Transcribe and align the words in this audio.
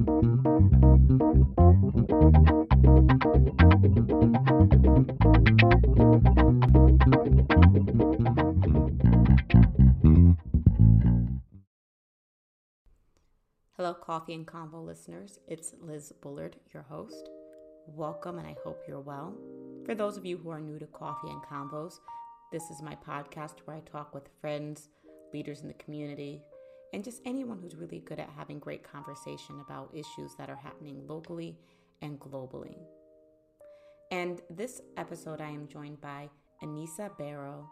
Hello, 0.00 0.08
Coffee 13.92 14.32
and 14.32 14.46
Convo 14.46 14.82
listeners. 14.82 15.38
It's 15.46 15.74
Liz 15.82 16.14
Bullard, 16.22 16.56
your 16.72 16.84
host. 16.84 17.28
Welcome, 17.86 18.38
and 18.38 18.46
I 18.46 18.56
hope 18.64 18.82
you're 18.88 19.00
well. 19.00 19.36
For 19.84 19.94
those 19.94 20.16
of 20.16 20.24
you 20.24 20.38
who 20.38 20.48
are 20.48 20.60
new 20.60 20.78
to 20.78 20.86
Coffee 20.86 21.28
and 21.28 21.42
Convos, 21.42 22.00
this 22.50 22.62
is 22.70 22.80
my 22.80 22.96
podcast 23.06 23.58
where 23.66 23.76
I 23.76 23.80
talk 23.80 24.14
with 24.14 24.30
friends, 24.40 24.88
leaders 25.34 25.60
in 25.60 25.68
the 25.68 25.74
community, 25.74 26.40
and 26.92 27.04
just 27.04 27.22
anyone 27.24 27.58
who's 27.58 27.76
really 27.76 28.00
good 28.00 28.18
at 28.18 28.30
having 28.36 28.58
great 28.58 28.82
conversation 28.82 29.60
about 29.64 29.94
issues 29.94 30.34
that 30.38 30.50
are 30.50 30.56
happening 30.56 31.06
locally 31.06 31.56
and 32.02 32.18
globally. 32.18 32.78
And 34.10 34.40
this 34.50 34.80
episode, 34.96 35.40
I 35.40 35.50
am 35.50 35.68
joined 35.68 36.00
by 36.00 36.30
Anissa 36.62 37.16
Barrow, 37.16 37.68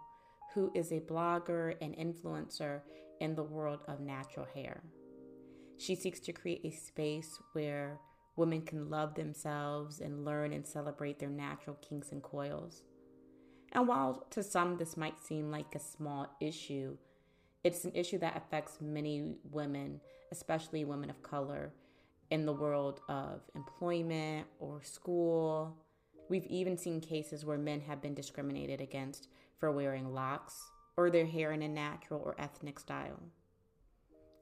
who 0.55 0.71
is 0.75 0.93
a 0.93 1.01
blogger 1.01 1.75
and 1.81 1.97
influencer 1.97 2.83
in 3.21 3.35
the 3.35 3.43
world 3.43 3.81
of 3.89 4.01
natural 4.01 4.47
hair. 4.55 4.83
She 5.79 5.95
seeks 5.95 6.21
to 6.21 6.33
create 6.33 6.65
a 6.65 6.71
space 6.71 7.39
where 7.53 7.99
women 8.37 8.63
can 8.63 8.89
love 8.89 9.15
themselves 9.15 10.01
and 10.01 10.25
learn 10.25 10.53
and 10.53 10.67
celebrate 10.67 11.19
their 11.19 11.29
natural 11.29 11.77
kinks 11.89 12.13
and 12.13 12.23
coils. 12.23 12.83
And 13.73 13.87
while 13.87 14.27
to 14.31 14.43
some 14.43 14.77
this 14.77 14.97
might 14.97 15.21
seem 15.21 15.51
like 15.51 15.75
a 15.75 15.81
small 15.81 16.29
issue, 16.41 16.97
it's 17.65 17.85
an 17.85 17.93
issue 17.95 18.19
that 18.19 18.37
affects 18.37 18.79
many 18.81 19.37
women, 19.51 20.01
especially 20.31 20.85
women 20.85 21.11
of 21.11 21.23
color, 21.23 21.73
in 22.31 22.47
the 22.47 22.53
world 22.53 23.01
of 23.09 23.41
employment 23.55 24.47
or 24.61 24.83
school. 24.83 25.77
We've 26.29 26.47
even 26.47 26.77
seen 26.77 27.01
cases 27.01 27.45
where 27.45 27.59
men 27.59 27.81
have 27.81 28.03
been 28.03 28.15
discriminated 28.15 28.81
against 28.81 29.29
for 29.59 29.73
wearing 29.73 30.13
locks 30.13 30.71
or 30.97 31.11
their 31.11 31.27
hair 31.27 31.53
in 31.53 31.63
a 31.63 31.69
natural 31.69 32.21
or 32.25 32.35
ethnic 32.39 32.79
style. 32.79 33.21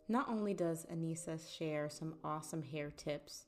Not 0.08 0.28
only 0.28 0.54
does 0.54 0.86
Anissa 0.92 1.38
share 1.56 1.88
some 1.88 2.14
awesome 2.22 2.62
hair 2.62 2.92
tips, 2.96 3.46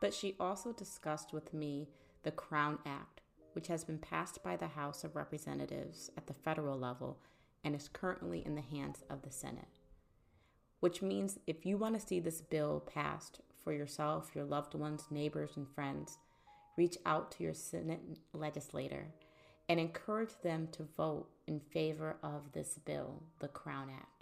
but 0.00 0.14
she 0.14 0.36
also 0.40 0.72
discussed 0.72 1.32
with 1.32 1.52
me 1.52 1.88
the 2.22 2.30
Crown 2.30 2.78
Act, 2.86 3.20
which 3.52 3.68
has 3.68 3.84
been 3.84 3.98
passed 3.98 4.42
by 4.42 4.56
the 4.56 4.68
House 4.68 5.04
of 5.04 5.16
Representatives 5.16 6.10
at 6.16 6.26
the 6.26 6.34
federal 6.34 6.78
level 6.78 7.18
and 7.64 7.74
is 7.74 7.88
currently 7.88 8.44
in 8.44 8.54
the 8.54 8.60
hands 8.60 9.02
of 9.10 9.22
the 9.22 9.30
Senate. 9.30 9.78
Which 10.80 11.02
means 11.02 11.38
if 11.46 11.64
you 11.64 11.76
want 11.76 11.98
to 12.00 12.06
see 12.06 12.20
this 12.20 12.40
bill 12.40 12.80
passed 12.92 13.40
for 13.62 13.72
yourself, 13.72 14.30
your 14.34 14.44
loved 14.44 14.74
ones, 14.74 15.04
neighbors, 15.10 15.52
and 15.56 15.68
friends, 15.68 16.18
reach 16.76 16.96
out 17.06 17.30
to 17.32 17.44
your 17.44 17.54
Senate 17.54 18.00
legislator 18.32 19.06
and 19.68 19.78
encourage 19.78 20.40
them 20.42 20.68
to 20.72 20.82
vote 20.96 21.28
in 21.46 21.60
favor 21.60 22.16
of 22.22 22.52
this 22.52 22.78
bill, 22.84 23.22
the 23.38 23.48
Crown 23.48 23.88
Act 23.90 24.12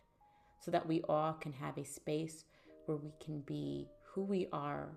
so 0.61 0.71
that 0.71 0.87
we 0.87 1.03
all 1.09 1.33
can 1.33 1.53
have 1.53 1.77
a 1.79 1.85
space 1.85 2.45
where 2.87 2.99
we 2.99 3.13
can 3.25 3.41
be 3.41 3.89
who 4.05 4.23
we 4.23 4.47
are 4.53 4.91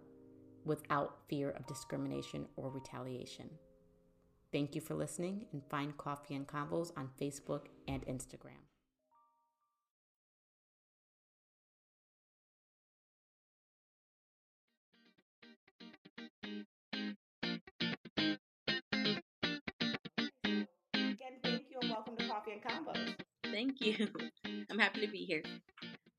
without 0.66 1.18
fear 1.28 1.52
of 1.52 1.66
discrimination 1.68 2.46
or 2.56 2.70
retaliation. 2.70 3.50
Thank 4.54 4.76
you 4.76 4.82
for 4.82 4.94
listening 4.94 5.48
and 5.52 5.64
find 5.68 5.98
Coffee 5.98 6.36
and 6.36 6.46
Convos 6.46 6.92
on 6.96 7.10
Facebook 7.20 7.62
and 7.88 8.06
Instagram. 8.06 8.62
Again, 20.94 21.16
thank 21.44 21.64
you 21.72 21.80
and 21.82 21.90
welcome 21.90 22.16
to 22.18 22.28
Coffee 22.28 22.52
and 22.52 22.62
Convos. 22.62 23.16
Thank 23.46 23.82
you. 23.82 24.08
I'm 24.70 24.78
happy 24.78 25.02
to 25.02 25.12
be 25.12 25.26
here. 25.26 25.42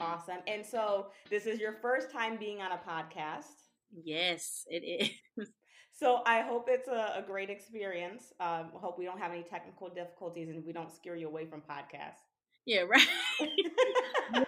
Awesome. 0.00 0.38
And 0.48 0.66
so 0.66 1.06
this 1.30 1.46
is 1.46 1.60
your 1.60 1.74
first 1.80 2.10
time 2.10 2.36
being 2.36 2.60
on 2.60 2.72
a 2.72 2.78
podcast. 2.78 3.44
Yes, 3.92 4.66
it 4.68 5.12
is. 5.38 5.48
So 5.96 6.22
I 6.26 6.40
hope 6.40 6.66
it's 6.68 6.88
a, 6.88 7.14
a 7.18 7.22
great 7.24 7.50
experience. 7.50 8.32
Um, 8.40 8.70
hope 8.74 8.98
we 8.98 9.04
don't 9.04 9.18
have 9.18 9.30
any 9.30 9.44
technical 9.44 9.88
difficulties 9.88 10.48
and 10.48 10.64
we 10.64 10.72
don't 10.72 10.92
scare 10.92 11.14
you 11.14 11.28
away 11.28 11.46
from 11.46 11.60
podcasts. 11.60 12.24
Yeah, 12.66 12.80
right. 12.80 13.06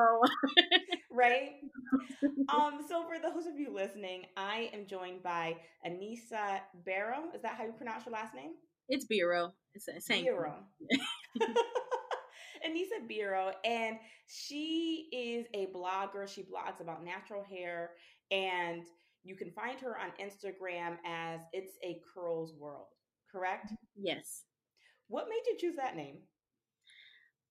right. 1.12 1.52
Um, 2.48 2.80
so 2.88 3.04
for 3.04 3.20
those 3.22 3.46
of 3.46 3.58
you 3.58 3.72
listening, 3.72 4.24
I 4.36 4.70
am 4.72 4.86
joined 4.86 5.22
by 5.22 5.56
Anissa 5.86 6.60
Barrow. 6.84 7.24
Is 7.34 7.42
that 7.42 7.54
how 7.54 7.64
you 7.64 7.72
pronounce 7.72 8.06
your 8.06 8.14
last 8.14 8.34
name? 8.34 8.52
It's 8.88 9.06
Biro. 9.06 9.52
It's 9.74 9.86
the 9.86 10.00
same. 10.00 10.24
Biro. 10.24 10.54
Anissa 12.66 13.06
Biro, 13.08 13.52
and 13.64 13.98
she 14.26 15.08
is 15.12 15.46
a 15.54 15.66
blogger. 15.66 16.26
She 16.26 16.42
blogs 16.42 16.80
about 16.80 17.04
natural 17.04 17.44
hair, 17.44 17.90
and 18.30 18.82
you 19.22 19.36
can 19.36 19.50
find 19.50 19.78
her 19.80 19.96
on 19.98 20.10
Instagram 20.20 20.96
as 21.06 21.40
It's 21.52 21.76
a 21.84 22.00
Curls 22.14 22.54
World, 22.58 22.86
correct? 23.30 23.72
Yes. 23.96 24.44
What 25.08 25.28
made 25.28 25.42
you 25.46 25.56
choose 25.58 25.76
that 25.76 25.96
name? 25.96 26.18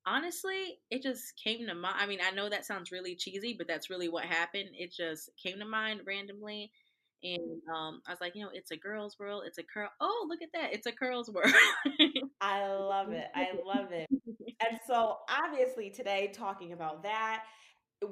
Honestly, 0.06 0.80
it 0.90 1.03
just 1.03 1.34
came 1.44 1.68
to 1.68 1.75
mind. 1.75 1.96
I 2.00 2.07
mean, 2.07 2.19
I 2.25 2.31
know 2.31 2.50
that 2.50 2.66
sounds 2.66 2.91
really 2.91 3.16
cheesy, 3.16 3.53
but 3.57 3.68
that's 3.68 3.90
really 3.90 4.09
what 4.09 4.25
happened. 4.25 4.69
It 4.74 4.94
just 4.96 5.30
came 5.41 5.59
to 5.59 5.66
mind 5.66 6.02
randomly. 6.07 6.72
And 7.22 7.62
um, 7.75 8.01
I 8.07 8.12
was 8.12 8.22
like, 8.22 8.34
you 8.34 8.44
know, 8.44 8.51
it's 8.53 8.72
a 8.72 8.78
girl's 8.78 9.19
world. 9.19 9.44
It's 9.46 9.57
a 9.57 9.63
curl. 9.63 9.90
Oh, 10.00 10.25
look 10.30 10.41
at 10.41 10.50
that! 10.53 10.74
It's 10.74 10.88
a 10.88 10.91
curls 10.94 11.30
world. 11.30 11.53
I 12.41 12.66
love 12.66 13.12
it. 13.12 13.28
I 13.36 13.50
love 13.66 13.91
it. 13.91 14.07
And 14.62 14.78
so, 14.86 15.19
obviously, 15.30 15.90
today 15.90 16.34
talking 16.34 16.74
about 16.74 17.03
that, 17.03 17.44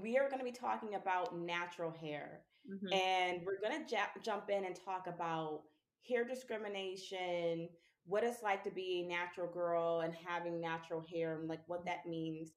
we 0.02 0.18
are 0.18 0.30
going 0.30 0.40
to 0.40 0.46
be 0.46 0.54
talking 0.54 0.96
about 0.96 1.38
natural 1.38 1.92
hair, 1.92 2.40
mm-hmm. 2.70 2.94
and 2.94 3.42
we're 3.46 3.60
going 3.60 3.84
to 3.84 3.90
j- 3.90 4.22
jump 4.24 4.50
in 4.50 4.66
and 4.66 4.76
talk 4.76 5.08
about 5.08 5.62
hair 6.08 6.24
discrimination, 6.24 7.70
what 8.06 8.24
it's 8.24 8.42
like 8.42 8.64
to 8.64 8.72
be 8.72 9.04
a 9.04 9.08
natural 9.08 9.48
girl 9.48 10.02
and 10.02 10.14
having 10.14 10.62
natural 10.62 11.04
hair, 11.12 11.38
and 11.40 11.48
like 11.48 11.62
what 11.68 11.86
that 11.86 12.06
means. 12.08 12.52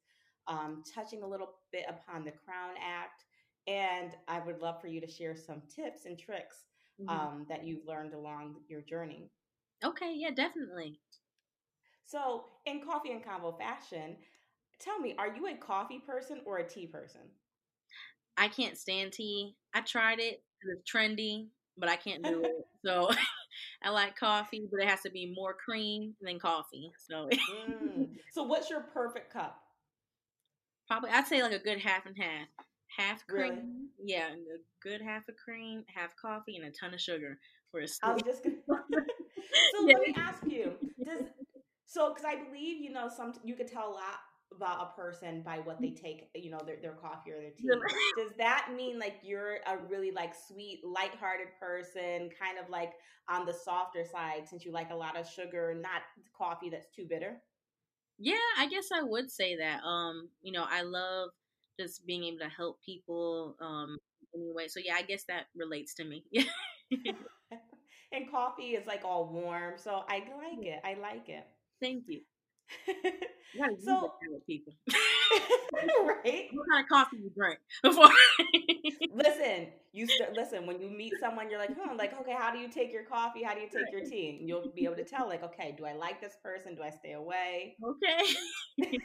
Um, 0.49 0.83
touching 0.95 1.23
a 1.23 1.27
little 1.27 1.55
bit 1.71 1.85
upon 1.89 2.25
the 2.25 2.33
Crown 2.33 2.75
Act 2.83 3.25
and 3.67 4.13
I 4.27 4.41
would 4.41 4.61
love 4.61 4.81
for 4.81 4.89
you 4.89 5.01
to 5.01 5.07
share 5.07 5.37
some 5.37 5.63
tips 5.75 6.07
and 6.07 6.19
tricks 6.19 6.65
mm-hmm. 7.01 7.09
um, 7.09 7.47
that 7.49 7.65
you've 7.65 7.87
learned 7.87 8.15
along 8.15 8.57
your 8.69 8.81
journey. 8.83 9.31
Okay, 9.85 10.13
yeah, 10.17 10.31
definitely. 10.31 11.01
So, 12.07 12.45
in 12.67 12.81
coffee 12.83 13.13
and 13.13 13.25
convo 13.25 13.57
fashion, 13.57 14.17
tell 14.81 14.99
me, 14.99 15.15
are 15.19 15.35
you 15.35 15.47
a 15.47 15.57
coffee 15.57 16.03
person 16.05 16.41
or 16.45 16.59
a 16.59 16.69
tea 16.69 16.87
person? 16.87 17.21
I 18.41 18.49
can't 18.49 18.79
stand 18.79 19.13
tea. 19.13 19.55
I 19.75 19.83
tried 19.83 20.19
it; 20.19 20.43
it's 20.63 20.91
trendy, 20.91 21.49
but 21.77 21.89
I 21.89 21.97
can't 21.97 22.25
do 22.25 22.43
it. 22.43 22.53
So, 22.83 23.11
I 23.85 23.91
like 23.91 24.17
coffee, 24.17 24.67
but 24.73 24.81
it 24.81 24.89
has 24.89 25.03
to 25.03 25.11
be 25.11 25.35
more 25.37 25.53
cream 25.53 26.15
than 26.23 26.39
coffee. 26.39 26.91
So, 26.97 27.29
mm. 27.69 28.09
so 28.33 28.43
what's 28.43 28.71
your 28.71 28.81
perfect 28.81 29.31
cup? 29.31 29.61
Probably, 30.89 31.11
I'd 31.11 31.27
say 31.27 31.43
like 31.43 31.53
a 31.53 31.59
good 31.59 31.79
half 31.79 32.07
and 32.07 32.17
half 32.17 32.49
half 32.97 33.27
cream. 33.27 33.51
Really? 33.99 34.13
Yeah, 34.15 34.29
a 34.29 34.61
good 34.83 35.03
half 35.03 35.29
of 35.29 35.35
cream, 35.37 35.85
half 35.95 36.17
coffee, 36.17 36.57
and 36.57 36.65
a 36.65 36.71
ton 36.71 36.95
of 36.95 37.03
sugar 37.03 37.39
for 37.71 37.81
a 37.81 37.87
I 38.03 38.15
was 38.15 38.23
just 38.23 38.43
gonna. 38.43 38.57
so 38.67 39.87
yeah. 39.87 39.99
let 39.99 40.09
me 40.09 40.15
ask 40.17 40.43
you: 40.47 40.73
Does 41.05 41.25
so? 41.85 42.15
Because 42.15 42.25
I 42.25 42.43
believe 42.43 42.81
you 42.81 42.93
know 42.93 43.11
some 43.15 43.35
you 43.45 43.57
could 43.57 43.69
tell 43.69 43.89
a 43.89 43.93
lot 43.93 44.21
about 44.55 44.93
a 44.93 45.01
person 45.01 45.43
by 45.43 45.59
what 45.59 45.81
they 45.81 45.91
take, 45.91 46.29
you 46.35 46.51
know, 46.51 46.61
their, 46.67 46.77
their 46.81 46.93
coffee 46.93 47.31
or 47.31 47.41
their 47.41 47.51
tea. 47.51 47.69
Does 48.17 48.33
that 48.39 48.69
mean 48.77 48.99
like 48.99 49.17
you're 49.23 49.57
a 49.67 49.79
really 49.89 50.11
like 50.11 50.35
sweet, 50.35 50.81
lighthearted 50.85 51.49
person, 51.59 52.31
kind 52.39 52.59
of 52.63 52.69
like 52.69 52.93
on 53.29 53.47
the 53.47 53.53
softer 53.53 54.05
side 54.05 54.49
since 54.49 54.65
you 54.65 54.73
like 54.73 54.91
a 54.91 54.95
lot 54.95 55.17
of 55.17 55.29
sugar, 55.29 55.75
not 55.81 56.03
coffee 56.37 56.69
that's 56.69 56.89
too 56.95 57.07
bitter? 57.09 57.41
Yeah, 58.19 58.35
I 58.59 58.69
guess 58.69 58.89
I 58.93 59.03
would 59.03 59.31
say 59.31 59.57
that. 59.57 59.83
Um, 59.83 60.29
you 60.43 60.53
know, 60.53 60.67
I 60.69 60.83
love 60.83 61.31
just 61.79 62.05
being 62.07 62.25
able 62.25 62.39
to 62.41 62.49
help 62.49 62.79
people 62.85 63.57
um 63.61 63.97
anyway. 64.35 64.69
So 64.69 64.81
yeah, 64.85 64.95
I 64.95 65.03
guess 65.03 65.25
that 65.25 65.47
relates 65.57 65.95
to 65.95 66.05
me. 66.05 66.25
and 68.13 68.31
coffee 68.31 68.75
is 68.75 68.87
like 68.87 69.05
all 69.05 69.33
warm, 69.33 69.75
so 69.77 70.03
I 70.09 70.19
like 70.19 70.67
it. 70.67 70.81
I 70.85 70.95
like 71.01 71.29
it. 71.29 71.47
Thank 71.81 72.05
you. 72.09 72.21
so 73.85 74.13
people, 74.47 74.73
right? 75.75 76.49
What 76.53 76.67
kind 76.71 76.85
of 76.85 76.89
coffee 76.89 77.19
you 77.19 77.31
drink 77.37 77.59
before? 77.83 78.11
listen, 79.15 79.69
you 79.93 80.07
st- 80.07 80.33
listen 80.35 80.67
when 80.67 80.81
you 80.81 80.89
meet 80.89 81.13
someone, 81.21 81.51
you're 81.51 81.59
like, 81.59 81.75
hmm, 81.77 81.97
like, 81.97 82.19
okay, 82.21 82.35
how 82.39 82.53
do 82.53 82.59
you 82.59 82.69
take 82.69 82.93
your 82.93 83.05
coffee? 83.05 83.43
How 83.43 83.55
do 83.55 83.61
you 83.61 83.69
take 83.69 83.93
your 83.93 84.05
tea? 84.05 84.39
And 84.39 84.49
you'll 84.49 84.73
be 84.75 84.85
able 84.85 84.97
to 84.97 85.05
tell, 85.05 85.29
like, 85.29 85.43
okay, 85.43 85.75
do 85.77 85.85
I 85.85 85.95
like 85.95 86.21
this 86.21 86.37
person? 86.43 86.75
Do 86.75 86.83
I 86.83 86.91
stay 86.91 87.13
away? 87.13 87.77
Okay. 87.85 88.99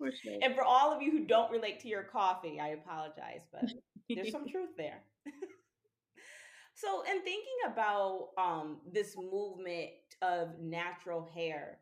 For 0.00 0.10
sure. 0.10 0.38
And 0.40 0.54
for 0.54 0.64
all 0.64 0.92
of 0.94 1.02
you 1.02 1.10
who 1.10 1.26
don't 1.26 1.50
relate 1.52 1.80
to 1.80 1.88
your 1.88 2.04
coffee, 2.04 2.58
I 2.58 2.68
apologize, 2.68 3.42
but 3.52 3.70
there's 4.08 4.32
some 4.32 4.48
truth 4.48 4.70
there. 4.78 5.02
So, 6.80 7.02
in 7.02 7.22
thinking 7.22 7.58
about 7.66 8.28
um, 8.38 8.78
this 8.90 9.16
movement 9.16 9.90
of 10.22 10.58
natural 10.60 11.28
hair, 11.34 11.78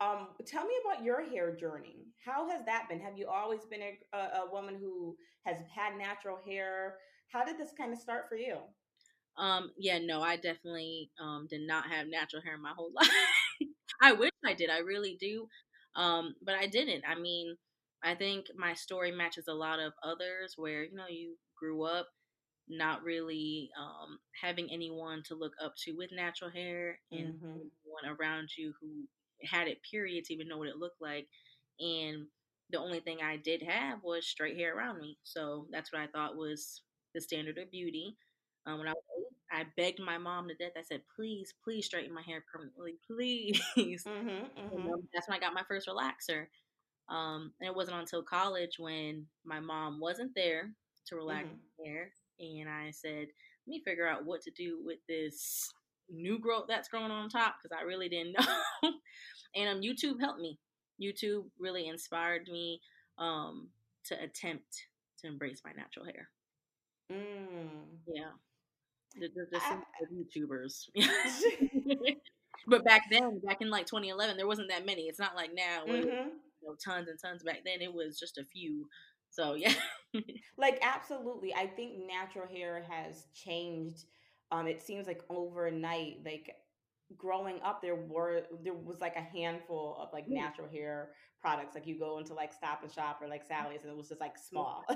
um, 0.00 0.28
tell 0.46 0.64
me 0.64 0.74
about 0.84 1.04
your 1.04 1.24
hair 1.28 1.54
journey. 1.56 2.06
How 2.24 2.48
has 2.48 2.64
that 2.66 2.88
been? 2.88 3.00
Have 3.00 3.18
you 3.18 3.28
always 3.28 3.64
been 3.64 3.80
a, 3.82 4.16
a, 4.16 4.50
woman 4.50 4.76
who 4.78 5.16
has 5.44 5.56
had 5.74 5.98
natural 5.98 6.38
hair? 6.46 6.96
How 7.32 7.44
did 7.44 7.58
this 7.58 7.70
kind 7.76 7.92
of 7.92 7.98
start 7.98 8.26
for 8.28 8.36
you? 8.36 8.58
Um, 9.38 9.70
yeah, 9.76 9.98
no, 9.98 10.22
I 10.22 10.36
definitely 10.36 11.10
um, 11.20 11.46
did 11.50 11.66
not 11.66 11.86
have 11.90 12.06
natural 12.08 12.42
hair 12.42 12.58
my 12.58 12.72
whole 12.76 12.92
life. 12.94 13.08
I 14.00 14.12
wish 14.12 14.30
I 14.44 14.54
did. 14.54 14.70
I 14.70 14.78
really 14.78 15.16
do. 15.20 15.48
Um, 15.96 16.34
but 16.42 16.54
I 16.54 16.66
didn't. 16.66 17.04
I 17.08 17.18
mean, 17.18 17.56
I 18.04 18.14
think 18.14 18.46
my 18.56 18.74
story 18.74 19.10
matches 19.10 19.46
a 19.48 19.54
lot 19.54 19.80
of 19.80 19.92
others 20.02 20.54
where, 20.56 20.84
you 20.84 20.94
know, 20.94 21.08
you 21.08 21.36
grew 21.58 21.82
up 21.82 22.06
not 22.68 23.02
really 23.02 23.70
um, 23.78 24.18
having 24.40 24.68
anyone 24.72 25.22
to 25.26 25.34
look 25.34 25.52
up 25.62 25.74
to 25.84 25.92
with 25.92 26.10
natural 26.12 26.50
hair 26.50 26.98
and 27.12 27.34
mm-hmm. 27.34 27.46
anyone 27.46 28.18
around 28.18 28.48
you 28.56 28.72
who 28.80 29.06
had 29.44 29.68
it, 29.68 29.78
period, 29.88 30.24
to 30.24 30.34
even 30.34 30.48
know 30.48 30.58
what 30.58 30.68
it 30.68 30.78
looked 30.78 31.00
like. 31.00 31.28
And 31.78 32.26
the 32.70 32.78
only 32.78 33.00
thing 33.00 33.18
I 33.22 33.36
did 33.36 33.62
have 33.62 34.00
was 34.02 34.26
straight 34.26 34.56
hair 34.56 34.76
around 34.76 35.00
me. 35.00 35.18
So 35.22 35.66
that's 35.70 35.92
what 35.92 36.02
I 36.02 36.06
thought 36.08 36.36
was 36.36 36.82
the 37.14 37.20
standard 37.20 37.58
of 37.58 37.70
beauty. 37.70 38.16
Um, 38.66 38.78
when 38.78 38.88
I 38.88 38.92
was 38.92 39.02
eight, 39.18 39.58
I 39.58 39.64
begged 39.76 40.00
my 40.00 40.18
mom 40.18 40.48
to 40.48 40.54
death. 40.54 40.72
I 40.76 40.82
said, 40.82 41.02
"Please, 41.14 41.54
please 41.62 41.86
straighten 41.86 42.12
my 42.12 42.22
hair 42.22 42.44
permanently, 42.52 42.98
please." 43.06 44.04
Mm-hmm, 44.04 44.28
mm-hmm. 44.28 44.90
that's 45.14 45.28
when 45.28 45.36
I 45.36 45.40
got 45.40 45.54
my 45.54 45.62
first 45.68 45.88
relaxer. 45.88 46.46
Um, 47.08 47.52
and 47.60 47.68
it 47.68 47.76
wasn't 47.76 47.98
until 47.98 48.22
college 48.24 48.78
when 48.78 49.26
my 49.44 49.60
mom 49.60 50.00
wasn't 50.00 50.34
there 50.34 50.72
to 51.06 51.16
relax 51.16 51.44
mm-hmm. 51.44 51.84
my 51.84 51.88
hair, 51.88 52.10
and 52.38 52.68
I 52.68 52.90
said, 52.90 53.28
"Let 53.66 53.68
me 53.68 53.82
figure 53.84 54.06
out 54.06 54.24
what 54.24 54.42
to 54.42 54.50
do 54.50 54.78
with 54.84 54.98
this 55.08 55.72
new 56.08 56.38
growth 56.38 56.66
that's 56.68 56.88
growing 56.88 57.10
on 57.10 57.28
top," 57.28 57.56
because 57.62 57.76
I 57.78 57.84
really 57.84 58.08
didn't 58.08 58.36
know. 58.82 58.92
and 59.54 59.68
um, 59.68 59.82
YouTube 59.82 60.20
helped 60.20 60.40
me. 60.40 60.58
YouTube 61.02 61.44
really 61.58 61.88
inspired 61.88 62.48
me 62.48 62.80
um, 63.18 63.68
to 64.06 64.14
attempt 64.22 64.86
to 65.20 65.26
embrace 65.26 65.62
my 65.64 65.72
natural 65.72 66.06
hair. 66.06 66.28
Mm. 67.12 67.98
Yeah. 68.06 68.30
Just, 69.18 69.34
just 69.52 69.66
I, 69.66 69.78
YouTubers. 70.12 70.88
but 72.66 72.84
back 72.84 73.04
then, 73.10 73.40
back 73.40 73.58
in 73.60 73.70
like 73.70 73.86
2011, 73.86 74.36
there 74.36 74.46
wasn't 74.46 74.68
that 74.68 74.84
many. 74.84 75.02
It's 75.02 75.18
not 75.18 75.34
like 75.34 75.50
now 75.54 75.84
mm-hmm. 75.86 76.06
you 76.06 76.30
know, 76.62 76.76
tons 76.84 77.08
and 77.08 77.18
tons. 77.18 77.42
Back 77.42 77.60
then, 77.64 77.80
it 77.80 77.92
was 77.92 78.18
just 78.18 78.38
a 78.38 78.44
few. 78.44 78.88
So 79.36 79.54
yeah. 79.54 79.74
like 80.56 80.78
absolutely, 80.82 81.54
I 81.54 81.66
think 81.66 82.06
natural 82.08 82.46
hair 82.46 82.84
has 82.88 83.26
changed. 83.34 84.04
Um, 84.50 84.66
it 84.66 84.80
seems 84.80 85.06
like 85.06 85.22
overnight, 85.28 86.18
like 86.24 86.54
growing 87.16 87.60
up 87.62 87.80
there 87.82 87.94
were 87.94 88.42
there 88.64 88.74
was 88.74 89.00
like 89.00 89.14
a 89.14 89.20
handful 89.20 89.96
of 90.00 90.08
like 90.12 90.26
natural 90.28 90.68
hair 90.68 91.10
products 91.40 91.76
like 91.76 91.86
you 91.86 91.96
go 91.96 92.18
into 92.18 92.34
like 92.34 92.52
stop 92.52 92.82
and 92.82 92.90
shop 92.90 93.20
or 93.22 93.28
like 93.28 93.44
sally's 93.46 93.82
and 93.82 93.92
it 93.92 93.96
was 93.96 94.08
just 94.08 94.20
like 94.20 94.36
small. 94.36 94.84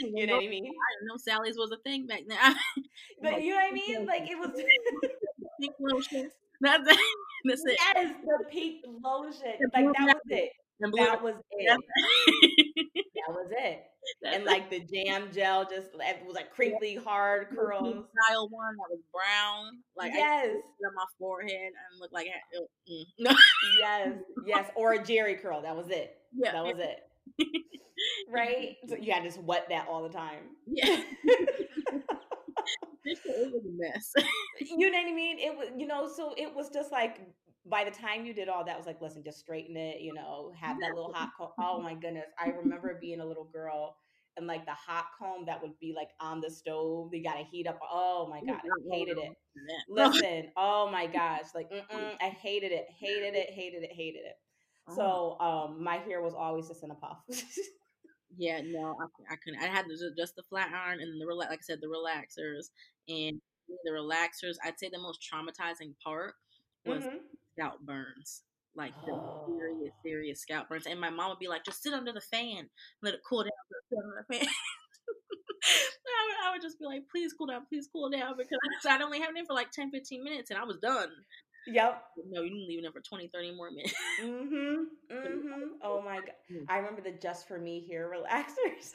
You 0.00 0.26
know, 0.26 0.36
what 0.36 0.44
i 0.44 0.48
mean? 0.48 0.64
I 0.64 0.66
didn't 0.66 1.08
know 1.08 1.16
sally's 1.16 1.56
was 1.56 1.70
a 1.70 1.76
thing 1.78 2.06
back 2.06 2.22
then. 2.28 2.38
But 3.22 3.42
you 3.42 3.50
know 3.50 3.56
what 3.56 3.70
i 3.70 3.72
mean? 3.72 4.06
like 4.06 4.22
it 4.22 4.38
was 4.38 4.50
pink 5.60 5.74
lotion. 5.80 6.30
That's, 6.60 6.84
that's 7.44 7.62
it. 7.64 7.78
Yes 7.94 8.14
the 8.24 8.44
pink 8.50 8.84
lotion. 9.02 9.54
Like 9.72 9.86
that 9.96 10.14
was 10.14 10.22
it. 10.28 10.50
That 10.80 11.22
was 11.22 11.34
it 11.50 12.43
that 13.26 13.34
was 13.34 13.50
it 13.50 13.84
and 14.24 14.44
like 14.44 14.70
the 14.70 14.80
jam 14.80 15.28
gel 15.32 15.64
just 15.64 15.88
it 15.94 16.26
was 16.26 16.34
like 16.34 16.50
crinkly 16.50 16.94
hard 16.94 17.48
curls. 17.54 18.04
Style 18.28 18.48
one 18.48 18.76
that 18.76 18.90
was 18.90 19.00
brown, 19.12 19.78
like 19.96 20.12
yes, 20.14 20.50
on 20.86 20.94
my 20.94 21.04
forehead 21.18 21.50
and 21.50 22.00
looked 22.00 22.12
like 22.12 22.26
mm. 22.26 23.04
yes, 23.80 24.12
yes, 24.46 24.70
or 24.76 24.94
a 24.94 24.98
Jheri 24.98 25.40
curl. 25.40 25.62
That 25.62 25.76
was 25.76 25.88
it. 25.88 26.16
Yeah, 26.36 26.52
that 26.52 26.64
was 26.64 26.78
it. 26.78 27.00
right? 28.30 28.76
So 28.88 28.96
you 28.96 29.12
had 29.12 29.22
to 29.22 29.28
just 29.28 29.42
wet 29.42 29.66
that 29.70 29.86
all 29.88 30.02
the 30.02 30.14
time. 30.14 30.40
Yeah. 30.66 31.02
it 33.04 33.52
was 33.52 33.64
a 33.64 33.70
mess. 33.76 34.12
you 34.60 34.90
know 34.90 34.98
what 34.98 35.08
I 35.08 35.14
mean? 35.14 35.38
It 35.38 35.56
was, 35.56 35.68
you 35.76 35.86
know, 35.86 36.08
so 36.08 36.34
it 36.36 36.54
was 36.54 36.70
just 36.70 36.92
like 36.92 37.20
by 37.66 37.84
the 37.84 37.90
time 37.90 38.26
you 38.26 38.34
did 38.34 38.48
all 38.48 38.64
that, 38.64 38.76
was 38.76 38.86
like, 38.86 39.00
listen, 39.00 39.22
just 39.24 39.38
straighten 39.38 39.76
it, 39.76 40.00
you 40.00 40.12
know, 40.12 40.52
have 40.58 40.78
that 40.80 40.90
little 40.94 41.12
hot 41.12 41.30
comb. 41.36 41.50
Oh 41.58 41.80
my 41.80 41.94
goodness. 41.94 42.26
I 42.38 42.50
remember 42.50 42.98
being 43.00 43.20
a 43.20 43.26
little 43.26 43.44
girl 43.44 43.96
and 44.36 44.46
like 44.46 44.66
the 44.66 44.72
hot 44.72 45.06
comb 45.18 45.46
that 45.46 45.62
would 45.62 45.78
be 45.80 45.94
like 45.96 46.10
on 46.20 46.40
the 46.40 46.50
stove. 46.50 47.10
You 47.12 47.22
got 47.22 47.34
to 47.36 47.44
heat 47.44 47.66
up. 47.66 47.78
Oh 47.90 48.28
my 48.28 48.40
God. 48.40 48.60
I 48.62 48.94
hated 48.94 49.18
it. 49.18 49.32
Listen. 49.88 50.50
Oh 50.56 50.90
my 50.90 51.06
gosh. 51.06 51.46
Like, 51.54 51.70
I 51.90 52.28
hated 52.28 52.72
it, 52.72 52.86
hated 53.00 53.34
it, 53.34 53.50
hated 53.50 53.82
it, 53.82 53.92
hated 53.92 54.24
it. 54.26 54.36
So 54.94 55.38
um, 55.40 55.82
my 55.82 55.96
hair 55.96 56.20
was 56.20 56.34
always 56.34 56.68
just 56.68 56.84
in 56.84 56.90
a 56.90 56.94
puff. 56.94 57.16
yeah, 58.36 58.60
no, 58.62 58.94
I, 59.00 59.32
I, 59.32 59.36
couldn't. 59.42 59.62
I 59.62 59.68
had 59.68 59.86
just 60.18 60.36
the 60.36 60.42
flat 60.50 60.68
iron 60.74 61.00
and 61.00 61.18
the 61.18 61.26
relax. 61.26 61.50
Like 61.50 61.60
I 61.60 61.62
said, 61.62 61.78
the 61.80 61.86
relaxers 61.86 62.66
and 63.08 63.40
the 63.84 63.92
relaxers. 63.92 64.56
I'd 64.62 64.78
say 64.78 64.90
the 64.92 65.00
most 65.00 65.26
traumatizing 65.32 65.94
part 66.04 66.34
was 66.84 67.04
mm-hmm 67.04 67.16
scalp 67.54 67.80
burns, 67.80 68.42
like 68.76 68.92
oh. 69.10 69.46
serious, 69.46 69.94
serious 70.04 70.40
scalp 70.40 70.68
burns. 70.68 70.86
And 70.86 71.00
my 71.00 71.10
mom 71.10 71.30
would 71.30 71.38
be 71.38 71.48
like, 71.48 71.64
just 71.64 71.82
sit 71.82 71.94
under 71.94 72.12
the 72.12 72.20
fan, 72.20 72.68
let 73.02 73.14
it 73.14 73.20
cool 73.28 73.42
down, 73.42 73.50
sit 73.90 73.98
under 74.02 74.24
the 74.28 74.34
fan. 74.36 74.46
I, 75.64 76.26
would, 76.26 76.48
I 76.48 76.52
would 76.52 76.62
just 76.62 76.78
be 76.78 76.84
like, 76.86 77.02
please 77.10 77.32
cool 77.32 77.46
down, 77.46 77.66
please 77.68 77.88
cool 77.92 78.10
down, 78.10 78.34
because 78.36 78.58
I'd 78.86 79.02
only 79.02 79.20
have 79.20 79.30
it 79.30 79.38
in 79.38 79.46
for 79.46 79.54
like 79.54 79.70
10, 79.70 79.90
15 79.90 80.22
minutes 80.22 80.50
and 80.50 80.58
I 80.58 80.64
was 80.64 80.78
done. 80.78 81.08
Yep. 81.66 82.02
No, 82.30 82.42
you 82.42 82.50
didn't 82.50 82.68
leave 82.68 82.78
it 82.80 82.84
in 82.84 82.92
for 82.92 83.00
20, 83.00 83.28
30 83.32 83.56
more 83.56 83.70
minutes. 83.70 83.94
mm-hmm. 84.22 84.84
Mm-hmm. 85.14 85.62
Oh 85.82 86.02
my 86.02 86.16
God. 86.16 86.66
I 86.68 86.78
remember 86.78 87.00
the 87.00 87.12
Just 87.12 87.46
For 87.46 87.58
Me 87.58 87.86
hair 87.88 88.10
relaxers. 88.14 88.92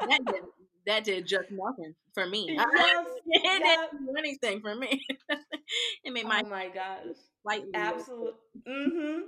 that, 0.00 0.20
did, 0.26 0.42
that 0.86 1.04
did 1.04 1.26
just 1.26 1.50
nothing 1.50 1.94
for 2.12 2.26
me. 2.26 2.46
Yes, 2.50 3.06
it 3.26 3.62
yes. 3.62 3.78
didn't 3.92 4.06
do 4.06 4.14
anything 4.18 4.60
for 4.60 4.74
me. 4.74 5.04
it 6.04 6.12
made 6.12 6.26
my 6.26 6.42
oh 6.44 6.48
my 6.48 6.68
gosh 6.68 7.16
slightly. 7.42 7.70
Absolutely. 7.74 8.32
Mm-hmm. 8.68 9.20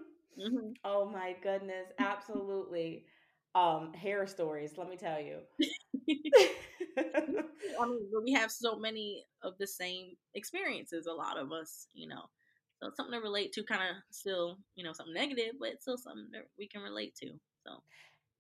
Mm-hmm. 0.43 0.71
Oh 0.85 1.09
my 1.09 1.35
goodness, 1.43 1.87
absolutely. 1.99 3.05
Um, 3.55 3.95
hair 3.95 4.27
stories. 4.27 4.73
Let 4.77 4.91
me 4.91 4.97
tell 4.97 5.19
you. 5.21 5.39
I 6.99 7.87
mean, 7.87 8.01
we 8.23 8.33
have 8.33 8.51
so 8.51 8.77
many 8.77 9.25
of 9.43 9.55
the 9.59 9.67
same 9.67 10.17
experiences. 10.35 11.07
A 11.07 11.13
lot 11.13 11.39
of 11.39 11.53
us, 11.53 11.89
you 11.95 12.07
know, 12.07 12.23
so 12.83 12.91
something 12.95 13.19
to 13.19 13.21
relate 13.21 13.53
to. 13.53 13.63
Kind 13.63 13.83
of 13.83 13.97
still, 14.11 14.59
you 14.75 14.85
know, 14.85 14.93
something 14.93 15.15
negative, 15.15 15.55
but 15.59 15.81
still 15.81 15.97
something 15.97 16.29
that 16.33 16.43
we 16.59 16.69
can 16.69 16.83
relate 16.83 17.15
to. 17.23 17.29
So, 17.67 17.83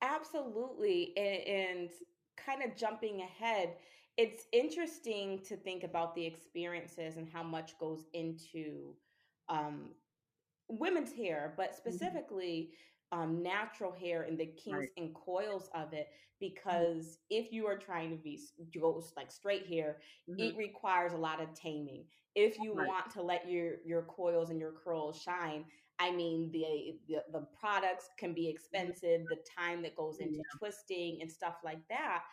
absolutely, 0.03 1.15
and, 1.17 1.43
and 1.47 1.91
kind 2.37 2.63
of 2.63 2.77
jumping 2.77 3.23
ahead 3.23 3.75
it's 4.17 4.47
interesting 4.53 5.41
to 5.47 5.57
think 5.57 5.85
about 5.85 6.15
the 6.15 6.25
experiences 6.25 7.17
and 7.17 7.29
how 7.29 7.43
much 7.43 7.79
goes 7.79 8.07
into 8.15 8.95
um, 9.49 9.91
women's 10.69 11.13
hair, 11.13 11.53
but 11.57 11.73
mm-hmm. 11.73 11.77
specifically 11.77 12.71
um, 13.13 13.43
natural 13.43 13.93
hair 13.93 14.23
and 14.23 14.39
the 14.39 14.47
kinks 14.47 14.79
right. 14.79 14.89
and 14.97 15.15
coils 15.15 15.69
of 15.75 15.93
it. 15.93 16.09
Mm-hmm. 16.09 16.13
Because 16.39 17.07
mm-hmm. 17.07 17.47
if 17.47 17.53
you 17.53 17.67
are 17.67 17.79
trying 17.79 18.11
to 18.11 18.17
be 18.17 18.39
go 18.79 19.03
like 19.17 19.31
straight 19.31 19.67
hair, 19.67 19.99
mm-hmm. 20.29 20.41
it 20.41 20.57
requires 20.57 21.13
a 21.13 21.19
lot 21.19 21.41
of 21.41 21.53
taming. 21.55 22.05
If 22.35 22.59
you 22.59 22.75
right. 22.75 22.87
want 22.87 23.11
to 23.13 23.23
let 23.23 23.51
your 23.51 23.77
your 23.87 24.03
coils 24.03 24.51
and 24.51 24.61
your 24.61 24.73
curls 24.73 25.23
shine, 25.23 25.65
I 25.99 26.11
mean 26.11 26.51
the, 26.53 26.99
the, 27.09 27.23
the 27.33 27.47
products 27.59 28.11
can 28.19 28.35
be 28.35 28.43
mm-hmm. 28.43 28.51
expensive. 28.51 29.27
The 29.29 29.39
time 29.59 29.83
that 29.83 29.97
goes 29.97 30.19
into 30.21 30.37
yeah. 30.37 30.59
twisting 30.59 31.19
and 31.21 31.31
stuff 31.31 31.57
like 31.65 31.81
that, 31.89 32.25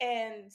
and 0.00 0.50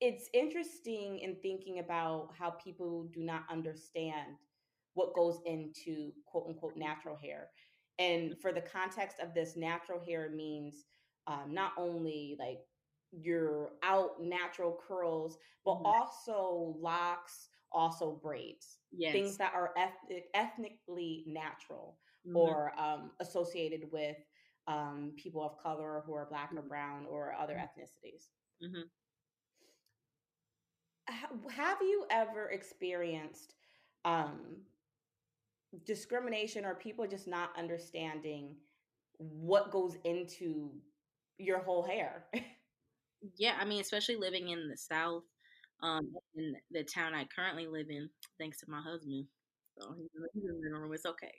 it's 0.00 0.28
interesting 0.34 1.20
in 1.20 1.36
thinking 1.42 1.78
about 1.78 2.30
how 2.36 2.50
people 2.50 3.08
do 3.14 3.22
not 3.22 3.42
understand 3.48 4.36
what 4.94 5.14
goes 5.14 5.38
into 5.46 6.10
quote 6.26 6.46
unquote 6.48 6.76
natural 6.76 7.16
hair. 7.16 7.48
And 7.98 8.34
for 8.40 8.52
the 8.52 8.60
context 8.60 9.18
of 9.20 9.32
this, 9.32 9.56
natural 9.56 10.00
hair 10.04 10.30
means 10.34 10.84
um, 11.26 11.50
not 11.50 11.72
only 11.78 12.36
like 12.38 12.58
your 13.12 13.70
out 13.84 14.20
natural 14.20 14.78
curls, 14.86 15.38
but 15.64 15.74
mm-hmm. 15.74 15.86
also 15.86 16.76
locks, 16.80 17.48
also 17.74 18.18
braids. 18.22 18.78
Yes. 18.90 19.12
Things 19.12 19.36
that 19.38 19.52
are 19.54 19.70
ethnic, 19.76 20.26
ethnically 20.34 21.24
natural 21.26 21.98
mm-hmm. 22.26 22.36
or 22.36 22.72
um, 22.78 23.10
associated 23.20 23.90
with 23.90 24.16
um, 24.66 25.12
people 25.16 25.42
of 25.42 25.58
color 25.58 26.02
who 26.06 26.14
are 26.14 26.26
black 26.26 26.50
or 26.54 26.62
brown 26.62 27.06
or 27.08 27.34
other 27.40 27.54
mm-hmm. 27.54 27.80
ethnicities. 27.80 28.28
Mm-hmm. 28.62 28.82
Have 31.50 31.78
you 31.80 32.06
ever 32.10 32.50
experienced 32.50 33.54
um, 34.04 34.56
discrimination 35.84 36.64
or 36.64 36.74
people 36.74 37.06
just 37.06 37.26
not 37.26 37.50
understanding 37.58 38.54
what 39.18 39.70
goes 39.70 39.96
into 40.04 40.70
your 41.38 41.60
whole 41.60 41.82
hair. 41.82 42.24
yeah, 43.36 43.54
I 43.58 43.64
mean, 43.64 43.80
especially 43.80 44.16
living 44.16 44.48
in 44.48 44.68
the 44.68 44.76
South, 44.76 45.24
um, 45.82 46.08
in 46.36 46.54
the 46.70 46.84
town 46.84 47.14
I 47.14 47.26
currently 47.34 47.66
live 47.66 47.86
in, 47.90 48.08
thanks 48.38 48.60
to 48.60 48.70
my 48.70 48.80
husband. 48.80 49.26
So 49.78 49.94
he's 49.96 50.10
in 50.14 50.46
the 50.46 50.54
living 50.54 50.72
room. 50.72 50.92
It's 50.92 51.06
okay. 51.06 51.32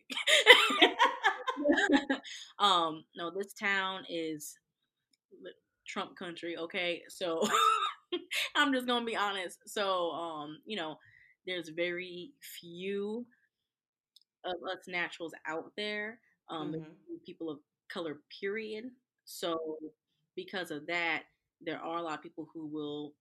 um, 2.60 3.04
no, 3.16 3.32
this 3.32 3.54
town 3.54 4.04
is 4.10 4.58
Trump 5.88 6.18
country. 6.18 6.58
Okay, 6.58 7.02
so 7.10 7.48
I'm 8.56 8.74
just 8.74 8.88
gonna 8.88 9.06
be 9.06 9.16
honest. 9.16 9.60
So, 9.66 10.12
um, 10.12 10.60
you 10.66 10.76
know, 10.76 10.98
there's 11.46 11.70
very 11.70 12.32
few 12.60 13.26
of 14.44 14.56
us 14.72 14.88
naturals 14.88 15.34
out 15.48 15.72
there. 15.78 16.20
Um, 16.50 16.74
mm-hmm. 16.74 16.84
people 17.26 17.50
of 17.50 17.60
color, 17.90 18.18
period. 18.42 18.86
So, 19.26 19.78
because 20.36 20.72
of 20.72 20.86
that, 20.88 21.24
there 21.62 21.80
are 21.80 21.98
a 21.98 22.02
lot 22.02 22.16
of 22.16 22.24
people 22.24 22.48
who 22.54 22.68
will 22.68 23.14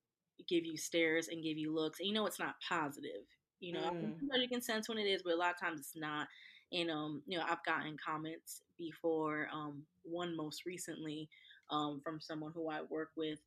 give 0.49 0.65
you 0.65 0.77
stares 0.77 1.29
and 1.29 1.43
give 1.43 1.59
you 1.59 1.75
looks, 1.75 2.01
and 2.01 2.09
you 2.09 2.15
know 2.15 2.27
it's 2.27 2.39
not 2.39 2.55
positive. 2.67 3.27
You 3.61 3.75
know, 3.75 3.91
mm. 3.93 4.15
you 4.35 4.49
can 4.49 4.61
sense 4.61 4.89
when 4.89 4.99
it 4.99 5.07
is, 5.07 5.23
but 5.23 5.35
a 5.35 5.37
lot 5.37 5.55
of 5.55 5.61
times 5.61 5.81
it's 5.81 5.97
not. 5.97 6.27
And 6.73 6.91
um, 6.91 7.23
you 7.27 7.39
know, 7.39 7.45
I've 7.49 7.65
gotten 7.65 7.97
comments 8.05 8.63
before. 8.79 9.49
Um, 9.53 9.85
one 10.05 10.37
most 10.37 10.67
recently, 10.67 11.29
um, 11.71 12.01
from 12.03 12.21
someone 12.21 12.53
who 12.55 12.69
I 12.69 12.81
work 12.91 13.11
with, 13.17 13.39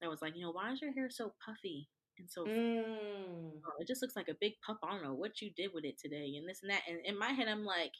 that 0.00 0.10
was 0.10 0.22
like, 0.22 0.36
you 0.36 0.42
know, 0.42 0.52
why 0.52 0.72
is 0.72 0.80
your 0.80 0.92
hair 0.92 1.08
so 1.10 1.32
puffy 1.44 1.88
and 2.18 2.30
so 2.30 2.44
mm. 2.44 3.50
oh, 3.66 3.72
it 3.78 3.86
just 3.86 4.02
looks 4.02 4.16
like 4.16 4.28
a 4.28 4.36
big 4.40 4.52
puff. 4.64 4.78
I 4.82 4.92
don't 4.92 5.04
know 5.04 5.14
what 5.14 5.40
you 5.40 5.50
did 5.56 5.70
with 5.74 5.84
it 5.84 5.98
today, 5.98 6.34
and 6.36 6.48
this 6.48 6.60
and 6.62 6.70
that. 6.70 6.82
And 6.88 6.98
in 7.04 7.18
my 7.18 7.32
head, 7.32 7.48
I'm 7.48 7.64
like, 7.64 7.92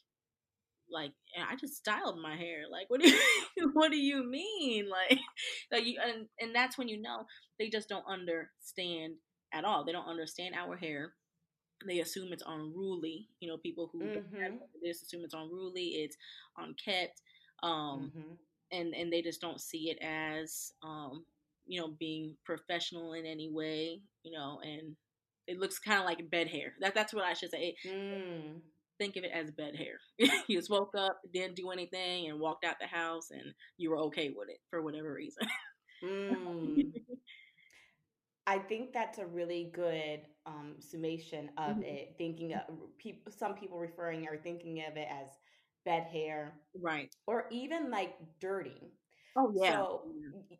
like 0.90 1.12
I 1.38 1.56
just 1.56 1.76
styled 1.76 2.20
my 2.20 2.36
hair. 2.36 2.64
Like, 2.70 2.88
what 2.88 3.02
do 3.02 3.10
you, 3.10 3.20
what 3.74 3.90
do 3.90 3.98
you 3.98 4.28
mean? 4.28 4.88
Like, 4.88 5.18
like 5.72 5.84
you, 5.84 5.98
and 6.02 6.26
and 6.40 6.54
that's 6.54 6.78
when 6.78 6.88
you 6.88 7.00
know 7.00 7.24
they 7.58 7.68
just 7.68 7.88
don't 7.88 8.04
understand 8.08 9.14
at 9.52 9.64
all. 9.64 9.84
They 9.84 9.92
don't 9.92 10.08
understand 10.08 10.54
our 10.54 10.76
hair 10.76 11.12
they 11.84 12.00
assume 12.00 12.32
it's 12.32 12.42
unruly. 12.46 13.28
You 13.40 13.48
know, 13.48 13.58
people 13.58 13.90
who 13.92 14.00
mm-hmm. 14.00 14.56
this 14.82 15.02
assume 15.02 15.24
it's 15.24 15.34
unruly, 15.34 15.88
it's 15.88 16.16
unkept, 16.56 17.20
um, 17.62 18.12
mm-hmm. 18.16 18.32
and 18.72 18.94
and 18.94 19.12
they 19.12 19.22
just 19.22 19.40
don't 19.40 19.60
see 19.60 19.90
it 19.90 19.98
as 20.02 20.72
um, 20.82 21.24
you 21.66 21.80
know 21.80 21.88
being 21.98 22.36
professional 22.44 23.12
in 23.12 23.26
any 23.26 23.50
way. 23.50 24.00
You 24.22 24.32
know, 24.32 24.60
and 24.62 24.96
it 25.46 25.58
looks 25.58 25.78
kind 25.78 26.00
of 26.00 26.06
like 26.06 26.30
bed 26.30 26.48
hair. 26.48 26.74
That 26.80 26.94
that's 26.94 27.12
what 27.12 27.24
I 27.24 27.34
should 27.34 27.50
say. 27.50 27.76
Mm. 27.86 28.60
Think 28.98 29.16
of 29.16 29.24
it 29.24 29.30
as 29.34 29.50
bed 29.50 29.76
hair. 29.76 30.00
you 30.48 30.56
just 30.56 30.70
woke 30.70 30.94
up, 30.96 31.20
didn't 31.34 31.56
do 31.56 31.70
anything, 31.70 32.30
and 32.30 32.40
walked 32.40 32.64
out 32.64 32.76
the 32.80 32.86
house, 32.86 33.30
and 33.30 33.52
you 33.76 33.90
were 33.90 33.98
okay 33.98 34.32
with 34.34 34.48
it 34.48 34.58
for 34.70 34.80
whatever 34.80 35.12
reason. 35.12 35.46
mm. 36.02 36.92
I 38.46 38.58
think 38.58 38.92
that's 38.92 39.18
a 39.18 39.26
really 39.26 39.70
good 39.74 40.20
um, 40.46 40.76
summation 40.78 41.50
of 41.58 41.76
mm-hmm. 41.76 41.82
it. 41.82 42.14
Thinking 42.16 42.54
of 42.54 42.62
people, 42.98 43.32
some 43.32 43.54
people 43.54 43.78
referring 43.78 44.26
or 44.28 44.36
thinking 44.36 44.82
of 44.88 44.96
it 44.96 45.08
as 45.10 45.28
bed 45.84 46.04
hair, 46.04 46.54
right, 46.80 47.14
or 47.26 47.46
even 47.50 47.90
like 47.90 48.14
dirty. 48.40 48.92
Oh 49.36 49.52
yeah. 49.54 49.72
So 49.72 50.02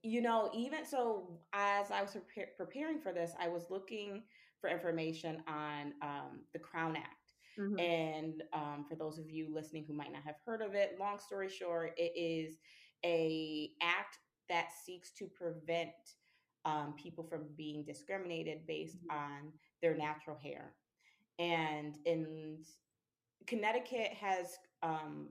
you 0.03 0.21
know, 0.21 0.51
even 0.55 0.85
so, 0.85 1.39
as 1.53 1.91
I 1.91 2.03
was 2.03 2.17
pre- 2.33 2.45
preparing 2.57 3.01
for 3.01 3.13
this, 3.13 3.33
I 3.41 3.49
was 3.49 3.65
looking 3.71 4.25
for 4.61 4.69
information 4.69 5.43
on 5.47 5.93
um, 6.03 6.41
the 6.53 6.59
Crown 6.59 6.97
Act. 6.97 7.33
Mm-hmm. 7.59 7.79
And 7.79 8.43
um, 8.53 8.85
for 8.89 8.97
those 8.97 9.19
of 9.19 9.31
you 9.31 9.49
listening 9.53 9.85
who 9.87 9.95
might 9.95 10.13
not 10.13 10.23
have 10.25 10.35
heard 10.45 10.61
of 10.61 10.75
it, 10.75 10.97
long 11.01 11.19
story 11.19 11.49
short, 11.49 11.93
it 11.97 12.13
is 12.15 12.59
a 13.05 13.71
act 13.81 14.19
that 14.49 14.69
seeks 14.85 15.11
to 15.13 15.27
prevent 15.27 15.91
um, 16.67 16.95
people 17.01 17.25
from 17.25 17.45
being 17.57 17.85
discriminated 17.85 18.67
based 18.67 18.99
mm-hmm. 18.99 19.17
on 19.17 19.53
their 19.81 19.97
natural 19.97 20.37
hair. 20.43 20.75
And 21.39 21.97
in 22.05 22.59
Connecticut 23.47 24.13
has 24.21 24.59
um, 24.83 25.29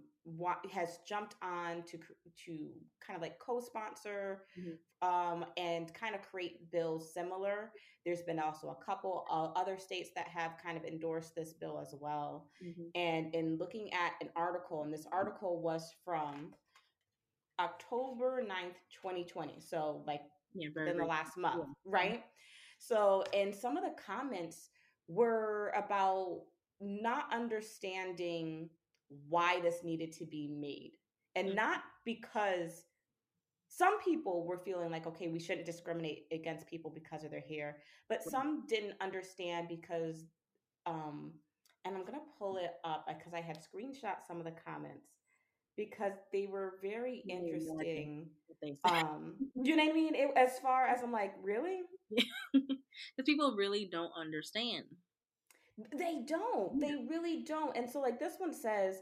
has 0.71 0.99
jumped 1.07 1.35
on 1.43 1.83
to 1.83 1.97
to 2.45 2.69
kind 3.05 3.15
of 3.15 3.21
like 3.21 3.37
co-sponsor 3.37 4.43
mm-hmm. 4.59 5.07
um, 5.07 5.45
and 5.57 5.93
kind 5.93 6.15
of 6.15 6.21
create 6.21 6.71
bills 6.71 7.13
similar. 7.13 7.71
There's 8.05 8.21
been 8.21 8.39
also 8.39 8.69
a 8.69 8.85
couple 8.85 9.25
of 9.29 9.51
other 9.55 9.77
states 9.77 10.11
that 10.15 10.27
have 10.27 10.53
kind 10.63 10.77
of 10.77 10.83
endorsed 10.83 11.35
this 11.35 11.53
bill 11.53 11.79
as 11.79 11.93
well. 11.99 12.47
Mm-hmm. 12.63 12.83
And 12.95 13.35
in 13.35 13.57
looking 13.57 13.91
at 13.93 14.13
an 14.21 14.29
article, 14.35 14.83
and 14.83 14.93
this 14.93 15.07
article 15.11 15.61
was 15.61 15.91
from 16.03 16.53
October 17.59 18.43
9th, 18.43 18.77
2020. 19.01 19.59
So 19.59 20.03
like 20.05 20.21
yeah, 20.55 20.69
very, 20.73 20.89
than 20.89 20.97
the 20.97 21.05
last 21.05 21.37
month, 21.37 21.65
yeah. 21.85 21.91
right? 21.91 22.23
So, 22.79 23.23
and 23.33 23.53
some 23.53 23.77
of 23.77 23.83
the 23.83 23.95
comments 24.05 24.69
were 25.07 25.71
about 25.75 26.41
not 26.81 27.33
understanding 27.33 28.69
why 29.29 29.59
this 29.61 29.83
needed 29.83 30.11
to 30.13 30.25
be 30.25 30.47
made. 30.47 30.93
And 31.35 31.47
mm-hmm. 31.47 31.57
not 31.57 31.81
because 32.05 32.83
some 33.67 33.99
people 34.01 34.45
were 34.45 34.57
feeling 34.57 34.91
like, 34.91 35.05
okay, 35.07 35.27
we 35.27 35.39
shouldn't 35.39 35.65
discriminate 35.65 36.27
against 36.31 36.67
people 36.67 36.91
because 36.91 37.23
of 37.23 37.31
their 37.31 37.43
hair, 37.49 37.77
but 38.07 38.23
some 38.23 38.65
didn't 38.67 38.93
understand 39.01 39.67
because, 39.67 40.25
um, 40.85 41.33
and 41.83 41.95
I'm 41.95 42.05
going 42.05 42.13
to 42.13 42.25
pull 42.39 42.57
it 42.57 42.71
up 42.85 43.05
because 43.07 43.33
I 43.33 43.41
had 43.41 43.57
screenshot 43.57 44.25
some 44.25 44.37
of 44.37 44.45
the 44.45 44.53
comments 44.65 45.07
because 45.77 46.13
they 46.31 46.47
were 46.47 46.73
very 46.81 47.23
interesting. 47.27 48.27
Um, 48.83 49.35
do 49.63 49.69
you 49.69 49.75
know 49.75 49.85
what 49.85 49.91
I 49.91 49.95
mean? 49.95 50.15
It, 50.15 50.29
as 50.35 50.59
far 50.59 50.87
as 50.87 51.03
I'm 51.03 51.11
like, 51.11 51.33
really? 51.41 51.81
Because 52.53 52.65
people 53.25 53.55
really 53.57 53.89
don't 53.91 54.11
understand. 54.19 54.85
They 55.97 56.23
don't. 56.25 56.79
They 56.79 57.05
really 57.09 57.43
don't. 57.43 57.75
And 57.75 57.89
so, 57.89 57.99
like 57.99 58.19
this 58.19 58.35
one 58.37 58.53
says, 58.53 59.01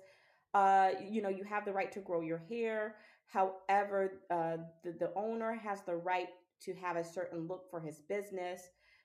uh, 0.53 0.91
you 1.07 1.21
know, 1.21 1.29
you 1.29 1.43
have 1.43 1.65
the 1.65 1.73
right 1.73 1.91
to 1.91 1.99
grow 1.99 2.21
your 2.21 2.43
hair. 2.49 2.95
However, 3.27 4.21
uh, 4.31 4.57
the, 4.83 4.91
the 4.99 5.11
owner 5.15 5.53
has 5.53 5.81
the 5.83 5.95
right 5.95 6.29
to 6.63 6.73
have 6.75 6.97
a 6.97 7.03
certain 7.03 7.47
look 7.47 7.69
for 7.69 7.79
his 7.79 8.01
business. 8.09 8.61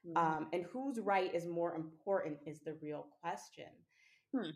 Mm-hmm. 0.06 0.16
Um, 0.16 0.48
and 0.52 0.64
whose 0.72 0.98
right 1.00 1.34
is 1.34 1.46
more 1.46 1.74
important 1.74 2.38
is 2.46 2.60
the 2.60 2.76
real 2.80 3.06
question. 3.20 3.66
Hmm. 4.34 4.50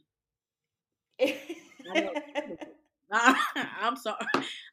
I'm 3.81 3.97
sorry. 3.97 4.17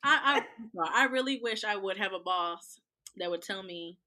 I, 0.04 0.44
I 0.84 0.84
I 0.94 1.06
really 1.06 1.40
wish 1.44 1.64
I 1.64 1.76
would 1.76 1.98
have 1.98 2.14
a 2.14 2.20
boss 2.20 2.80
that 3.18 3.30
would 3.30 3.42
tell 3.42 3.62
me 3.62 3.98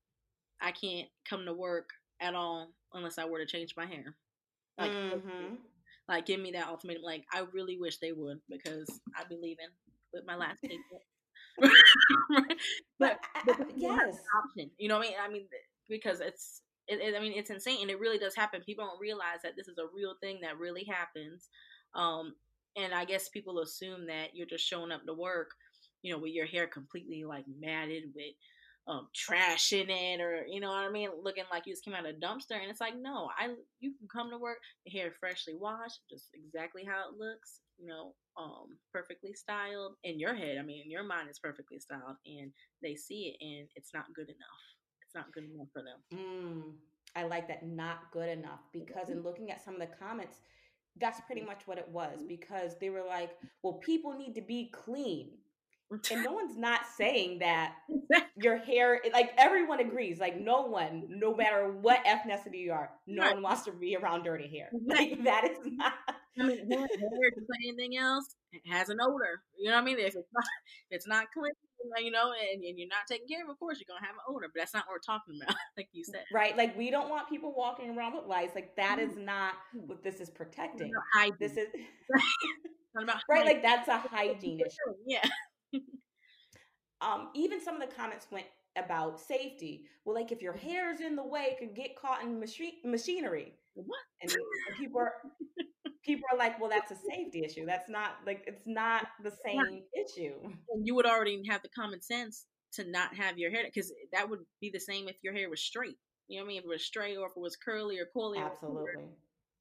I 0.61 0.73
can't 0.73 1.09
come 1.29 1.45
to 1.45 1.53
work 1.53 1.91
at 2.21 2.35
all 2.35 2.73
unless 2.95 3.19
I 3.19 3.27
were 3.27 3.39
to 3.39 3.47
change 3.47 3.75
my 3.77 3.85
hair. 3.85 4.15
Like, 4.79 4.91
mm-hmm. 4.91 5.55
like 6.09 6.25
give 6.25 6.41
me 6.41 6.53
that 6.53 6.69
ultimatum. 6.69 7.03
Like, 7.03 7.25
I 7.33 7.45
really 7.53 7.77
wish 7.79 7.99
they 7.99 8.13
would 8.13 8.41
because 8.49 8.89
I'd 9.19 9.29
be 9.29 9.37
leaving 9.37 9.69
with 10.15 10.25
my 10.27 10.37
last 10.37 10.63
paycheck. 10.63 10.81
but, 12.99 13.19
but 13.45 13.69
yes, 13.77 14.17
option. 14.43 14.71
You 14.79 14.89
know 14.89 14.99
what 14.99 15.07
I 15.07 15.11
mean? 15.11 15.19
I 15.23 15.29
mean 15.29 15.47
because 15.89 16.21
it's. 16.21 16.63
It, 16.89 17.01
it, 17.01 17.15
I 17.17 17.21
mean, 17.21 17.33
it's 17.37 17.51
insane, 17.51 17.79
and 17.83 17.91
it 17.93 18.01
really 18.01 18.19
does 18.19 18.35
happen. 18.35 18.61
People 18.67 18.85
don't 18.85 19.01
realize 19.01 19.39
that 19.45 19.53
this 19.57 19.69
is 19.69 19.79
a 19.79 19.87
real 19.95 20.15
thing 20.21 20.41
that 20.43 20.59
really 20.59 20.83
happens. 20.83 21.49
Um, 21.95 22.35
and 22.77 22.95
I 22.95 23.05
guess 23.05 23.29
people 23.29 23.61
assume 23.61 24.07
that 24.07 24.35
you're 24.35 24.47
just 24.47 24.67
showing 24.67 24.93
up 24.93 25.05
to 25.07 25.15
work, 25.15 25.51
you 26.03 26.13
know, 26.13 26.19
with 26.19 26.33
your 26.33 26.47
hair 26.47 26.67
completely 26.67 27.25
like 27.25 27.45
matted 27.61 28.05
with 28.15 28.35
um, 28.89 29.09
trash 29.15 29.73
in 29.73 29.89
it, 29.91 30.21
or 30.21 30.45
you 30.49 30.61
know 30.61 30.71
what 30.71 30.85
I 30.85 30.91
mean, 30.91 31.11
looking 31.23 31.45
like 31.51 31.67
you 31.67 31.73
just 31.73 31.85
came 31.85 31.95
out 31.95 32.07
of 32.07 32.17
a 32.17 32.19
dumpster. 32.19 32.61
And 32.61 32.71
it's 32.71 32.81
like, 32.81 32.95
no, 33.01 33.29
I 33.39 33.55
you 33.81 33.93
can 33.99 34.09
come 34.13 34.31
to 34.31 34.39
work, 34.39 34.59
your 34.85 35.03
hair 35.03 35.13
freshly 35.19 35.55
washed, 35.55 36.01
just 36.11 36.27
exactly 36.35 36.85
how 36.85 37.09
it 37.09 37.19
looks, 37.19 37.61
you 37.79 37.87
know, 37.87 38.15
um, 38.37 38.79
perfectly 38.93 39.35
styled. 39.35 39.95
In 40.03 40.19
your 40.19 40.35
head, 40.35 40.59
I 40.59 40.63
mean, 40.63 40.91
your 40.91 41.05
mind, 41.05 41.29
is 41.31 41.39
perfectly 41.39 41.79
styled, 41.79 42.17
and 42.27 42.51
they 42.83 42.97
see 42.97 43.37
it, 43.39 43.45
and 43.45 43.69
it's 43.77 43.95
not 43.95 44.13
good 44.15 44.29
enough. 44.29 44.63
It's 45.03 45.15
not 45.15 45.33
good 45.33 45.45
enough 45.45 45.69
for 45.73 45.83
them. 45.83 46.01
Mm, 46.13 46.73
I 47.15 47.25
like 47.25 47.47
that. 47.49 47.65
Not 47.65 48.11
good 48.13 48.31
enough 48.31 48.61
because 48.73 49.11
in 49.11 49.23
looking 49.23 49.51
at 49.51 49.63
some 49.65 49.75
of 49.75 49.81
the 49.81 49.95
comments 50.01 50.39
that's 51.01 51.21
pretty 51.23 51.41
mm-hmm. 51.43 51.51
much 51.51 51.63
what 51.67 51.79
it 51.79 51.89
was 51.89 52.19
mm-hmm. 52.19 52.29
because 52.29 52.77
they 52.79 52.91
were 52.91 53.05
like, 53.07 53.31
well, 53.63 53.75
people 53.75 54.17
need 54.17 54.35
to 54.35 54.43
be 54.43 54.71
clean. 54.73 55.31
And 56.11 56.25
no 56.25 56.33
one's 56.33 56.57
not 56.57 56.81
saying 56.97 57.41
that 57.41 57.75
your 58.37 58.59
hair, 58.59 59.01
like 59.13 59.33
everyone 59.37 59.81
agrees, 59.81 60.19
like 60.19 60.41
no 60.41 60.63
one, 60.63 61.05
no 61.09 61.35
matter 61.35 61.71
what 61.71 62.05
ethnicity 62.05 62.61
you 62.61 62.73
are, 62.73 62.91
no 63.07 63.23
right. 63.23 63.35
one 63.35 63.43
wants 63.43 63.63
to 63.65 63.73
be 63.73 63.97
around 63.97 64.25
dirty 64.25 64.49
hair. 64.49 64.71
Like 64.87 65.23
that 65.25 65.51
is 65.51 65.59
not. 65.65 65.93
I 66.39 66.45
mean, 66.45 66.71
hair, 66.71 66.87
put 66.89 67.57
anything 67.67 67.99
else, 67.99 68.35
it 68.53 68.63
has 68.71 68.89
an 68.89 68.99
odor. 69.03 69.43
You 69.59 69.69
know 69.69 69.77
what 69.77 69.83
I 69.83 69.85
mean? 69.85 69.99
If 69.99 70.07
it's 70.07 70.17
not, 70.17 70.45
if 70.91 70.97
it's 70.97 71.07
not 71.07 71.27
clean, 71.33 71.53
you 72.03 72.11
know, 72.11 72.33
and, 72.33 72.63
and 72.63 72.79
you're 72.79 72.89
not 72.89 73.07
taking 73.09 73.29
care 73.29 73.43
of, 73.45 73.51
of 73.51 73.59
course, 73.59 73.79
you're 73.79 73.93
gonna 73.93 74.07
have 74.07 74.15
an 74.15 74.23
odor. 74.29 74.47
But 74.53 74.61
that's 74.61 74.75
not 74.75 74.85
what 74.87 74.95
we're 74.95 75.15
talking 75.15 75.39
about, 75.43 75.57
like 75.77 75.89
you 75.93 76.05
said. 76.05 76.25
Right? 76.33 76.57
Like 76.57 76.77
we 76.77 76.91
don't 76.91 77.09
want 77.09 77.29
people 77.29 77.55
walking 77.57 77.97
around 77.97 78.15
with 78.15 78.27
lice. 78.27 78.51
Like 78.55 78.77
that 78.77 78.99
is 78.99 79.13
mm-hmm. 79.13 79.25
not 79.27 79.55
mm-hmm. 79.77 79.89
what 79.89 80.03
this 80.03 80.21
is 80.21 80.31
protecting. 80.31 80.93
This 81.39 81.57
is 81.57 81.69
right. 82.11 82.23
hygiene. 83.31 83.47
Like 83.47 83.63
that's 83.63 83.89
a 83.89 83.99
hygiene 83.99 84.61
issue. 84.61 84.95
Yeah. 85.07 85.25
Um, 87.01 87.31
even 87.35 87.61
some 87.61 87.81
of 87.81 87.89
the 87.89 87.95
comments 87.95 88.29
went 88.31 88.47
about 88.77 89.21
safety. 89.21 89.87
Well, 90.05 90.15
like 90.15 90.33
if 90.33 90.41
your 90.41 90.55
mm-hmm. 90.55 90.69
hair 90.69 90.93
is 90.93 91.01
in 91.01 91.17
the 91.17 91.27
way, 91.27 91.49
it 91.51 91.59
could 91.59 91.75
get 91.75 91.97
caught 91.97 92.23
in 92.23 92.39
machine 92.39 92.75
machinery. 92.85 93.55
What? 93.75 94.01
And, 94.21 94.31
and 94.31 94.77
people 94.79 95.01
are 95.01 95.15
people 96.03 96.25
are 96.33 96.39
like, 96.39 96.61
well, 96.61 96.71
that's 96.71 96.91
a 96.91 96.97
safety 96.97 97.45
issue. 97.45 97.67
That's 97.67 97.89
not 97.89 98.17
like 98.27 98.45
it's 98.47 98.67
not 98.67 99.07
the 99.23 99.33
same 99.45 99.83
issue. 99.95 100.35
And 100.71 100.87
you 100.87 100.95
would 100.95 101.07
already 101.07 101.43
have 101.49 101.63
the 101.63 101.69
common 101.69 102.01
sense 102.01 102.47
to 102.75 102.91
not 102.91 103.15
have 103.15 103.39
your 103.39 103.51
hair 103.51 103.65
because 103.65 103.93
that 104.13 104.29
would 104.29 104.41
be 104.61 104.71
the 104.71 104.81
same 104.81 105.09
if 105.09 105.17
your 105.23 105.35
hair 105.35 105.51
was 105.51 105.61
straight. 105.63 105.99
You 106.29 106.39
know 106.39 106.45
what 106.45 106.47
I 106.47 106.49
mean? 106.49 106.59
If 106.59 106.65
it 106.65 106.69
was 106.69 106.85
straight 106.85 107.17
or 107.17 107.27
if 107.27 107.33
it 107.37 107.41
was 107.41 107.57
curly 107.57 107.99
or 107.99 108.07
coily. 108.17 108.39
Absolutely. 108.45 109.05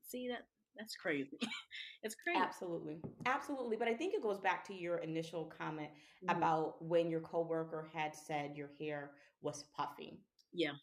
See 0.08 0.30
that? 0.30 0.46
That's 0.78 0.96
crazy. 0.96 1.38
it's 2.04 2.16
crazy. 2.16 2.40
Absolutely. 2.42 3.02
Absolutely. 3.26 3.76
But 3.76 3.90
I 3.90 3.94
think 3.94 4.14
it 4.14 4.24
goes 4.24 4.40
back 4.40 4.66
to 4.68 4.74
your 4.74 4.98
initial 4.98 5.46
comment 5.58 5.90
Mhm. 6.24 6.38
about 6.38 6.82
when 6.84 7.10
your 7.10 7.20
coworker 7.22 7.90
had 7.94 8.16
said 8.16 8.56
your 8.56 8.70
hair 8.80 9.12
was 9.42 9.64
puffy. 9.76 10.22
Yeah. 10.54 10.74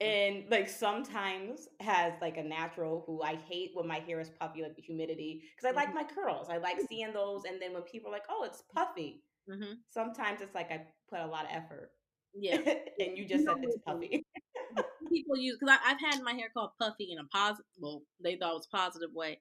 And 0.00 0.44
like 0.50 0.68
sometimes 0.68 1.68
has 1.80 2.12
like 2.20 2.36
a 2.36 2.42
natural 2.42 3.02
who 3.06 3.22
I 3.22 3.36
hate 3.36 3.70
when 3.74 3.86
my 3.88 3.98
hair 4.00 4.20
is 4.20 4.28
puffy, 4.28 4.62
like 4.62 4.76
the 4.76 4.82
humidity, 4.82 5.42
because 5.56 5.70
I 5.72 5.74
like 5.74 5.94
my 5.94 6.04
curls. 6.04 6.48
I 6.50 6.58
like 6.58 6.80
seeing 6.86 7.12
those. 7.14 7.44
And 7.44 7.60
then 7.60 7.72
when 7.72 7.82
people 7.82 8.10
are 8.10 8.12
like, 8.12 8.26
oh, 8.28 8.44
it's 8.44 8.62
puffy, 8.74 9.22
hmm 9.48 9.74
sometimes 9.88 10.40
it's 10.42 10.54
like 10.54 10.70
I 10.70 10.82
put 11.08 11.20
a 11.20 11.26
lot 11.26 11.44
of 11.44 11.50
effort. 11.52 11.92
Yeah. 12.34 12.58
and 13.00 13.16
you 13.16 13.26
just 13.26 13.44
said 13.46 13.54
it's 13.62 13.76
puffy. 13.86 14.24
People 15.12 15.36
use 15.36 15.56
because 15.60 15.78
I've 15.86 16.00
had 16.00 16.22
my 16.22 16.32
hair 16.32 16.48
called 16.52 16.70
puffy 16.80 17.12
in 17.12 17.18
a 17.18 17.24
positive. 17.28 17.64
Well, 17.78 18.02
they 18.22 18.36
thought 18.36 18.50
it 18.52 18.54
was 18.54 18.68
a 18.72 18.76
positive 18.76 19.10
way, 19.14 19.38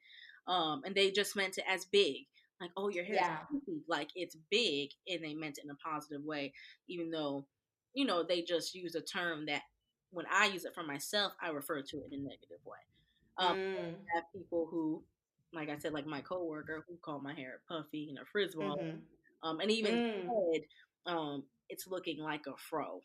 um, 0.48 0.82
and 0.86 0.96
they 0.96 1.12
just 1.12 1.36
meant 1.36 1.58
it 1.58 1.64
as 1.68 1.86
big. 1.86 2.26
Like, 2.62 2.72
oh, 2.78 2.90
your 2.90 3.04
hair 3.04 3.16
Yeah. 3.16 3.34
is 3.34 3.48
puffy, 3.52 3.82
like 3.88 4.10
it's 4.16 4.38
big, 4.52 4.92
and 5.08 5.24
they 5.24 5.34
meant 5.34 5.58
it 5.58 5.66
in 5.66 5.72
a 5.72 5.76
positive 5.76 6.24
way, 6.24 6.54
even 6.88 7.10
though, 7.12 7.48
you 7.94 8.06
know, 8.06 8.24
they 8.24 8.42
just 8.44 8.76
use 8.76 8.96
a 8.96 9.02
term 9.02 9.46
that 9.48 9.64
when 10.16 10.28
I 10.32 10.48
use 10.48 10.66
it 10.66 10.76
for 10.76 10.84
myself, 10.84 11.34
I 11.42 11.50
refer 11.50 11.82
to 11.84 11.98
it 11.98 12.14
in 12.14 12.22
a 12.22 12.24
negative 12.24 12.66
way. 12.66 12.80
Um, 13.38 13.56
Mm, 13.56 13.96
I 14.14 14.18
have 14.18 14.26
people 14.34 14.68
who, 14.72 15.04
like 15.54 15.70
I 15.70 15.78
said, 15.78 15.94
like 15.94 16.08
my 16.08 16.22
coworker 16.22 16.86
who 16.88 16.98
called 17.04 17.24
my 17.24 17.34
hair 17.36 17.62
puffy 17.70 18.10
and 18.10 18.20
a 18.20 18.26
frizz 18.32 18.56
ball, 18.56 18.78
mhm. 18.78 19.02
um, 19.44 19.60
and 19.62 19.72
even 19.72 20.02
Mm. 20.16 20.30
said, 20.54 20.64
um, 21.08 21.44
it's 21.70 21.88
looking 21.88 22.20
like 22.20 22.48
a 22.48 22.58
fro. 22.58 23.02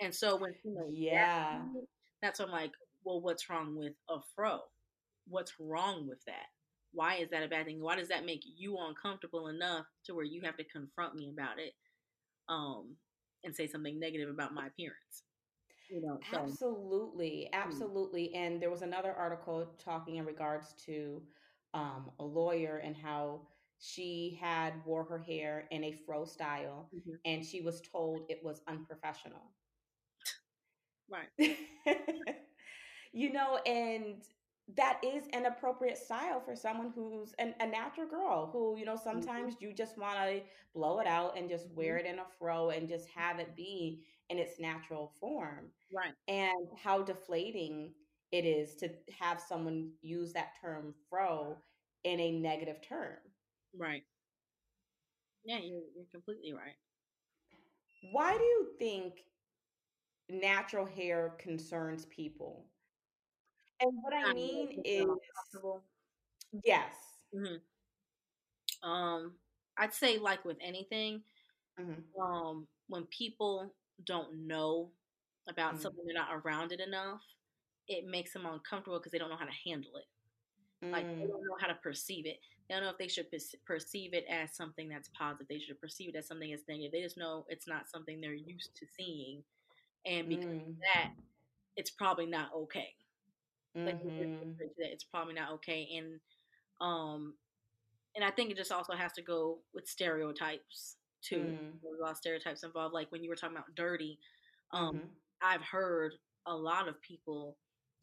And 0.00 0.14
so 0.14 0.36
when 0.36 0.54
you 0.64 0.74
know 0.74 0.88
Yeah. 0.90 1.60
that's 2.22 2.40
when 2.40 2.48
I'm 2.48 2.54
like, 2.54 2.72
well, 3.04 3.20
what's 3.20 3.50
wrong 3.50 3.76
with 3.76 3.94
a 4.10 4.18
fro? 4.36 4.60
What's 5.28 5.54
wrong 5.60 6.08
with 6.08 6.24
that? 6.26 6.46
Why 6.92 7.16
is 7.16 7.30
that 7.30 7.42
a 7.44 7.48
bad 7.48 7.66
thing? 7.66 7.80
Why 7.80 7.96
does 7.96 8.08
that 8.08 8.24
make 8.26 8.42
you 8.44 8.76
uncomfortable 8.78 9.48
enough 9.48 9.86
to 10.06 10.14
where 10.14 10.24
you 10.24 10.42
have 10.42 10.56
to 10.58 10.64
confront 10.64 11.14
me 11.16 11.30
about 11.30 11.58
it, 11.58 11.74
um, 12.48 12.96
and 13.44 13.54
say 13.56 13.66
something 13.68 13.98
negative 13.98 14.30
about 14.30 14.54
my 14.54 14.66
appearance? 14.68 15.24
You 15.88 16.00
know, 16.02 16.20
so 16.30 16.56
Absolutely, 16.56 17.48
absolutely. 17.52 18.34
And 18.34 18.60
there 18.60 18.70
was 18.70 18.82
another 18.82 19.12
article 19.12 19.66
talking 19.78 20.16
in 20.16 20.24
regards 20.26 20.72
to 20.86 21.22
um, 21.74 22.10
a 22.18 22.24
lawyer 22.24 22.78
and 22.78 22.96
how 22.96 23.42
she 23.78 24.38
had 24.40 24.84
wore 24.84 25.04
her 25.04 25.18
hair 25.18 25.66
in 25.70 25.84
a 25.84 25.92
fro 25.92 26.24
style, 26.24 26.90
Mhm. 26.92 27.18
and 27.24 27.44
she 27.44 27.60
was 27.62 27.80
told 27.80 28.22
it 28.28 28.42
was 28.44 28.62
unprofessional. 28.66 29.52
right, 31.08 31.28
you 33.12 33.32
know, 33.32 33.56
and 33.66 34.22
that 34.76 35.00
is 35.02 35.24
an 35.32 35.46
appropriate 35.46 35.96
style 35.96 36.40
for 36.40 36.54
someone 36.54 36.92
who's 36.94 37.32
an, 37.38 37.54
a 37.60 37.66
natural 37.66 38.06
girl 38.06 38.50
who, 38.52 38.76
you 38.78 38.84
know, 38.84 38.94
mm-hmm. 38.94 39.10
sometimes 39.10 39.56
you 39.60 39.72
just 39.72 39.96
want 39.98 40.18
to 40.18 40.42
blow 40.74 40.98
it 41.00 41.06
out 41.06 41.38
and 41.38 41.48
just 41.48 41.70
wear 41.70 41.96
mm-hmm. 41.96 42.06
it 42.06 42.12
in 42.12 42.18
a 42.18 42.24
fro 42.38 42.70
and 42.70 42.88
just 42.88 43.08
have 43.08 43.38
it 43.38 43.56
be 43.56 44.04
in 44.28 44.38
its 44.38 44.60
natural 44.60 45.12
form. 45.20 45.70
right, 45.94 46.12
And 46.28 46.68
how 46.82 47.02
deflating 47.02 47.94
it 48.30 48.44
is 48.44 48.74
to 48.76 48.90
have 49.18 49.40
someone 49.40 49.90
use 50.02 50.34
that 50.34 50.52
term 50.60 50.94
fro 51.08 51.56
in 52.04 52.20
a 52.20 52.32
negative 52.32 52.80
term. 52.82 53.16
right. 53.78 54.04
Yeah, 55.44 55.58
you're, 55.58 55.82
you're 55.96 56.06
completely 56.12 56.52
right. 56.52 56.76
Why 58.12 58.36
do 58.36 58.44
you 58.44 58.68
think 58.78 59.24
natural 60.30 60.86
hair 60.86 61.34
concerns 61.38 62.04
people? 62.06 62.67
And 63.80 64.02
what 64.02 64.14
I 64.14 64.26
mean 64.32 64.80
is, 64.84 65.06
yes. 66.64 66.94
hmm 67.32 67.56
Um, 68.82 69.32
I'd 69.76 69.94
say 69.94 70.18
like 70.18 70.44
with 70.44 70.56
anything, 70.60 71.22
Mhm. 71.78 72.04
um, 72.20 72.66
when 72.88 73.04
people 73.06 73.74
don't 74.04 74.46
know 74.46 74.90
about 75.48 75.78
Mhm. 75.78 75.80
something, 75.80 76.04
they're 76.04 76.14
not 76.14 76.34
around 76.44 76.72
it 76.72 76.80
enough, 76.80 77.20
it 77.88 78.06
makes 78.06 78.32
them 78.32 78.46
uncomfortable 78.46 78.98
because 78.98 79.12
they 79.12 79.18
don't 79.18 79.30
know 79.30 79.36
how 79.36 79.44
to 79.46 79.70
handle 79.70 79.92
it. 79.96 80.04
Like 80.92 81.06
they 81.18 81.24
Mm, 81.24 81.28
don't 81.28 81.42
know 81.44 81.56
how 81.60 81.68
to 81.68 81.74
perceive 81.74 82.26
it. 82.26 82.38
They 82.68 82.74
don't 82.74 82.84
know 82.84 82.90
if 82.90 82.98
they 82.98 83.08
should 83.08 83.30
perce- 83.30 83.54
perceive 83.66 84.14
it 84.14 84.24
as 84.30 84.54
something 84.54 84.88
that's 84.88 85.08
positive. 85.18 85.48
They 85.48 85.58
should 85.58 85.80
perceive 85.80 86.10
it 86.10 86.18
as 86.18 86.26
something 86.28 86.50
that's 86.50 86.64
negative. 86.68 86.92
They 86.92 87.02
just 87.02 87.18
know 87.18 87.46
it's 87.48 87.68
not 87.68 87.88
something 87.88 88.20
they're 88.20 88.34
used 88.34 88.76
to 88.76 88.86
seeing, 88.98 89.42
and 90.06 90.28
because 90.28 90.46
of 90.50 90.56
mm, 90.56 90.76
that, 90.94 91.10
it's 91.76 91.90
probably 91.90 92.26
not 92.26 92.50
okay. 92.54 92.94
Like 93.86 93.96
they 94.02 94.10
just 94.18 94.32
mhm, 94.34 94.58
refer 94.58 94.68
to 94.68 94.74
that 94.78 94.92
it's 94.92 95.04
probably 95.04 95.34
not 95.34 95.52
okay, 95.54 95.88
and 95.96 96.20
um, 96.80 97.34
and 98.16 98.24
I 98.24 98.30
think 98.30 98.50
it 98.50 98.56
just 98.56 98.72
also 98.72 98.94
has 98.94 99.12
to 99.14 99.22
go 99.22 99.58
with 99.74 99.86
stereotypes 99.88 100.96
too. 101.22 101.52
mm, 101.52 101.80
There's 101.82 101.98
a 101.98 102.02
lot 102.02 102.12
of 102.12 102.16
stereotypes 102.18 102.62
involved. 102.64 102.94
Like 102.94 103.10
when 103.12 103.22
you 103.22 103.28
were 103.30 103.36
talking 103.36 103.56
about 103.56 103.74
dirty, 103.74 104.18
um, 104.72 104.92
mhm, 104.92 105.08
I've 105.42 105.62
heard 105.62 106.12
a 106.46 106.54
lot 106.54 106.88
of 106.88 107.00
people 107.02 107.56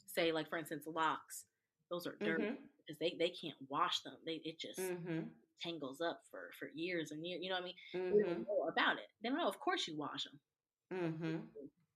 say, 0.08 0.32
like 0.32 0.50
for 0.50 0.58
instance, 0.58 0.86
locks. 0.88 1.46
Those 1.92 2.08
are 2.08 2.18
dirty 2.24 2.46
mhm, 2.46 2.58
because 2.86 3.00
they, 3.00 3.16
they 3.20 3.30
can't 3.30 3.58
wash 3.70 4.02
them. 4.02 4.14
They 4.26 4.42
it 4.44 4.60
just 4.60 4.92
mhm, 5.06 5.30
tangles 5.62 6.02
up 6.02 6.22
for 6.32 6.52
for 6.60 6.70
years 6.74 7.12
and 7.12 7.26
years. 7.26 7.40
You 7.44 7.50
know 7.50 7.56
what 7.56 7.64
I 7.64 7.66
mean? 7.66 7.76
They 8.10 8.18
don't 8.18 8.48
know 8.48 8.70
about 8.72 8.98
it. 8.98 9.08
They 9.22 9.30
don't 9.30 9.38
know. 9.38 9.48
Of 9.48 9.60
course, 9.60 9.88
you 9.88 9.98
wash 9.98 10.24
them. 10.24 10.40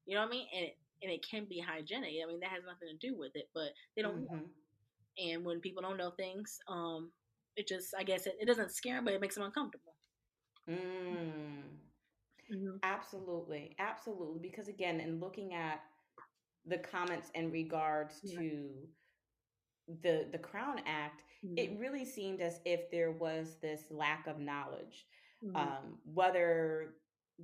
You 0.05 0.15
know 0.15 0.21
what 0.21 0.27
I 0.29 0.31
mean? 0.31 0.47
And 0.55 0.65
it, 0.65 0.77
and 1.01 1.11
it 1.11 1.25
can 1.29 1.45
be 1.45 1.59
hygienic. 1.59 2.13
I 2.23 2.27
mean, 2.27 2.39
that 2.41 2.51
has 2.51 2.63
nothing 2.65 2.89
to 2.89 3.07
do 3.07 3.17
with 3.17 3.31
it, 3.35 3.49
but 3.53 3.69
they 3.95 4.01
don't 4.01 4.27
mhm. 4.31 4.49
And 5.17 5.43
when 5.45 5.59
people 5.59 5.81
don't 5.81 5.97
know 5.97 6.11
things, 6.11 6.59
um, 6.67 7.11
it 7.55 7.67
just 7.67 7.93
I 7.97 8.03
guess 8.03 8.25
it, 8.27 8.35
it 8.39 8.45
doesn't 8.45 8.71
scare 8.71 8.95
them, 8.95 9.05
but 9.05 9.13
it 9.13 9.21
makes 9.21 9.35
them 9.35 9.43
uncomfortable. 9.43 9.95
Mm. 10.69 11.63
Mm-hmm. 12.51 12.77
Absolutely, 12.83 13.75
absolutely. 13.79 14.39
Because 14.39 14.67
again, 14.67 14.99
in 14.99 15.19
looking 15.19 15.53
at 15.53 15.81
the 16.65 16.77
comments 16.77 17.29
in 17.35 17.51
regards 17.51 18.19
Yeah. 18.23 18.39
to 18.39 18.89
the 20.01 20.27
the 20.31 20.37
Crown 20.37 20.79
Act, 20.85 21.23
it 21.55 21.77
really 21.79 22.05
seemed 22.05 22.41
as 22.41 22.59
if 22.65 22.89
there 22.91 23.11
was 23.11 23.57
this 23.61 23.83
lack 23.89 24.27
of 24.27 24.39
knowledge, 24.39 25.07
Mhm. 25.43 25.55
um, 25.55 25.99
whether 26.05 26.95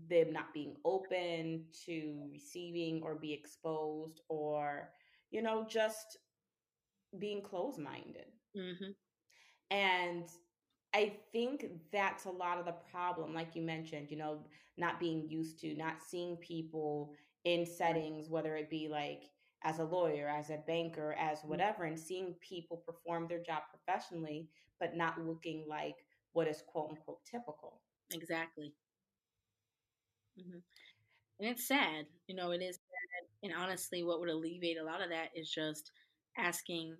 them 0.09 0.31
not 0.33 0.53
being 0.53 0.75
open 0.85 1.65
to 1.85 2.27
receiving 2.31 3.01
or 3.03 3.15
be 3.15 3.33
exposed, 3.33 4.21
or 4.29 4.89
you 5.31 5.41
know, 5.41 5.65
just 5.67 6.17
being 7.17 7.41
closed 7.41 7.79
minded. 7.79 8.27
hmm 8.55 8.91
And 9.71 10.27
I 10.93 11.13
think 11.31 11.65
that's 11.91 12.25
a 12.25 12.31
lot 12.31 12.57
of 12.59 12.65
the 12.65 12.75
problem, 12.91 13.33
like 13.33 13.55
you 13.55 13.61
mentioned, 13.61 14.11
you 14.11 14.17
know, 14.17 14.39
not 14.77 14.99
being 14.99 15.29
used 15.29 15.59
to, 15.61 15.75
not 15.75 16.01
seeing 16.01 16.37
people 16.37 17.13
in 17.43 17.65
settings, 17.65 18.29
whether 18.29 18.55
it 18.55 18.69
be 18.69 18.87
like 18.89 19.23
as 19.63 19.79
a 19.79 19.83
lawyer, 19.83 20.27
as 20.29 20.49
a 20.49 20.63
banker, 20.67 21.13
as 21.19 21.41
whatever, 21.43 21.83
and 21.85 21.99
seeing 21.99 22.35
people 22.41 22.77
perform 22.85 23.27
their 23.27 23.41
job 23.43 23.63
professionally, 23.69 24.49
but 24.79 24.95
not 24.95 25.21
looking 25.21 25.65
like 25.67 25.95
what 26.33 26.47
is 26.47 26.63
quote 26.67 26.91
unquote 26.91 27.25
typical. 27.25 27.81
Exactly. 28.11 28.73
Hmm 30.37 30.59
And 31.39 31.49
it's 31.49 31.67
sad. 31.67 32.05
You 32.27 32.35
know, 32.35 32.51
it 32.51 32.61
is 32.61 32.75
sad. 32.75 33.29
And 33.43 33.53
honestly, 33.53 34.03
what 34.03 34.19
would 34.19 34.29
alleviate 34.29 34.77
a 34.77 34.83
lot 34.83 35.01
of 35.01 35.09
that 35.09 35.29
is 35.35 35.49
just 35.49 35.91
asking 36.37 36.95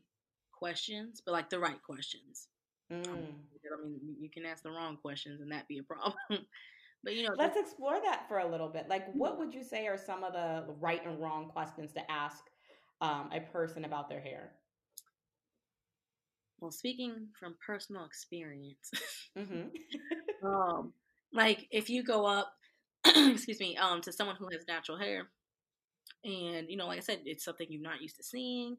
questions, 0.51 1.21
but 1.25 1.31
like 1.31 1.49
the 1.49 1.59
right 1.59 1.81
questions. 1.81 2.47
Mm. 2.91 3.05
I 3.07 3.83
mean, 3.83 3.99
you, 4.19 4.29
can 4.29 4.45
ask 4.45 4.63
the 4.63 4.71
wrong 4.71 4.97
questions 4.97 5.41
and 5.41 5.51
that 5.51 5.67
be 5.67 5.79
a 5.79 5.83
problem. 5.93 6.45
but 7.03 7.15
you 7.15 7.23
know, 7.23 7.33
Let's 7.37 7.57
explore 7.57 7.99
that 8.03 8.27
for 8.27 8.39
a 8.39 8.49
little 8.49 8.69
bit. 8.69 8.87
Like, 8.89 9.11
what 9.13 9.39
would 9.39 9.53
you 9.53 9.63
say 9.63 9.87
are 9.87 9.97
some 9.97 10.23
of 10.23 10.33
the 10.33 10.65
right 10.79 11.05
and 11.05 11.19
wrong 11.19 11.49
questions 11.49 11.93
to 11.93 12.11
ask 12.11 12.43
um, 13.01 13.29
a 13.33 13.39
person 13.39 13.85
about 13.85 14.09
their 14.09 14.21
hair? 14.21 14.53
well, 16.59 16.71
speaking 16.71 17.27
from 17.39 17.55
personal 17.65 18.05
experience, 18.05 18.91
hmm 19.37 19.67
um, 20.45 20.93
like 21.33 21.67
if 21.71 21.89
you 21.89 22.03
go 22.03 22.25
up, 22.25 22.53
excuse 23.33 23.59
me, 23.59 23.77
um, 23.77 24.01
to 24.01 24.11
someone 24.11 24.35
who 24.37 24.49
has 24.51 24.67
natural 24.67 24.97
hair, 24.97 25.29
and 26.23 26.69
you 26.69 26.77
know, 26.77 26.87
like 26.87 26.97
I 26.97 27.01
said, 27.01 27.21
it's 27.25 27.43
something 27.43 27.67
you're 27.69 27.81
not 27.81 28.01
used 28.01 28.17
to 28.17 28.23
seeing, 28.23 28.77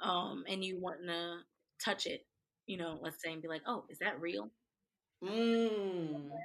um, 0.00 0.44
and 0.48 0.64
you 0.64 0.80
want 0.80 0.98
to 1.06 1.38
touch 1.84 2.06
it 2.06 2.26
you 2.66 2.76
know, 2.76 2.98
let's 3.00 3.22
say 3.22 3.32
and 3.32 3.42
be 3.42 3.48
like, 3.48 3.62
oh, 3.66 3.84
is 3.88 3.98
that 3.98 4.20
real? 4.20 4.50
Mm. 5.22 6.28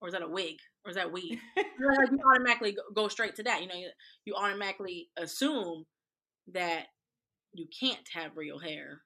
Or 0.00 0.08
is 0.08 0.14
that 0.14 0.22
a 0.22 0.28
wig? 0.28 0.56
Or 0.84 0.90
is 0.90 0.96
that 0.96 1.12
weed? 1.12 1.38
like 1.56 2.10
you 2.10 2.18
automatically 2.28 2.76
go 2.92 3.06
straight 3.06 3.36
to 3.36 3.44
that. 3.44 3.62
You 3.62 3.68
know, 3.68 3.76
you, 3.76 3.88
you 4.24 4.34
automatically 4.34 5.10
assume 5.16 5.84
that 6.52 6.86
you 7.52 7.66
can't 7.78 8.08
have 8.12 8.36
real 8.36 8.58
hair. 8.58 9.02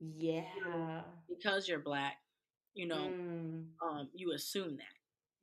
Yeah. 0.00 1.02
Because 1.28 1.68
you're 1.68 1.80
black, 1.80 2.14
you 2.72 2.86
know, 2.86 3.10
mm. 3.10 3.64
um, 3.86 4.08
you 4.14 4.32
assume 4.32 4.78
that. 4.78 4.97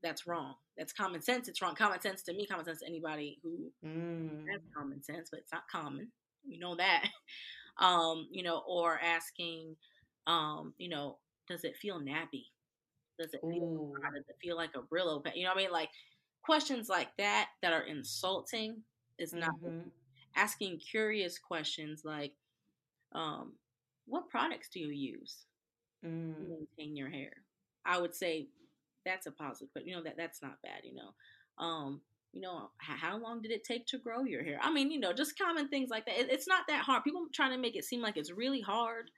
That's 0.06 0.28
wrong. 0.28 0.54
That's 0.78 0.94
common 0.94 1.20
sense. 1.20 1.48
It's 1.48 1.64
wrong. 1.64 1.74
Common 1.74 2.00
sense 2.00 2.22
to 2.24 2.34
me, 2.34 2.46
common 2.46 2.64
sense 2.64 2.82
to 2.82 2.86
anybody 2.86 3.40
who 3.42 3.72
mm. 3.84 4.46
has 4.52 4.62
common 4.78 5.02
sense, 5.04 5.30
but 5.32 5.40
it's 5.40 5.52
not 5.52 5.64
common. 5.70 6.12
We 6.48 6.58
know 6.58 6.76
that. 6.76 7.10
Um, 7.78 8.30
you 8.32 8.42
know, 8.42 8.64
or 8.66 8.98
asking, 9.04 9.76
um, 10.28 10.74
you 10.78 10.88
know, 10.88 11.18
does 11.50 11.66
it 11.66 11.76
feel 11.76 12.00
nappy? 12.00 12.46
Does 13.20 13.34
it 13.34 13.42
feel 13.42 13.92
does 14.02 14.24
it 14.30 14.38
feel 14.42 14.56
like 14.56 14.70
a 14.76 14.80
Brillo 14.80 15.22
pad? 15.22 15.34
You 15.36 15.44
know 15.44 15.50
what 15.50 15.58
I 15.58 15.64
mean? 15.64 15.72
Like 15.74 15.90
questions 16.42 16.88
like 16.88 17.10
that 17.18 17.50
that 17.62 17.74
are 17.74 17.82
insulting 17.82 18.78
is 19.20 19.34
not 19.34 19.60
mm-hmm. 19.62 19.90
asking 20.38 20.80
curious 20.90 21.38
questions 21.38 22.04
like, 22.06 22.32
um, 23.12 23.52
what 24.06 24.30
products 24.30 24.70
do 24.70 24.80
you 24.80 24.88
use 24.88 25.44
mm. 26.02 26.34
to 26.34 26.42
maintain 26.78 26.96
your 26.96 27.10
hair? 27.10 27.34
I 27.86 28.00
would 28.00 28.16
say 28.16 28.48
that's 29.06 29.28
a 29.28 29.32
positive, 29.32 29.70
but 29.74 29.86
you 29.86 29.96
know 29.96 30.04
that 30.04 30.18
that's 30.18 30.42
not 30.42 30.62
bad. 30.64 30.82
You 30.84 30.96
know, 30.96 31.64
um, 31.64 32.02
you 32.34 32.42
know, 32.42 32.70
how 32.78 33.18
long 33.18 33.42
did 33.42 33.52
it 33.52 33.64
take 33.64 33.86
to 33.88 33.98
grow 33.98 34.24
your 34.24 34.44
hair? 34.44 34.60
I 34.62 34.72
mean, 34.72 34.92
you 34.92 35.00
know, 35.00 35.14
just 35.14 35.38
common 35.38 35.70
things 35.70 35.90
like 35.90 36.06
that. 36.06 36.20
It, 36.20 36.30
it's 36.30 36.48
not 36.48 36.64
that 36.68 36.84
hard. 36.84 37.04
People 37.04 37.26
trying 37.34 37.52
to 37.52 37.58
make 37.58 37.76
it 37.76 37.86
seem 37.86 38.02
like 38.02 38.18
it's 38.18 38.32
really 38.32 38.62
hard. 38.62 39.10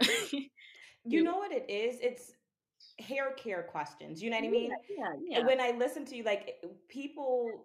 you 1.04 1.22
know 1.22 1.36
what 1.36 1.52
it 1.52 1.66
is? 1.68 1.98
It's 2.00 2.32
hair 2.98 3.32
care 3.36 3.62
questions. 3.62 4.22
You 4.22 4.30
know 4.30 4.38
what 4.38 4.46
I 4.46 4.50
mean? 4.50 4.70
Yeah, 4.96 5.12
yeah. 5.38 5.46
When 5.46 5.60
I 5.60 5.70
listen 5.78 6.04
to 6.06 6.16
you, 6.16 6.24
like 6.24 6.56
people, 6.88 7.64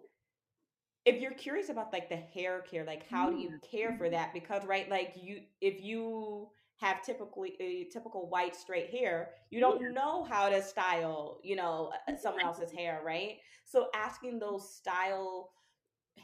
if 1.04 1.20
you're 1.20 1.34
curious 1.34 1.70
about 1.70 1.92
like 1.92 2.08
the 2.08 2.16
hair 2.16 2.60
care, 2.60 2.84
like 2.84 3.08
how 3.08 3.30
do 3.30 3.36
you 3.36 3.58
care 3.68 3.96
for 3.98 4.08
that? 4.10 4.32
Because 4.32 4.64
right, 4.64 4.88
like 4.88 5.14
you, 5.20 5.40
if 5.60 5.82
you 5.82 6.48
have 6.80 7.02
typically 7.02 7.56
a 7.60 7.84
typical 7.92 8.28
white 8.28 8.56
straight 8.56 8.90
hair, 8.90 9.30
you 9.50 9.60
don't 9.60 9.92
know 9.92 10.24
how 10.24 10.48
to 10.48 10.62
style, 10.62 11.38
you 11.42 11.56
know, 11.56 11.92
someone 12.20 12.44
else's 12.44 12.72
hair, 12.72 13.00
right? 13.04 13.36
So 13.66 13.88
asking 13.94 14.38
those 14.38 14.74
style 14.74 15.50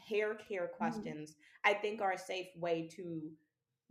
hair 0.09 0.35
care 0.35 0.63
mm-hmm. 0.63 0.77
questions, 0.77 1.31
mm-hmm. 1.31 1.71
I 1.71 1.79
think 1.79 2.01
are 2.01 2.13
a 2.13 2.17
safe 2.17 2.47
way 2.55 2.89
to 2.95 3.21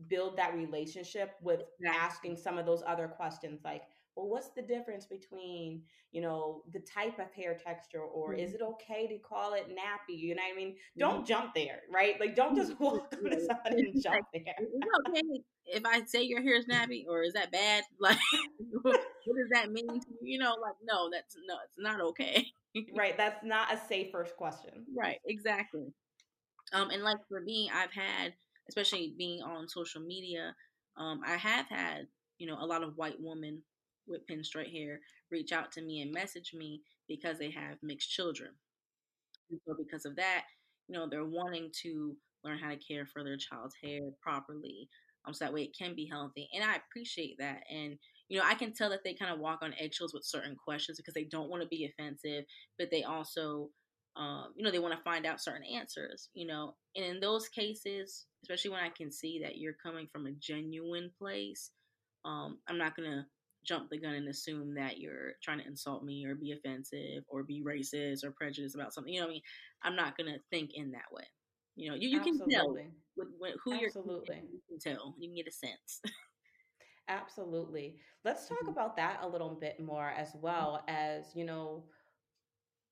build 0.08 0.36
that 0.36 0.54
relationship 0.54 1.32
with 1.42 1.62
asking 1.86 2.36
some 2.36 2.58
of 2.58 2.66
those 2.66 2.82
other 2.86 3.08
questions 3.08 3.60
like 3.64 3.82
well 4.14 4.28
what's 4.28 4.50
the 4.50 4.60
difference 4.60 5.06
between 5.06 5.80
you 6.12 6.20
know 6.20 6.62
the 6.72 6.80
type 6.80 7.18
of 7.18 7.32
hair 7.32 7.56
texture 7.56 8.02
or 8.02 8.32
mm-hmm. 8.32 8.40
is 8.40 8.52
it 8.52 8.60
okay 8.60 9.06
to 9.06 9.16
call 9.18 9.54
it 9.54 9.68
nappy 9.70 10.18
you 10.18 10.34
know 10.34 10.42
what 10.42 10.52
i 10.52 10.56
mean 10.56 10.76
don't 10.98 11.16
mm-hmm. 11.16 11.24
jump 11.24 11.54
there 11.54 11.80
right 11.92 12.20
like 12.20 12.36
don't 12.36 12.54
just 12.54 12.78
walk 12.80 13.10
up 13.10 13.22
to 13.22 13.40
somebody 13.40 13.90
and 13.90 14.02
jump 14.02 14.26
there 14.34 14.54
okay 15.08 15.22
if 15.66 15.84
i 15.84 16.04
say 16.04 16.22
your 16.22 16.42
hair 16.42 16.56
is 16.56 16.66
nappy 16.66 17.04
or 17.08 17.22
is 17.22 17.32
that 17.34 17.50
bad 17.52 17.84
like 18.00 18.18
what 18.82 18.96
does 19.36 19.48
that 19.52 19.70
mean 19.70 19.88
to 19.88 20.06
you 20.22 20.34
you 20.34 20.38
know 20.38 20.56
like 20.62 20.76
no 20.84 21.08
that's 21.10 21.36
no 21.48 21.56
it's 21.64 21.78
not 21.78 22.00
okay 22.00 22.46
right 22.96 23.16
that's 23.16 23.44
not 23.44 23.72
a 23.72 23.80
safe 23.88 24.08
first 24.12 24.36
question 24.36 24.84
right 24.96 25.18
exactly 25.26 25.92
um 26.72 26.90
and 26.90 27.02
like 27.02 27.18
for 27.28 27.40
me 27.40 27.70
i've 27.74 27.92
had 27.92 28.32
especially 28.68 29.14
being 29.18 29.42
on 29.42 29.68
social 29.68 30.00
media 30.00 30.54
um 30.96 31.20
i 31.26 31.36
have 31.36 31.66
had 31.68 32.06
you 32.38 32.46
know 32.46 32.56
a 32.60 32.66
lot 32.66 32.82
of 32.82 32.96
white 32.96 33.16
women 33.18 33.62
with 34.06 34.26
pin 34.26 34.42
straight 34.44 34.72
hair 34.72 35.00
reach 35.30 35.52
out 35.52 35.72
to 35.72 35.82
me 35.82 36.00
and 36.00 36.12
message 36.12 36.52
me 36.54 36.80
because 37.08 37.38
they 37.38 37.50
have 37.50 37.78
mixed 37.82 38.10
children. 38.10 38.50
And 39.50 39.60
so 39.66 39.74
because 39.76 40.04
of 40.04 40.16
that, 40.16 40.44
you 40.88 40.94
know, 40.94 41.08
they're 41.08 41.24
wanting 41.24 41.70
to 41.82 42.16
learn 42.44 42.58
how 42.58 42.70
to 42.70 42.76
care 42.76 43.06
for 43.06 43.24
their 43.24 43.36
child's 43.36 43.74
hair 43.82 44.00
properly. 44.20 44.88
Um, 45.26 45.34
so 45.34 45.44
that 45.44 45.54
way 45.54 45.62
it 45.62 45.76
can 45.78 45.94
be 45.94 46.08
healthy. 46.10 46.48
And 46.54 46.64
I 46.64 46.76
appreciate 46.76 47.36
that. 47.38 47.62
And, 47.70 47.96
you 48.28 48.38
know, 48.38 48.44
I 48.46 48.54
can 48.54 48.72
tell 48.72 48.90
that 48.90 49.00
they 49.04 49.14
kind 49.14 49.32
of 49.32 49.40
walk 49.40 49.60
on 49.62 49.74
eggshells 49.78 50.14
with 50.14 50.24
certain 50.24 50.56
questions 50.56 50.98
because 50.98 51.14
they 51.14 51.24
don't 51.24 51.50
want 51.50 51.62
to 51.62 51.68
be 51.68 51.84
offensive, 51.86 52.44
but 52.78 52.90
they 52.90 53.02
also, 53.02 53.70
um, 54.16 54.52
you 54.56 54.64
know, 54.64 54.70
they 54.70 54.78
want 54.78 54.94
to 54.96 55.02
find 55.02 55.26
out 55.26 55.42
certain 55.42 55.64
answers, 55.64 56.30
you 56.34 56.46
know. 56.46 56.74
And 56.94 57.04
in 57.04 57.20
those 57.20 57.48
cases, 57.48 58.26
especially 58.42 58.70
when 58.70 58.84
I 58.84 58.90
can 58.96 59.10
see 59.10 59.40
that 59.42 59.58
you're 59.58 59.76
coming 59.82 60.06
from 60.12 60.26
a 60.26 60.32
genuine 60.32 61.10
place, 61.18 61.70
um, 62.24 62.58
I'm 62.68 62.78
not 62.78 62.96
going 62.96 63.10
to 63.10 63.26
jump 63.66 63.90
the 63.90 63.98
gun 63.98 64.14
and 64.14 64.28
assume 64.28 64.74
that 64.74 64.98
you're 64.98 65.32
trying 65.42 65.58
to 65.58 65.66
insult 65.66 66.04
me 66.04 66.24
or 66.24 66.34
be 66.34 66.52
offensive 66.52 67.24
or 67.28 67.42
be 67.42 67.62
racist 67.62 68.24
or 68.24 68.30
prejudiced 68.30 68.74
about 68.74 68.94
something. 68.94 69.12
You 69.12 69.20
know 69.20 69.26
what 69.26 69.32
I 69.32 69.34
mean? 69.34 69.42
I'm 69.82 69.96
not 69.96 70.16
gonna 70.16 70.38
think 70.50 70.70
in 70.74 70.92
that 70.92 71.12
way. 71.12 71.24
You 71.76 71.90
know, 71.90 71.96
you, 71.96 72.08
you 72.08 72.20
can 72.20 72.38
tell 72.48 72.72
with, 72.72 73.28
with 73.38 73.54
who 73.64 73.74
Absolutely. 73.74 74.36
you're. 74.36 74.44
You 74.44 74.60
can 74.68 74.78
tell. 74.78 75.14
You 75.18 75.28
can 75.28 75.36
get 75.36 75.46
a 75.46 75.52
sense. 75.52 76.00
Absolutely. 77.08 77.96
Let's 78.24 78.48
talk 78.48 78.58
mm-hmm. 78.62 78.70
about 78.70 78.96
that 78.96 79.20
a 79.22 79.28
little 79.28 79.56
bit 79.60 79.78
more 79.78 80.10
as 80.10 80.30
well 80.40 80.82
as 80.88 81.26
you 81.34 81.44
know 81.44 81.84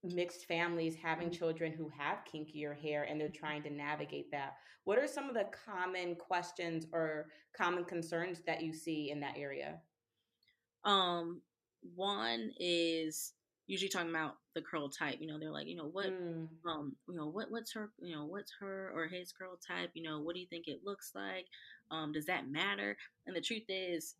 mixed 0.04 0.46
families 0.46 0.94
having 1.02 1.28
mm-hmm. 1.28 1.38
children 1.38 1.72
who 1.72 1.90
have 1.96 2.18
kinkier 2.32 2.78
hair 2.78 3.04
and 3.04 3.20
they're 3.20 3.28
trying 3.28 3.62
to 3.62 3.70
navigate 3.70 4.30
that. 4.30 4.54
What 4.84 4.98
are 4.98 5.08
some 5.08 5.28
of 5.28 5.34
the 5.34 5.46
common 5.64 6.14
questions 6.14 6.86
or 6.92 7.26
common 7.56 7.84
concerns 7.84 8.42
that 8.46 8.62
you 8.62 8.74
see 8.74 9.10
in 9.10 9.20
that 9.20 9.36
area? 9.36 9.80
Um, 10.84 11.40
one 11.94 12.50
is 12.58 13.32
usually 13.66 13.88
talking 13.88 14.10
about 14.10 14.36
the 14.54 14.62
curl 14.62 14.88
type. 14.88 15.18
You 15.20 15.26
know, 15.26 15.38
they're 15.38 15.52
like, 15.52 15.66
you 15.66 15.76
know, 15.76 15.88
what, 15.92 16.06
mm. 16.06 16.48
um, 16.66 16.96
you 17.08 17.16
know, 17.16 17.26
what, 17.26 17.50
what's 17.50 17.72
her, 17.74 17.90
you 18.00 18.14
know, 18.14 18.24
what's 18.24 18.52
her 18.60 18.90
or 18.94 19.06
his 19.06 19.32
curl 19.32 19.58
type? 19.66 19.90
You 19.94 20.02
know, 20.02 20.20
what 20.20 20.34
do 20.34 20.40
you 20.40 20.46
think 20.48 20.68
it 20.68 20.80
looks 20.84 21.12
like? 21.14 21.46
Um, 21.90 22.12
does 22.12 22.26
that 22.26 22.48
matter? 22.48 22.96
And 23.26 23.36
the 23.36 23.40
truth 23.40 23.64
is, 23.68 24.14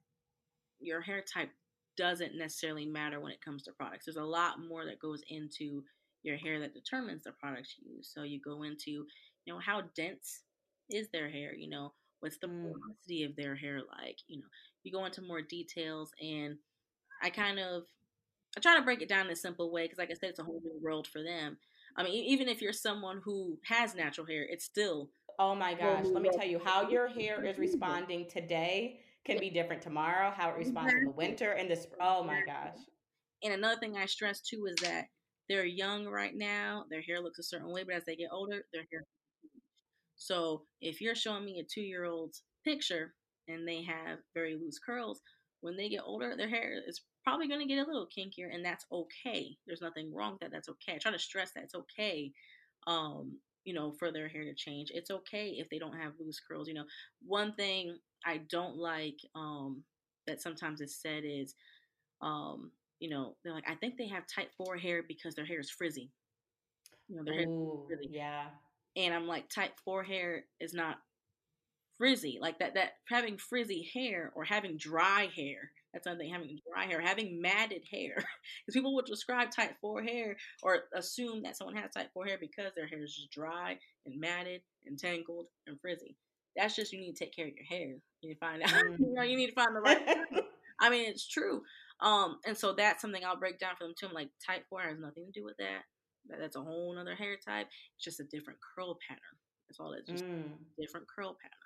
your 0.80 1.00
hair 1.00 1.22
type 1.22 1.50
doesn't 1.96 2.36
necessarily 2.36 2.86
matter 2.86 3.20
when 3.20 3.32
it 3.32 3.44
comes 3.44 3.62
to 3.62 3.72
products. 3.72 4.06
There's 4.06 4.16
a 4.16 4.24
lot 4.24 4.56
more 4.68 4.84
that 4.84 4.98
goes 4.98 5.22
into 5.28 5.82
your 6.22 6.36
hair 6.36 6.58
that 6.60 6.74
determines 6.74 7.24
the 7.24 7.32
products 7.32 7.76
you 7.78 7.96
use. 7.96 8.10
So 8.12 8.22
you 8.22 8.40
go 8.40 8.62
into, 8.62 8.90
you 8.90 9.52
know, 9.52 9.58
how 9.58 9.82
dense 9.94 10.42
is 10.90 11.08
their 11.12 11.28
hair? 11.30 11.54
You 11.54 11.68
know, 11.68 11.92
what's 12.20 12.38
the 12.38 12.48
mm. 12.48 12.72
porosity 12.72 13.24
of 13.24 13.36
their 13.36 13.54
hair 13.54 13.80
like? 13.98 14.18
You 14.26 14.38
know, 14.38 14.46
you 14.82 14.92
go 14.92 15.04
into 15.04 15.22
more 15.22 15.42
details 15.42 16.10
and 16.20 16.56
I 17.22 17.30
kind 17.30 17.58
of 17.58 17.84
I 18.56 18.60
try 18.60 18.76
to 18.76 18.82
break 18.82 19.02
it 19.02 19.08
down 19.08 19.26
in 19.26 19.32
a 19.32 19.36
simple 19.36 19.72
way 19.72 19.84
because 19.84 19.98
like 19.98 20.10
I 20.10 20.14
said 20.14 20.30
it's 20.30 20.38
a 20.38 20.44
whole 20.44 20.60
new 20.64 20.78
world 20.82 21.06
for 21.06 21.22
them. 21.22 21.58
I 21.96 22.02
mean 22.02 22.24
even 22.24 22.48
if 22.48 22.62
you're 22.62 22.72
someone 22.72 23.20
who 23.24 23.58
has 23.64 23.94
natural 23.94 24.26
hair, 24.26 24.46
it's 24.48 24.64
still 24.64 25.10
Oh 25.38 25.54
my 25.54 25.74
gosh, 25.74 26.06
let 26.06 26.22
me 26.22 26.30
tell 26.32 26.46
you 26.46 26.60
how 26.64 26.88
your 26.88 27.08
hair 27.08 27.44
is 27.44 27.52
mm-hmm. 27.52 27.60
responding 27.60 28.28
today 28.28 29.00
can 29.24 29.38
be 29.38 29.50
different 29.50 29.82
tomorrow, 29.82 30.32
how 30.36 30.50
it 30.50 30.56
responds 30.56 30.92
in 30.92 31.04
the 31.06 31.10
winter 31.10 31.52
and 31.52 31.70
this 31.70 31.86
oh 32.00 32.22
my 32.22 32.40
gosh. 32.46 32.78
And 33.42 33.52
another 33.52 33.78
thing 33.78 33.96
I 33.96 34.06
stress 34.06 34.40
too 34.40 34.66
is 34.66 34.76
that 34.82 35.06
they're 35.48 35.66
young 35.66 36.06
right 36.06 36.34
now, 36.34 36.84
their 36.88 37.02
hair 37.02 37.20
looks 37.20 37.38
a 37.38 37.42
certain 37.42 37.70
way, 37.70 37.82
but 37.84 37.94
as 37.94 38.04
they 38.04 38.16
get 38.16 38.28
older, 38.32 38.64
their 38.72 38.86
hair 38.90 39.04
so 40.16 40.62
if 40.80 41.00
you're 41.00 41.14
showing 41.14 41.44
me 41.44 41.60
a 41.60 41.64
two 41.64 41.82
year 41.82 42.04
old's 42.04 42.42
picture 42.64 43.14
and 43.48 43.66
they 43.66 43.82
have 43.82 44.18
very 44.32 44.54
loose 44.54 44.78
curls, 44.78 45.20
when 45.60 45.76
they 45.76 45.88
get 45.88 46.02
older, 46.04 46.34
their 46.36 46.48
hair 46.48 46.80
is 46.86 47.02
probably 47.24 47.48
going 47.48 47.60
to 47.60 47.66
get 47.66 47.84
a 47.84 47.86
little 47.86 48.06
kinkier, 48.06 48.54
and 48.54 48.64
that's 48.64 48.86
okay. 48.92 49.56
There's 49.66 49.80
nothing 49.80 50.14
wrong 50.14 50.32
with 50.32 50.40
that. 50.40 50.52
That's 50.52 50.68
okay. 50.68 50.94
I 50.94 50.98
try 50.98 51.12
to 51.12 51.18
stress 51.18 51.52
that 51.52 51.64
it's 51.64 51.74
okay. 51.74 52.32
Um, 52.86 53.38
you 53.64 53.72
know, 53.72 53.92
for 53.98 54.12
their 54.12 54.28
hair 54.28 54.44
to 54.44 54.54
change. 54.54 54.90
It's 54.92 55.10
okay 55.10 55.56
if 55.58 55.70
they 55.70 55.78
don't 55.78 55.96
have 55.96 56.12
loose 56.20 56.38
curls. 56.38 56.68
You 56.68 56.74
know, 56.74 56.84
one 57.26 57.54
thing 57.54 57.96
I 58.24 58.42
don't 58.50 58.76
like 58.76 59.16
um, 59.34 59.82
that 60.26 60.42
sometimes 60.42 60.82
is 60.82 61.00
said 61.00 61.22
is, 61.24 61.54
um, 62.20 62.70
you 63.00 63.08
know, 63.08 63.36
they're 63.42 63.54
like, 63.54 63.68
I 63.68 63.74
think 63.74 63.96
they 63.96 64.08
have 64.08 64.26
type 64.26 64.50
four 64.56 64.76
hair 64.76 65.02
because 65.06 65.34
their 65.34 65.46
hair 65.46 65.60
is 65.60 65.70
frizzy. 65.70 66.10
You 67.08 67.16
know, 67.16 67.24
their 67.24 67.48
Ooh, 67.48 67.86
hair 67.88 67.96
frizzy. 67.96 68.12
Yeah. 68.12 68.44
And 68.96 69.14
I'm 69.14 69.26
like, 69.26 69.48
type 69.48 69.72
four 69.82 70.02
hair 70.02 70.44
is 70.60 70.74
not 70.74 70.98
frizzy 71.96 72.38
like 72.40 72.58
that 72.58 72.74
that 72.74 72.94
having 73.08 73.38
frizzy 73.38 73.88
hair 73.94 74.32
or 74.34 74.42
having 74.42 74.76
dry 74.76 75.28
hair 75.36 75.70
that's 75.94 76.06
another 76.06 76.18
thing 76.18 76.32
having 76.32 76.58
dry 76.68 76.86
hair. 76.86 77.00
Having 77.00 77.40
matted 77.40 77.84
hair 77.90 78.16
because 78.66 78.74
people 78.74 78.94
would 78.96 79.06
describe 79.06 79.50
type 79.52 79.76
4 79.80 80.02
hair 80.02 80.36
or 80.62 80.80
assume 80.94 81.42
that 81.44 81.56
someone 81.56 81.76
has 81.76 81.92
type 81.92 82.10
4 82.12 82.26
hair 82.26 82.38
because 82.38 82.72
their 82.74 82.88
hair 82.88 83.02
is 83.02 83.14
just 83.14 83.30
dry 83.30 83.78
and 84.04 84.20
matted 84.20 84.62
and 84.86 84.98
tangled 84.98 85.46
and 85.68 85.80
frizzy. 85.80 86.16
That's 86.56 86.74
just 86.74 86.92
you 86.92 87.00
need 87.00 87.14
to 87.14 87.24
take 87.24 87.34
care 87.34 87.46
of 87.46 87.54
your 87.54 87.64
hair. 87.64 87.94
You 88.20 88.28
need 88.28 88.34
to 88.34 88.40
find 88.40 88.62
out 88.64 88.70
you 88.98 89.14
know 89.14 89.22
you 89.22 89.36
need 89.36 89.48
to 89.48 89.54
find 89.54 89.74
the 89.74 89.80
right 89.80 90.02
i 90.80 90.90
mean 90.90 91.08
it's 91.08 91.28
true. 91.28 91.62
Um 92.00 92.38
and 92.44 92.58
so 92.58 92.72
that's 92.72 93.00
something 93.00 93.24
i'll 93.24 93.38
break 93.38 93.60
down 93.60 93.76
for 93.78 93.84
them 93.84 93.94
too. 93.98 94.08
I'm 94.08 94.12
like 94.12 94.30
type 94.44 94.64
4 94.68 94.80
has 94.82 94.98
nothing 94.98 95.26
to 95.26 95.40
do 95.40 95.44
with 95.44 95.56
that. 95.58 95.82
That's 96.28 96.56
a 96.56 96.60
whole 96.60 96.96
other 96.98 97.14
hair 97.14 97.36
type. 97.36 97.68
It's 97.96 98.04
just 98.04 98.20
a 98.20 98.24
different 98.24 98.58
curl 98.74 98.98
pattern. 99.06 99.38
That's 99.68 99.78
all 99.78 99.92
it's 99.92 100.08
just 100.08 100.24
mm. 100.24 100.50
different 100.78 101.06
curl 101.08 101.36
pattern. 101.40 101.58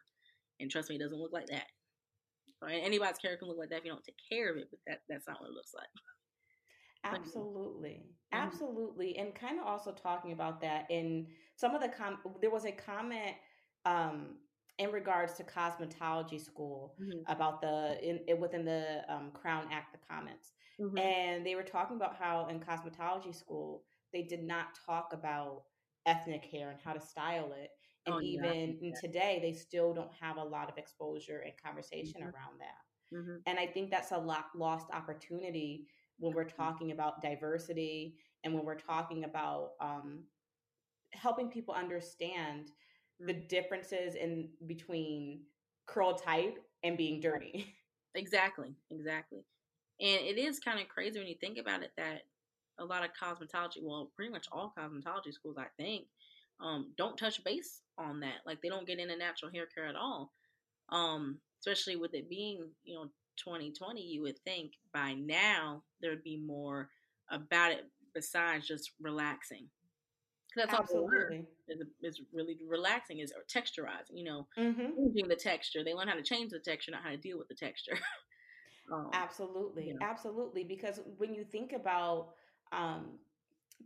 And 0.61 0.71
trust 0.71 0.91
me, 0.91 0.97
it 0.97 1.01
doesn't 1.01 1.19
look 1.19 1.33
like 1.33 1.47
that. 1.47 1.67
Anybody's 2.67 3.19
hair 3.23 3.37
can 3.37 3.49
look 3.49 3.59
like 3.59 3.71
that 3.71 3.79
if 3.79 3.85
you 3.85 3.91
don't 3.91 4.05
take 4.05 4.17
care 4.29 4.51
of 4.51 4.57
it, 4.57 4.69
but 4.71 4.81
that 4.87 5.01
that's 5.09 5.29
not 5.29 5.41
what 5.41 5.51
it 5.51 5.55
looks 5.55 5.75
like. 5.75 5.89
Absolutely. 7.05 8.03
Absolutely. 8.33 9.17
And 9.17 9.35
kind 9.35 9.59
of 9.59 9.67
also 9.67 9.93
talking 9.93 10.33
about 10.33 10.61
that 10.61 10.87
in 10.91 11.27
some 11.57 11.75
of 11.75 11.81
the 11.81 11.89
com 11.89 12.19
there 12.41 12.51
was 12.51 12.65
a 12.65 12.73
comment 12.73 13.35
um 13.87 14.37
in 14.79 14.93
regards 14.93 15.35
to 15.35 15.43
cosmetology 15.43 16.41
school 16.41 16.95
mm-hmm. 17.01 17.31
about 17.31 17.61
the 17.61 17.99
in, 18.03 18.21
in, 18.29 18.41
within 18.41 18.65
the 18.65 19.03
um, 19.09 19.31
Crown 19.33 19.67
Act 19.73 19.93
the 19.93 19.99
comments. 20.09 20.53
Mm-hmm. 20.81 20.99
And 20.99 21.45
they 21.47 21.57
were 21.57 21.65
talking 21.65 21.97
about 21.97 22.17
how 22.17 22.47
in 22.47 22.61
cosmetology 22.61 23.35
school 23.35 23.83
they 24.13 24.23
did 24.23 24.43
not 24.43 24.79
talk 24.87 25.13
about 25.13 25.63
ethnic 26.07 26.45
hair 26.45 26.71
and 26.71 26.79
how 26.85 26.93
to 26.93 27.01
style 27.01 27.53
it. 27.61 27.71
And 28.09 28.17
oh, 28.17 28.21
even 28.21 28.79
yeah. 28.81 28.93
today, 29.01 29.39
they 29.43 29.53
still 29.53 29.93
don't 29.95 30.13
have 30.21 30.37
a 30.37 30.45
lot 30.45 30.71
of 30.71 30.79
exposure 30.79 31.43
and 31.45 31.53
conversation 31.63 32.21
mm-hmm. 32.21 32.35
around 32.35 32.61
that. 32.61 33.17
Mm-hmm. 33.17 33.37
And 33.47 33.59
I 33.59 33.67
think 33.67 33.91
that's 33.91 34.13
a 34.13 34.19
lot 34.19 34.47
lost 34.55 34.87
opportunity 34.93 35.87
when 36.19 36.35
we're 36.35 36.45
mm-hmm. 36.45 36.61
talking 36.63 36.93
about 36.93 37.23
diversity 37.23 38.17
and 38.45 38.55
when 38.55 38.65
we're 38.65 38.79
talking 38.79 39.25
about 39.25 39.71
um, 39.81 40.25
helping 41.13 41.49
people 41.49 41.75
understand 41.75 42.71
the 43.21 43.35
mm-hmm. 43.35 43.47
differences 43.49 44.15
in 44.15 44.49
between 44.67 45.43
curl 45.87 46.15
type 46.15 46.59
and 46.83 46.97
being 46.97 47.21
dirty. 47.21 47.75
Exactly, 48.15 48.75
exactly. 48.91 49.45
And 50.01 50.21
it 50.25 50.39
is 50.39 50.59
kind 50.59 50.81
of 50.81 50.89
crazy 50.89 51.19
when 51.19 51.29
you 51.29 51.37
think 51.41 51.59
about 51.59 51.83
it 51.83 51.93
that 51.97 52.23
a 52.79 52.85
lot 52.85 53.05
of 53.05 53.11
cosmetology, 53.13 53.83
well, 53.83 54.11
pretty 54.17 54.33
much 54.33 54.47
all 54.51 54.73
cosmetology 54.77 55.33
schools, 55.33 55.57
I 55.59 55.67
think, 55.77 56.07
um, 56.61 56.93
don't 56.97 57.17
touch 57.17 57.43
base 57.45 57.83
on 57.99 58.21
that. 58.21 58.41
Like 58.47 58.61
they 58.63 58.69
don't 58.69 58.87
get 58.87 58.99
into 58.99 59.17
natural 59.17 59.51
hair 59.51 59.67
care 59.67 59.87
at 59.87 59.97
all. 59.97 60.33
Um, 60.91 61.39
especially 61.61 61.97
with 61.97 62.15
it 62.15 62.31
being, 62.31 62.69
you 62.85 62.95
know, 62.95 63.05
2020, 63.37 64.01
you 64.01 64.23
would 64.23 64.39
think 64.41 64.73
by 64.93 65.15
now 65.15 65.83
there'd 66.01 66.23
be 66.23 66.37
more 66.37 66.89
about 67.31 67.73
it 67.73 67.85
besides 68.15 68.67
just 68.67 68.93
relaxing. 69.01 69.69
That's 70.57 70.73
Absolutely. 70.73 71.39
all 71.39 71.45
is, 71.69 71.83
is 72.03 72.21
really 72.33 72.57
relaxing 72.67 73.19
is 73.19 73.33
or 73.33 73.45
texturizing, 73.45 74.15
you 74.15 74.25
know, 74.25 74.47
mm-hmm. 74.59 74.97
changing 74.97 75.29
the 75.29 75.37
texture. 75.37 75.85
They 75.85 75.95
learn 75.95 76.09
how 76.09 76.15
to 76.15 76.23
change 76.23 76.51
the 76.51 76.59
texture, 76.59 76.91
not 76.91 77.03
how 77.03 77.11
to 77.11 77.17
deal 77.17 77.39
with 77.39 77.49
the 77.49 77.55
texture. 77.55 77.99
um, 78.93 79.11
absolutely, 79.13 79.89
yeah. 79.89 80.07
absolutely. 80.09 80.65
Because 80.65 81.01
when 81.19 81.35
you 81.35 81.45
think 81.45 81.73
about 81.73 82.31
um, 82.73 83.19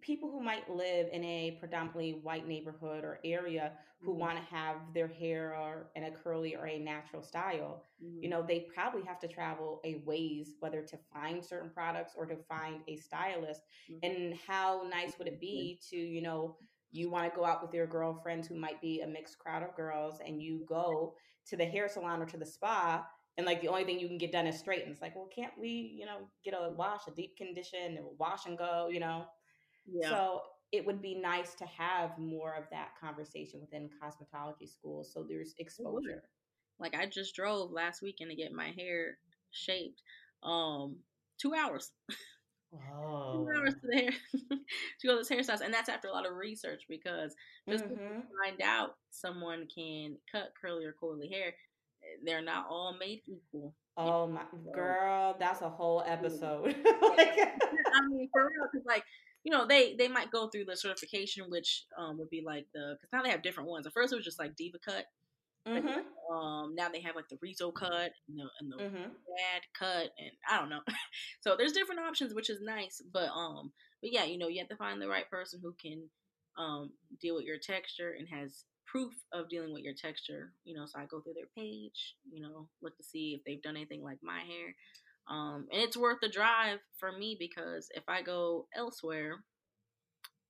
people 0.00 0.30
who 0.30 0.42
might 0.42 0.68
live 0.70 1.08
in 1.12 1.22
a 1.24 1.56
predominantly 1.60 2.20
white 2.22 2.46
neighborhood 2.48 3.04
or 3.04 3.20
area 3.24 3.72
who 4.00 4.12
mm-hmm. 4.12 4.20
want 4.20 4.38
to 4.38 4.54
have 4.54 4.76
their 4.94 5.06
hair 5.06 5.54
or 5.54 5.90
in 5.94 6.04
a 6.04 6.10
curly 6.10 6.56
or 6.56 6.66
a 6.66 6.78
natural 6.78 7.22
style 7.22 7.84
mm-hmm. 8.02 8.22
you 8.22 8.28
know 8.28 8.42
they 8.42 8.66
probably 8.74 9.02
have 9.02 9.20
to 9.20 9.28
travel 9.28 9.80
a 9.84 10.02
ways 10.04 10.54
whether 10.60 10.82
to 10.82 10.98
find 11.12 11.44
certain 11.44 11.70
products 11.70 12.14
or 12.16 12.26
to 12.26 12.36
find 12.48 12.80
a 12.88 12.96
stylist 12.96 13.62
mm-hmm. 13.90 13.98
and 14.04 14.34
how 14.46 14.82
nice 14.90 15.18
would 15.18 15.28
it 15.28 15.40
be 15.40 15.78
to 15.90 15.96
you 15.96 16.22
know 16.22 16.56
you 16.90 17.10
want 17.10 17.30
to 17.30 17.38
go 17.38 17.44
out 17.44 17.62
with 17.62 17.72
your 17.72 17.86
girlfriends 17.86 18.46
who 18.46 18.54
might 18.54 18.80
be 18.80 19.00
a 19.00 19.06
mixed 19.06 19.38
crowd 19.38 19.62
of 19.62 19.74
girls 19.76 20.18
and 20.26 20.42
you 20.42 20.64
go 20.68 21.14
to 21.46 21.56
the 21.56 21.64
hair 21.64 21.88
salon 21.88 22.20
or 22.20 22.26
to 22.26 22.36
the 22.36 22.46
spa 22.46 23.06
and 23.38 23.46
like 23.46 23.60
the 23.62 23.68
only 23.68 23.84
thing 23.84 23.98
you 23.98 24.08
can 24.08 24.18
get 24.18 24.32
done 24.32 24.46
is 24.46 24.58
straighten 24.58 24.90
it's 24.90 25.02
like 25.02 25.14
well 25.14 25.28
can't 25.34 25.52
we 25.60 25.94
you 25.98 26.06
know 26.06 26.18
get 26.44 26.54
a 26.54 26.70
wash 26.70 27.02
a 27.08 27.10
deep 27.12 27.36
condition 27.36 27.98
wash 28.18 28.46
and 28.46 28.58
go 28.58 28.88
you 28.90 29.00
know 29.00 29.24
yeah. 29.86 30.08
So 30.08 30.40
it 30.72 30.86
would 30.86 31.02
be 31.02 31.14
nice 31.14 31.54
to 31.54 31.66
have 31.66 32.16
more 32.18 32.54
of 32.54 32.64
that 32.70 32.90
conversation 33.00 33.60
within 33.60 33.90
cosmetology 34.02 34.68
schools 34.68 35.12
so 35.12 35.24
there's 35.28 35.54
exposure. 35.58 36.22
Like 36.78 36.94
I 36.94 37.06
just 37.06 37.34
drove 37.36 37.70
last 37.70 38.02
weekend 38.02 38.30
to 38.30 38.36
get 38.36 38.52
my 38.52 38.70
hair 38.76 39.18
shaped. 39.50 40.02
Um, 40.42 40.96
two 41.38 41.54
hours. 41.54 41.90
Oh. 42.74 43.44
two 43.46 43.58
hours 43.58 43.74
to 43.74 43.80
the 43.82 43.96
hair 43.96 44.10
to 45.00 45.06
go 45.06 45.12
to 45.12 45.18
this 45.18 45.30
hairstylist, 45.30 45.60
and 45.60 45.74
that's 45.74 45.88
after 45.88 46.08
a 46.08 46.12
lot 46.12 46.26
of 46.26 46.34
research 46.34 46.84
because 46.88 47.34
just 47.68 47.84
mm-hmm. 47.84 47.94
to 47.94 48.22
find 48.44 48.62
out 48.62 48.96
someone 49.10 49.68
can 49.72 50.16
cut 50.30 50.52
curly 50.60 50.84
or 50.84 50.94
coily 51.00 51.30
hair, 51.30 51.52
they're 52.24 52.42
not 52.42 52.66
all 52.68 52.96
made 52.98 53.22
equal. 53.26 53.74
Oh 53.96 54.26
my 54.26 54.42
girl, 54.74 55.36
that's 55.38 55.60
a 55.60 55.68
whole 55.68 56.02
episode. 56.06 56.64
like, 56.64 57.38
I 57.38 58.08
mean, 58.08 58.28
for 58.32 58.46
real, 58.46 58.68
because 58.72 58.86
like 58.86 59.04
you 59.44 59.52
know, 59.52 59.66
they 59.66 59.94
they 59.94 60.08
might 60.08 60.30
go 60.30 60.48
through 60.48 60.66
the 60.66 60.76
certification, 60.76 61.46
which 61.48 61.84
um 61.98 62.18
would 62.18 62.30
be 62.30 62.42
like 62.44 62.66
the 62.74 62.96
because 63.00 63.12
now 63.12 63.22
they 63.22 63.30
have 63.30 63.42
different 63.42 63.68
ones. 63.68 63.86
At 63.86 63.92
first, 63.92 64.12
it 64.12 64.16
was 64.16 64.24
just 64.24 64.38
like 64.38 64.52
DevaCut. 64.56 65.02
Mm-hmm. 65.66 66.34
um, 66.34 66.74
now 66.74 66.88
they 66.88 67.00
have 67.02 67.14
like 67.14 67.28
the 67.28 67.36
Rezo 67.36 67.72
cut 67.72 68.10
and 68.28 68.36
the, 68.36 68.48
and 68.60 68.72
the 68.72 68.76
mm-hmm. 68.82 69.12
bad 69.12 69.62
cut, 69.78 70.10
and 70.18 70.32
I 70.50 70.58
don't 70.58 70.70
know. 70.70 70.80
so 71.40 71.54
there's 71.56 71.72
different 71.72 72.00
options, 72.00 72.34
which 72.34 72.50
is 72.50 72.60
nice. 72.60 73.00
But 73.12 73.28
um, 73.28 73.72
but 74.00 74.12
yeah, 74.12 74.24
you 74.24 74.38
know, 74.38 74.48
you 74.48 74.58
have 74.58 74.68
to 74.70 74.76
find 74.76 75.00
the 75.00 75.08
right 75.08 75.28
person 75.30 75.60
who 75.62 75.74
can 75.80 76.08
um 76.58 76.90
deal 77.20 77.36
with 77.36 77.44
your 77.44 77.58
texture 77.58 78.14
and 78.18 78.28
has 78.28 78.64
proof 78.86 79.14
of 79.32 79.48
dealing 79.48 79.72
with 79.72 79.82
your 79.82 79.94
texture. 79.94 80.52
You 80.64 80.76
know, 80.76 80.86
so 80.86 80.98
I 80.98 81.06
go 81.06 81.20
through 81.20 81.34
their 81.34 81.50
page, 81.56 82.16
you 82.30 82.42
know, 82.42 82.68
look 82.82 82.96
to 82.96 83.04
see 83.04 83.34
if 83.38 83.44
they've 83.44 83.62
done 83.62 83.76
anything 83.76 84.02
like 84.02 84.18
my 84.22 84.40
hair. 84.40 84.74
Um, 85.28 85.66
and 85.72 85.82
it's 85.82 85.96
worth 85.96 86.18
the 86.20 86.28
drive 86.28 86.78
for 86.98 87.12
me 87.12 87.36
because 87.38 87.88
if 87.94 88.04
I 88.08 88.22
go 88.22 88.66
elsewhere, 88.74 89.44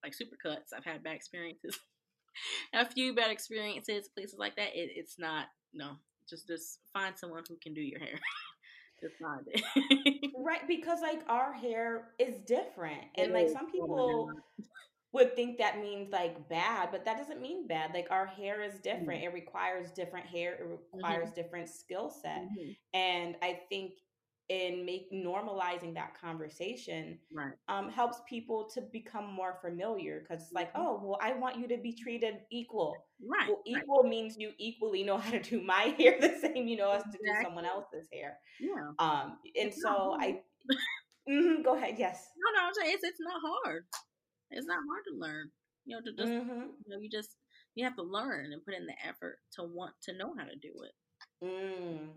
like 0.03 0.13
Supercuts, 0.13 0.77
I've 0.77 0.85
had 0.85 1.03
bad 1.03 1.15
experiences. 1.15 1.79
a 2.75 2.87
few 2.87 3.15
bad 3.15 3.31
experiences, 3.31 4.09
places 4.09 4.39
like 4.39 4.57
that. 4.57 4.75
It, 4.75 4.91
it's 4.95 5.19
not 5.19 5.47
no. 5.73 5.93
Just 6.29 6.47
just 6.47 6.79
find 6.93 7.17
someone 7.17 7.43
who 7.49 7.57
can 7.63 7.75
do 7.75 7.81
your 7.81 8.01
hair. 8.01 8.19
just 9.01 9.15
find 9.21 9.47
it. 9.47 10.31
right, 10.39 10.67
because 10.67 11.01
like 11.01 11.23
our 11.29 11.53
hair 11.53 12.09
is 12.19 12.37
different, 12.47 13.03
and 13.17 13.31
it 13.31 13.35
like 13.35 13.49
some 13.51 13.71
people. 13.71 14.31
would 15.15 15.37
think 15.37 15.59
that 15.59 15.79
means 15.79 16.11
like 16.11 16.49
bad, 16.49 16.89
but 16.91 17.05
that 17.05 17.19
doesn't 17.19 17.39
mean 17.39 17.67
bad. 17.67 17.91
Like 17.93 18.07
our 18.11 18.27
hair 18.27 18.63
is 18.63 18.79
different. 18.79 19.21
Mm-hmm. 19.21 19.25
It 19.25 19.35
requires 19.35 19.91
different 19.91 20.25
hair. 20.25 20.55
It 20.55 20.67
requires 20.67 21.29
mm-hmm. 21.29 21.35
different 21.35 21.69
skill 21.69 22.09
set. 22.09 22.41
Mm-hmm. 22.41 22.71
And 22.99 23.37
I 23.43 23.61
think 23.69 23.93
and 24.51 24.85
make 24.85 25.13
normalizing 25.13 25.95
that 25.95 26.19
conversation 26.21 27.19
right. 27.33 27.53
um, 27.69 27.89
helps 27.89 28.19
people 28.29 28.69
to 28.75 28.81
become 28.81 29.33
more 29.33 29.59
familiar 29.63 30.21
because 30.21 30.43
it's 30.43 30.53
like 30.53 30.73
mm-hmm. 30.73 30.83
oh 30.83 31.01
well 31.03 31.19
i 31.23 31.33
want 31.33 31.57
you 31.57 31.69
to 31.69 31.77
be 31.77 31.93
treated 31.93 32.39
equal 32.51 32.97
right 33.27 33.49
well 33.49 33.63
equal 33.67 34.03
right. 34.03 34.11
means 34.11 34.37
you 34.37 34.51
equally 34.59 35.03
know 35.03 35.17
how 35.19 35.31
to 35.31 35.41
do 35.41 35.63
my 35.63 35.95
hair 35.99 36.17
the 36.21 36.35
same 36.41 36.67
you 36.67 36.77
know 36.77 36.91
as 36.91 37.03
exactly. 37.03 37.19
to 37.29 37.35
do 37.35 37.43
someone 37.43 37.65
else's 37.65 38.09
hair 38.13 38.37
yeah 38.61 38.91
um 38.99 39.39
and 39.57 39.69
it's 39.69 39.83
so 39.83 40.17
i 40.21 40.41
mm-hmm, 41.29 41.63
go 41.63 41.77
ahead 41.77 41.95
yes 41.99 42.29
no 42.37 42.61
no 42.61 42.67
i'm 42.67 42.75
saying 42.75 42.95
it's, 42.95 43.05
it's 43.05 43.21
not 43.21 43.41
hard 43.65 43.85
it's 44.51 44.67
not 44.67 44.79
hard 44.89 45.03
to 45.07 45.19
learn 45.19 45.49
you 45.85 45.97
know 45.97 46.03
to 46.03 46.17
just 46.17 46.33
mm-hmm. 46.33 46.61
you 46.85 46.89
know 46.89 46.99
you 47.01 47.11
just 47.11 47.37
you 47.75 47.85
have 47.85 47.97
to 47.97 48.03
learn 48.03 48.53
and 48.53 48.65
put 48.65 48.75
in 48.75 48.87
the 48.87 48.95
effort 49.07 49.39
to 49.53 49.63
want 49.63 49.93
to 50.03 50.17
know 50.17 50.35
how 50.37 50.45
to 50.45 50.57
do 50.61 50.73
it 50.85 50.93
Mm, 51.43 52.09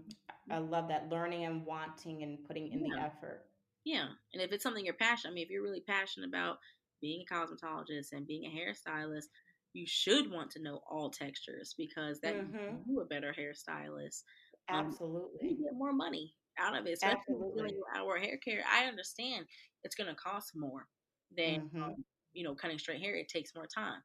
I 0.52 0.58
love 0.60 0.88
that 0.90 1.10
learning 1.10 1.46
and 1.46 1.66
wanting 1.66 2.24
and 2.24 2.38
putting 2.46 2.72
in 2.72 2.86
yeah. 2.86 2.96
the 2.96 3.02
effort. 3.02 3.46
Yeah, 3.84 4.08
and 4.34 4.42
if 4.42 4.52
it's 4.52 4.64
something 4.64 4.84
you're 4.84 4.96
passionate, 4.96 5.32
I 5.32 5.34
mean, 5.34 5.46
if 5.46 5.50
you're 5.50 5.64
really 5.64 5.84
passionate 5.88 6.28
about 6.28 6.58
being 7.02 7.24
a 7.30 7.34
cosmetologist 7.34 8.14
and 8.14 8.28
being 8.28 8.46
a 8.46 8.50
hairstylist, 8.50 9.26
you 9.74 9.86
should 9.88 10.32
want 10.32 10.52
to 10.52 10.62
know 10.62 10.82
all 10.90 11.10
textures 11.10 11.76
because 11.78 12.20
that 12.22 12.36
mm-hmm. 12.36 12.78
you 12.88 13.02
a 13.02 13.06
better 13.06 13.34
hairstylist. 13.38 14.24
Um, 14.70 14.88
Absolutely, 14.88 15.50
you 15.50 15.64
get 15.64 15.78
more 15.78 15.94
money 15.94 16.34
out 16.58 16.76
of 16.76 16.88
it. 16.88 16.94
Especially 16.94 17.20
Absolutely, 17.30 17.76
our 17.96 18.18
hair 18.18 18.38
care. 18.44 18.64
I 18.72 18.86
understand 18.86 19.46
it's 19.84 19.96
going 19.96 20.10
to 20.10 20.16
cost 20.16 20.54
more 20.56 20.88
than 21.36 21.62
mm-hmm. 21.62 21.84
um, 21.84 21.96
you 22.34 22.44
know 22.44 22.56
cutting 22.56 22.80
straight 22.80 23.02
hair. 23.02 23.16
It 23.16 23.28
takes 23.28 23.54
more 23.56 23.68
time. 23.68 24.02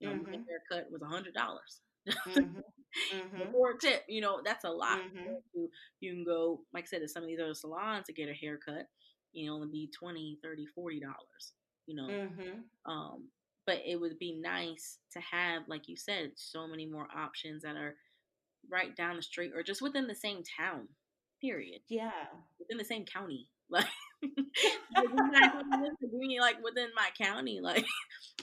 You 0.00 0.08
know, 0.08 0.14
mm-hmm. 0.16 0.32
my 0.32 0.38
haircut 0.48 0.90
was 0.90 1.02
a 1.02 1.06
hundred 1.06 1.34
dollars. 1.34 1.80
Mm-hmm. 2.08 2.40
mm-hmm. 3.14 3.54
Or 3.54 3.74
tip, 3.74 4.04
you 4.08 4.20
know, 4.20 4.40
that's 4.44 4.64
a 4.64 4.70
lot. 4.70 4.98
Mm-hmm. 4.98 5.34
You, 5.54 5.70
you 6.00 6.12
can 6.12 6.24
go, 6.24 6.60
like 6.72 6.84
I 6.84 6.86
said, 6.86 7.00
to 7.00 7.08
some 7.08 7.22
of 7.22 7.28
these 7.28 7.40
other 7.40 7.54
salons 7.54 8.06
to 8.06 8.12
get 8.12 8.28
a 8.28 8.34
haircut, 8.34 8.86
you 9.32 9.46
know, 9.46 9.54
only 9.54 9.68
be 9.68 9.90
20 9.98 10.38
30 10.42 10.66
40 10.74 11.00
dollars, 11.00 11.52
you 11.86 11.96
know. 11.96 12.08
Mm-hmm. 12.08 12.90
Um, 12.90 13.28
but 13.66 13.80
it 13.86 14.00
would 14.00 14.18
be 14.18 14.32
nice 14.32 14.98
to 15.12 15.20
have, 15.20 15.62
like 15.68 15.88
you 15.88 15.96
said, 15.96 16.32
so 16.34 16.66
many 16.66 16.86
more 16.86 17.06
options 17.16 17.62
that 17.62 17.76
are 17.76 17.94
right 18.70 18.94
down 18.96 19.16
the 19.16 19.22
street 19.22 19.52
or 19.54 19.62
just 19.62 19.82
within 19.82 20.06
the 20.06 20.14
same 20.14 20.42
town. 20.58 20.88
Period. 21.40 21.80
Yeah. 21.88 22.10
Within 22.58 22.78
the 22.78 22.84
same 22.84 23.04
county. 23.04 23.48
Like 23.70 23.86
like 26.40 26.62
within 26.62 26.88
my 26.94 27.08
county, 27.16 27.60
like 27.60 27.86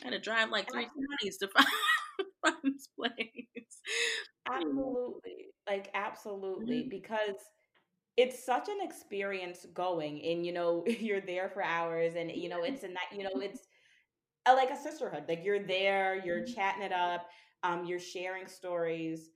I 0.02 0.06
had 0.06 0.14
to 0.14 0.20
drive 0.20 0.50
like 0.50 0.72
three 0.72 0.88
counties 0.88 1.38
to 1.38 1.48
find, 1.50 1.68
find 2.44 2.56
this 2.64 2.88
place. 2.98 3.48
Absolutely. 4.52 5.48
Like 5.68 5.90
absolutely. 5.94 6.82
Mm-hmm. 6.82 6.90
Because 6.90 7.36
it's 8.18 8.46
such 8.46 8.70
an 8.70 8.80
experience 8.82 9.66
going 9.74 10.24
and 10.26 10.46
you 10.46 10.54
know, 10.54 10.84
you're 10.88 11.22
there 11.22 11.50
for 11.50 11.64
hours 11.64 12.16
and 12.16 12.32
you 12.32 12.50
know, 12.50 12.64
it's 12.64 12.84
a 12.84 12.88
night, 12.90 13.12
you 13.16 13.24
know, 13.24 13.42
it's 13.42 13.68
a, 14.48 14.54
like 14.54 14.72
a 14.72 14.78
sisterhood. 14.78 15.26
Like 15.30 15.42
you're 15.44 15.64
there, 15.66 16.22
you're 16.26 16.42
mm-hmm. 16.42 16.54
chatting 16.54 16.84
it 16.84 16.94
up, 16.94 17.28
um, 17.64 17.86
you're 17.86 18.00
sharing 18.00 18.48
stories. 18.48 19.32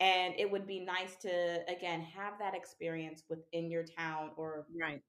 and 0.00 0.34
it 0.38 0.50
would 0.50 0.66
be 0.66 0.80
nice 0.80 1.16
to 1.22 1.60
again 1.68 2.00
have 2.02 2.34
that 2.40 2.54
experience 2.54 3.24
within 3.30 3.70
your 3.70 3.84
town 3.98 4.30
or 4.36 4.66
right 4.80 5.02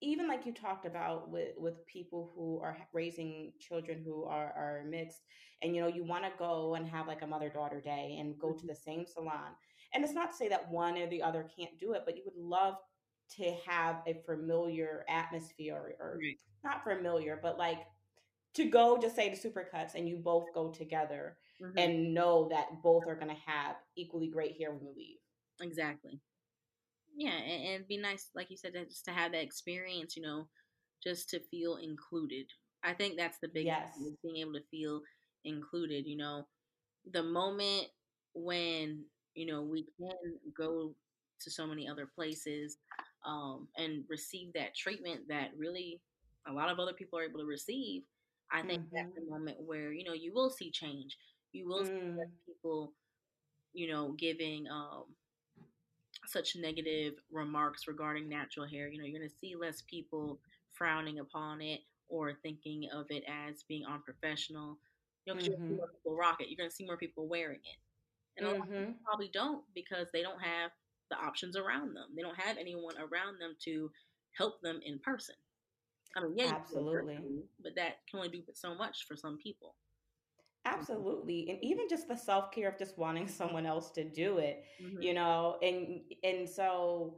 even 0.00 0.26
like 0.26 0.46
you 0.46 0.52
talked 0.52 0.86
about 0.86 1.30
with 1.30 1.50
with 1.56 1.86
people 1.86 2.32
who 2.34 2.60
are 2.60 2.76
raising 2.92 3.52
children 3.58 4.02
who 4.04 4.24
are 4.24 4.52
are 4.56 4.84
mixed 4.88 5.20
and 5.62 5.74
you 5.74 5.82
know 5.82 5.88
you 5.88 6.04
want 6.04 6.24
to 6.24 6.30
go 6.38 6.74
and 6.74 6.88
have 6.88 7.06
like 7.06 7.22
a 7.22 7.26
mother 7.26 7.48
daughter 7.48 7.80
day 7.80 8.16
and 8.20 8.38
go 8.38 8.50
to 8.50 8.58
mm-hmm. 8.58 8.68
the 8.68 8.74
same 8.74 9.04
salon 9.06 9.50
and 9.94 10.04
it's 10.04 10.14
not 10.14 10.30
to 10.30 10.36
say 10.36 10.48
that 10.48 10.70
one 10.70 10.96
or 10.96 11.06
the 11.08 11.22
other 11.22 11.46
can't 11.56 11.78
do 11.78 11.92
it 11.92 12.02
but 12.04 12.16
you 12.16 12.22
would 12.24 12.36
love 12.36 12.74
to 13.36 13.54
have 13.66 14.02
a 14.06 14.14
familiar 14.26 15.04
atmosphere 15.08 15.76
or, 15.76 16.06
or 16.06 16.18
right. 16.18 16.38
not 16.64 16.82
familiar 16.82 17.38
but 17.42 17.58
like 17.58 17.80
to 18.54 18.64
go 18.64 18.98
just 18.98 19.14
say 19.14 19.32
to 19.32 19.48
supercuts 19.48 19.94
and 19.94 20.08
you 20.08 20.16
both 20.16 20.46
go 20.54 20.70
together 20.70 21.36
mm-hmm. 21.62 21.78
and 21.78 22.12
know 22.14 22.48
that 22.50 22.82
both 22.82 23.04
are 23.06 23.14
going 23.14 23.28
to 23.28 23.42
have 23.46 23.76
equally 23.96 24.28
great 24.28 24.56
hair 24.56 24.72
when 24.72 24.82
you 24.82 24.92
leave 24.96 25.18
exactly 25.60 26.20
yeah, 27.16 27.36
and, 27.36 27.62
and 27.64 27.74
it'd 27.74 27.88
be 27.88 27.98
nice, 27.98 28.30
like 28.34 28.50
you 28.50 28.56
said, 28.56 28.72
just 28.88 29.04
to 29.06 29.10
have 29.10 29.32
that 29.32 29.42
experience, 29.42 30.16
you 30.16 30.22
know, 30.22 30.48
just 31.02 31.28
to 31.30 31.40
feel 31.50 31.76
included. 31.76 32.46
I 32.82 32.94
think 32.94 33.16
that's 33.16 33.38
the 33.42 33.48
biggest 33.48 33.66
yes. 33.66 33.94
thing, 33.94 34.16
being 34.22 34.36
able 34.38 34.54
to 34.54 34.64
feel 34.70 35.00
included. 35.44 36.06
You 36.06 36.16
know, 36.16 36.46
the 37.12 37.22
moment 37.22 37.88
when 38.34 39.04
you 39.34 39.46
know 39.46 39.62
we 39.62 39.86
can 39.98 40.10
go 40.56 40.94
to 41.40 41.50
so 41.50 41.66
many 41.66 41.88
other 41.88 42.08
places 42.14 42.78
um, 43.26 43.68
and 43.76 44.04
receive 44.08 44.52
that 44.54 44.74
treatment 44.74 45.20
that 45.28 45.50
really 45.56 46.00
a 46.48 46.52
lot 46.52 46.70
of 46.70 46.78
other 46.78 46.92
people 46.92 47.18
are 47.18 47.24
able 47.24 47.40
to 47.40 47.46
receive. 47.46 48.02
I 48.52 48.62
think 48.62 48.82
mm-hmm. 48.82 48.96
that's 48.96 49.14
the 49.14 49.20
mm-hmm. 49.20 49.30
moment 49.30 49.56
where 49.64 49.92
you 49.92 50.04
know 50.04 50.14
you 50.14 50.32
will 50.34 50.50
see 50.50 50.70
change. 50.70 51.16
You 51.52 51.68
will 51.68 51.82
mm. 51.82 52.16
see 52.16 52.22
people, 52.46 52.92
you 53.72 53.90
know, 53.90 54.14
giving 54.18 54.66
um, 54.68 55.04
such 56.26 56.56
negative 56.56 57.14
remarks 57.30 57.88
regarding 57.88 58.28
natural 58.28 58.66
hair. 58.66 58.88
You 58.88 58.98
know, 58.98 59.04
you're 59.04 59.18
going 59.18 59.28
to 59.28 59.36
see 59.40 59.54
less 59.54 59.82
people 59.82 60.38
frowning 60.72 61.18
upon 61.18 61.60
it 61.60 61.80
or 62.08 62.34
thinking 62.42 62.88
of 62.92 63.06
it 63.10 63.24
as 63.28 63.62
being 63.68 63.84
unprofessional. 63.86 64.78
You 65.26 65.34
know, 65.34 65.40
mm-hmm. 65.40 65.76
more 65.76 65.88
people 65.88 66.16
rock 66.16 66.40
it. 66.40 66.48
You're 66.48 66.58
going 66.58 66.70
to 66.70 66.74
see 66.74 66.86
more 66.86 66.96
people 66.96 67.28
wearing 67.28 67.60
it. 67.62 67.78
And 68.36 68.46
mm-hmm. 68.46 68.56
a 68.56 68.58
lot 68.58 68.68
of 68.68 68.74
people 68.74 68.94
probably 69.04 69.30
don't 69.32 69.64
because 69.74 70.08
they 70.12 70.22
don't 70.22 70.42
have 70.42 70.70
the 71.10 71.16
options 71.16 71.56
around 71.56 71.94
them. 71.94 72.06
They 72.16 72.22
don't 72.22 72.40
have 72.40 72.56
anyone 72.56 72.94
around 72.96 73.40
them 73.40 73.54
to 73.64 73.90
help 74.36 74.60
them 74.62 74.80
in 74.84 74.98
person. 75.00 75.34
I 76.16 76.22
mean, 76.22 76.34
yeah, 76.36 76.52
absolutely, 76.54 77.16
person, 77.16 77.42
but 77.62 77.76
that 77.76 77.98
can 78.08 78.18
only 78.18 78.30
do 78.30 78.42
so 78.54 78.74
much 78.74 79.06
for 79.06 79.16
some 79.16 79.38
people. 79.38 79.74
Absolutely. 80.66 81.48
And 81.48 81.58
even 81.62 81.88
just 81.88 82.08
the 82.08 82.16
self-care 82.16 82.68
of 82.68 82.78
just 82.78 82.98
wanting 82.98 83.28
someone 83.40 83.66
else 83.66 83.90
to 83.92 84.04
do 84.04 84.38
it, 84.38 84.64
mm-hmm. 84.82 85.02
you 85.02 85.14
know, 85.14 85.56
and 85.62 86.00
and 86.22 86.48
so 86.48 87.16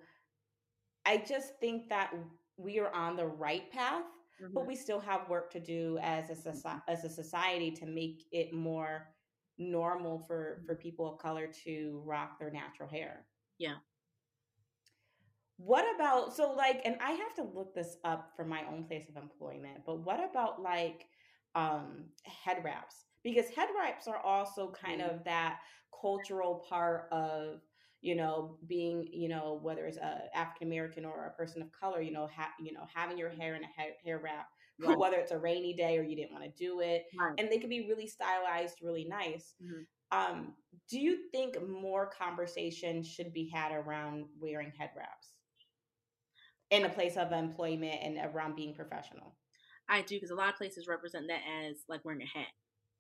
I 1.05 1.19
just 1.19 1.59
think 1.61 1.89
that 1.89 2.13
we 2.57 2.79
are 2.79 2.93
on 2.95 3.17
the 3.17 3.27
right 3.27 3.71
path, 3.73 4.05
mm-hmm. 4.41 4.55
but 4.55 4.67
we 4.67 4.77
still 4.77 5.01
have 5.01 5.29
work 5.29 5.51
to 5.53 5.61
do 5.61 5.99
as 6.03 6.31
a 6.31 6.35
mm-hmm. 6.35 6.79
as 6.89 7.05
a 7.05 7.09
society 7.09 7.71
to 7.73 7.87
make 7.87 8.25
it 8.31 8.53
more 8.53 9.09
normal 9.59 10.19
for 10.21 10.63
for 10.67 10.75
people 10.75 11.13
of 11.13 11.19
color 11.19 11.49
to 11.65 12.03
rock 12.05 12.39
their 12.39 12.51
natural 12.51 12.89
hair. 12.89 13.27
Yeah. 13.59 13.77
What 15.57 15.85
about 15.95 16.35
so 16.35 16.53
like 16.53 16.83
and 16.85 16.97
I 17.01 17.13
have 17.13 17.35
to 17.37 17.43
look 17.43 17.75
this 17.75 17.97
up 18.05 18.33
for 18.37 18.45
my 18.45 18.63
own 18.71 18.85
place 18.85 19.09
of 19.09 19.21
employment, 19.21 19.81
but 19.85 20.01
what 20.05 20.21
about 20.23 20.63
like 20.63 21.07
um 21.55 22.05
head 22.25 22.63
wraps? 22.65 23.05
Because 23.23 23.49
head 23.51 23.69
wraps 23.79 24.09
are 24.09 24.19
also 24.19 24.73
kind 24.73 25.01
mm-hmm. 25.01 25.15
of 25.15 25.25
that 25.25 25.61
cultural 26.01 26.65
part 26.69 27.09
of 27.13 27.61
you 28.03 28.17
know 28.17 28.59
being 28.67 29.09
you 29.13 29.29
know 29.29 29.61
whether 29.63 29.87
it's 29.87 29.97
a 29.97 30.23
african 30.35 30.67
american 30.67 31.05
or 31.05 31.27
a 31.27 31.37
person 31.39 31.63
of 31.63 31.69
color 31.73 32.03
you 32.03 32.13
know 32.13 32.29
ha- 32.35 32.53
you 32.61 32.73
know 32.73 32.85
having 32.93 33.17
your 33.17 33.31
hair 33.31 33.55
in 33.55 33.63
a 33.63 33.81
hair, 33.81 33.93
hair 34.05 34.21
wrap 34.23 34.49
right. 34.85 34.99
whether 34.99 35.17
it's 35.17 35.31
a 35.31 35.39
rainy 35.39 35.75
day 35.75 35.97
or 35.97 36.03
you 36.03 36.17
didn't 36.17 36.33
want 36.33 36.45
to 36.45 36.51
do 36.59 36.81
it 36.81 37.05
right. 37.19 37.35
and 37.39 37.51
they 37.51 37.59
can 37.59 37.71
be 37.71 37.87
really 37.89 38.07
stylized 38.07 38.79
really 38.83 39.05
nice 39.05 39.55
mm-hmm. 39.63 40.19
um, 40.19 40.55
do 40.91 40.99
you 40.99 41.31
think 41.31 41.57
more 41.69 42.11
conversation 42.11 43.03
should 43.03 43.33
be 43.33 43.49
had 43.49 43.71
around 43.71 44.25
wearing 44.41 44.73
head 44.77 44.91
wraps 44.97 45.35
in 46.71 46.85
a 46.85 46.89
place 46.89 47.17
of 47.17 47.31
employment 47.33 47.99
and 48.03 48.19
around 48.35 48.57
being 48.57 48.75
professional 48.75 49.37
i 49.89 50.01
do 50.01 50.17
because 50.17 50.31
a 50.31 50.35
lot 50.35 50.49
of 50.49 50.57
places 50.57 50.89
represent 50.89 51.29
that 51.29 51.43
as 51.69 51.85
like 51.89 52.05
wearing 52.05 52.23
a 52.23 52.39
hat 52.39 52.49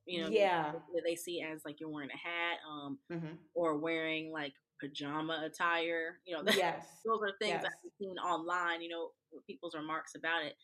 you 0.06 0.22
know, 0.22 0.28
yeah, 0.30 0.72
that 0.72 1.02
they 1.06 1.14
see 1.14 1.42
as 1.42 1.62
like 1.64 1.80
you're 1.80 1.88
wearing 1.88 2.10
a 2.10 2.16
hat, 2.16 2.58
um, 2.68 2.98
mm-hmm. 3.10 3.34
or 3.54 3.78
wearing 3.78 4.32
like 4.32 4.52
pajama 4.80 5.42
attire. 5.44 6.18
You 6.26 6.36
know, 6.36 6.42
yes, 6.56 6.86
those 7.04 7.20
are 7.22 7.36
things 7.40 7.60
yes. 7.62 7.64
I've 7.64 7.90
seen 7.98 8.16
online. 8.18 8.82
You 8.82 8.88
know, 8.90 9.08
people's 9.46 9.74
remarks 9.74 10.14
about 10.16 10.44
it. 10.44 10.54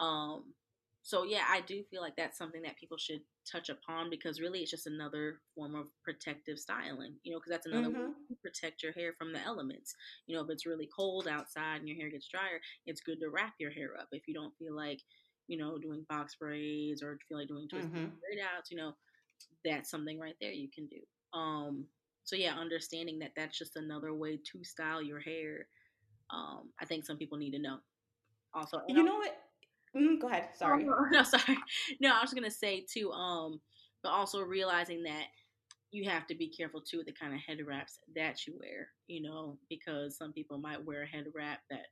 Um, 0.00 0.54
so 1.02 1.24
yeah, 1.24 1.44
I 1.50 1.60
do 1.60 1.82
feel 1.90 2.00
like 2.00 2.16
that's 2.16 2.38
something 2.38 2.62
that 2.62 2.78
people 2.78 2.96
should 2.96 3.20
touch 3.50 3.68
upon 3.68 4.08
because 4.08 4.40
really 4.40 4.60
it's 4.60 4.70
just 4.70 4.86
another 4.86 5.40
form 5.54 5.74
of 5.74 5.88
protective 6.02 6.58
styling. 6.58 7.16
You 7.24 7.32
know, 7.32 7.38
because 7.38 7.50
that's 7.50 7.66
another 7.66 7.88
mm-hmm. 7.88 8.00
way 8.00 8.14
to 8.28 8.36
protect 8.42 8.82
your 8.82 8.92
hair 8.92 9.12
from 9.18 9.32
the 9.32 9.40
elements. 9.40 9.94
You 10.26 10.36
know, 10.36 10.42
if 10.44 10.50
it's 10.50 10.66
really 10.66 10.88
cold 10.96 11.28
outside 11.28 11.80
and 11.80 11.88
your 11.88 11.98
hair 11.98 12.10
gets 12.10 12.28
drier, 12.28 12.60
it's 12.86 13.02
good 13.02 13.20
to 13.20 13.28
wrap 13.28 13.54
your 13.58 13.70
hair 13.70 13.90
up 14.00 14.08
if 14.12 14.22
you 14.26 14.34
don't 14.34 14.56
feel 14.56 14.74
like 14.74 15.00
you 15.46 15.58
know, 15.58 15.78
doing 15.78 16.04
box 16.08 16.36
braids 16.36 17.02
or 17.02 17.18
feel 17.28 17.38
like 17.38 17.48
doing 17.48 17.68
twisted 17.68 17.92
mm-hmm. 17.92 18.04
braid 18.04 18.40
outs, 18.56 18.70
you 18.70 18.76
know, 18.76 18.92
that's 19.64 19.90
something 19.90 20.18
right 20.18 20.36
there 20.40 20.52
you 20.52 20.68
can 20.74 20.86
do. 20.86 21.38
Um, 21.38 21.86
so 22.24 22.36
yeah, 22.36 22.54
understanding 22.54 23.18
that 23.18 23.32
that's 23.36 23.58
just 23.58 23.76
another 23.76 24.14
way 24.14 24.38
to 24.52 24.64
style 24.64 25.02
your 25.02 25.20
hair. 25.20 25.66
Um, 26.30 26.70
I 26.80 26.86
think 26.86 27.04
some 27.04 27.18
people 27.18 27.38
need 27.38 27.52
to 27.52 27.58
know. 27.58 27.78
Also, 28.54 28.80
you 28.88 29.02
know 29.02 29.16
what? 29.16 29.36
Mm, 29.96 30.20
go 30.20 30.28
ahead. 30.28 30.48
Sorry. 30.56 30.86
Oh, 30.88 31.06
no, 31.12 31.22
sorry. 31.22 31.58
No, 32.00 32.14
I 32.14 32.20
was 32.20 32.32
gonna 32.32 32.50
say 32.50 32.84
too. 32.90 33.10
Um, 33.12 33.60
but 34.02 34.10
also 34.10 34.40
realizing 34.40 35.02
that 35.04 35.24
you 35.90 36.08
have 36.08 36.26
to 36.26 36.34
be 36.34 36.48
careful 36.48 36.80
too 36.80 36.98
with 36.98 37.06
the 37.06 37.12
kind 37.12 37.34
of 37.34 37.40
head 37.40 37.58
wraps 37.66 37.98
that 38.16 38.46
you 38.46 38.54
wear. 38.58 38.88
You 39.06 39.22
know, 39.22 39.58
because 39.68 40.16
some 40.16 40.32
people 40.32 40.58
might 40.58 40.84
wear 40.84 41.02
a 41.02 41.06
head 41.06 41.26
wrap 41.34 41.60
that 41.70 41.86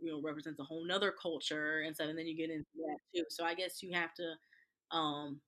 you 0.00 0.12
know 0.12 0.20
represents 0.22 0.60
a 0.60 0.64
whole 0.64 0.86
nother 0.86 1.12
culture 1.20 1.80
and 1.80 1.94
stuff 1.94 2.08
and 2.08 2.18
then 2.18 2.26
you 2.26 2.36
get 2.36 2.50
into 2.50 2.66
that 2.76 2.98
too. 3.14 3.24
So 3.28 3.44
i 3.44 3.54
guess 3.54 3.82
you 3.82 3.92
have 3.92 4.14
to 4.14 4.96
um 4.96 5.40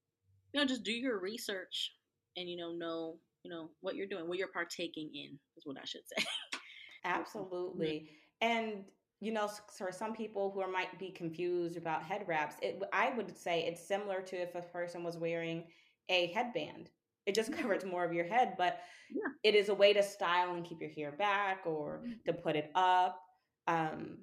you 0.53 0.61
know 0.61 0.67
just 0.67 0.85
do 0.85 0.93
your 0.93 1.19
research 1.21 1.93
and 2.37 2.49
you 2.49 2.57
know 2.57 2.73
know 2.73 3.17
you 3.43 3.51
know 3.51 3.71
what 3.81 3.97
you're 3.97 4.07
doing 4.07 4.29
what 4.29 4.39
you're 4.39 4.49
partaking 4.49 5.11
in 5.15 5.39
is 5.57 5.65
what 5.65 5.77
i 5.77 5.85
should 5.85 6.03
say. 6.17 6.25
Absolutely. 7.05 8.11
And 8.41 8.85
you 9.21 9.33
know 9.33 9.49
for 9.77 9.91
some 9.93 10.15
people 10.15 10.51
who 10.53 10.61
are, 10.61 10.71
might 10.71 10.99
be 10.99 11.11
confused 11.11 11.77
about 11.77 12.03
head 12.03 12.25
wraps 12.27 12.57
it, 12.63 12.81
i 12.93 13.13
would 13.17 13.37
say 13.37 13.65
it's 13.65 13.87
similar 13.87 14.21
to 14.21 14.37
if 14.37 14.55
a 14.55 14.63
person 14.63 15.03
was 15.05 15.17
wearing 15.17 15.65
a 16.09 16.27
headband. 16.29 16.91
It 17.27 17.35
just 17.35 17.53
covers 17.59 17.85
more 17.85 18.05
of 18.05 18.13
your 18.13 18.27
head 18.27 18.55
but 18.57 18.81
yeah. 19.11 19.51
it 19.51 19.55
is 19.55 19.69
a 19.69 19.75
way 19.75 19.93
to 19.93 20.03
style 20.03 20.55
and 20.55 20.65
keep 20.65 20.81
your 20.81 20.91
hair 20.91 21.13
back 21.13 21.63
or 21.67 22.03
mm-hmm. 22.05 22.13
to 22.27 22.33
put 22.33 22.57
it 22.57 22.71
up 22.75 23.21
um, 23.67 24.19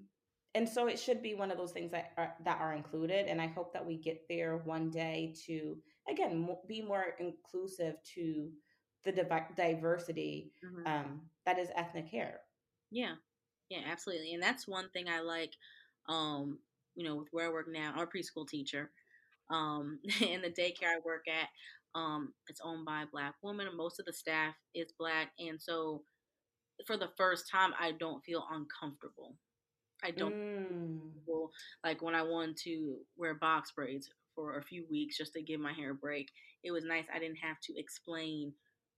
and 0.56 0.68
so 0.68 0.88
it 0.88 1.00
should 1.00 1.22
be 1.22 1.36
one 1.36 1.52
of 1.52 1.58
those 1.58 1.72
things 1.72 1.92
that 1.92 2.12
are, 2.18 2.34
that 2.44 2.60
are 2.60 2.74
included 2.74 3.28
and 3.28 3.42
i 3.42 3.48
hope 3.48 3.74
that 3.74 3.86
we 3.86 3.98
get 3.98 4.22
there 4.30 4.58
one 4.66 4.90
day 4.90 5.34
to 5.46 5.78
again 6.10 6.48
be 6.68 6.82
more 6.82 7.16
inclusive 7.20 7.96
to 8.04 8.50
the 9.06 9.12
div- 9.12 9.56
diversity 9.56 10.52
mm-hmm. 10.66 10.88
um, 10.88 11.22
that 11.46 11.60
is 11.60 11.70
ethnic 11.76 12.08
hair 12.08 12.40
yeah 12.92 13.14
yeah 13.70 13.82
absolutely 13.90 14.34
and 14.34 14.44
that's 14.44 14.68
one 14.68 14.90
thing 14.90 15.06
i 15.08 15.20
like 15.20 15.54
um, 16.08 16.58
you 16.96 17.06
know 17.06 17.16
with 17.16 17.28
where 17.32 17.48
i 17.48 17.52
work 17.52 17.68
now 17.70 17.94
i'm 17.96 18.08
preschool 18.08 18.48
teacher 18.48 18.90
um, 19.52 20.00
in 20.22 20.42
the 20.42 20.50
daycare 20.50 20.96
i 20.96 21.00
work 21.06 21.26
at 21.28 21.50
um, 21.96 22.34
it's 22.48 22.62
owned 22.64 22.86
by 22.86 23.04
a 23.04 23.08
black 23.12 23.36
woman 23.42 23.68
most 23.76 24.00
of 24.00 24.06
the 24.06 24.14
staff 24.14 24.54
is 24.76 24.94
black 24.98 25.32
and 25.40 25.62
so 25.62 26.02
for 26.86 26.98
the 26.98 27.10
first 27.18 27.50
time 27.50 27.72
i 27.80 27.92
don't 27.92 28.24
feel 28.24 28.46
uncomfortable 28.52 29.36
I 30.04 30.12
don't 30.12 30.34
mm. 30.34 31.00
like 31.84 32.02
when 32.02 32.16
I 32.16 32.24
wanted 32.24 32.58
to 32.64 32.96
wear 33.18 33.34
box 33.36 33.72
braids 33.72 34.10
for 34.36 34.58
a 34.58 34.64
few 34.64 34.86
weeks 34.90 35.18
just 35.18 35.34
to 35.34 35.42
give 35.42 35.60
my 35.60 35.74
hair 35.74 35.92
a 35.92 35.96
break. 35.96 36.30
It 36.64 36.72
was 36.72 36.86
nice. 36.86 37.06
I 37.14 37.20
didn't 37.20 37.38
have 37.38 37.60
to 37.64 37.74
explain 37.78 38.54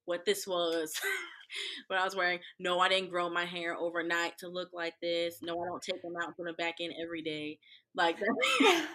what 0.05 0.25
this 0.25 0.45
was. 0.45 0.93
what 1.87 1.99
I 1.99 2.05
was 2.05 2.15
wearing. 2.15 2.39
No, 2.59 2.79
I 2.79 2.89
didn't 2.89 3.09
grow 3.09 3.29
my 3.29 3.45
hair 3.45 3.75
overnight 3.75 4.37
to 4.39 4.47
look 4.47 4.69
like 4.73 4.93
this. 5.01 5.39
No, 5.41 5.61
I 5.61 5.65
don't 5.67 5.81
take 5.81 6.01
them 6.01 6.13
out 6.19 6.27
and 6.27 6.35
put 6.35 6.45
them 6.45 6.55
back 6.57 6.75
in 6.79 6.91
every 7.01 7.21
day. 7.21 7.59
Like 7.95 8.17
that. 8.19 8.27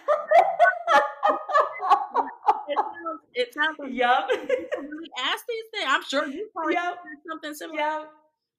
it 3.33 3.53
sounds, 3.53 3.77
like 3.79 3.91
yep. 3.93 4.27
really 4.29 5.09
ask 5.19 5.45
these 5.47 5.65
things. 5.73 5.85
I'm 5.87 6.03
sure 6.03 6.27
you 6.27 6.49
probably 6.53 6.73
yep. 6.73 6.97
something 7.29 7.53
similar. 7.53 7.79
Yep. 7.79 8.11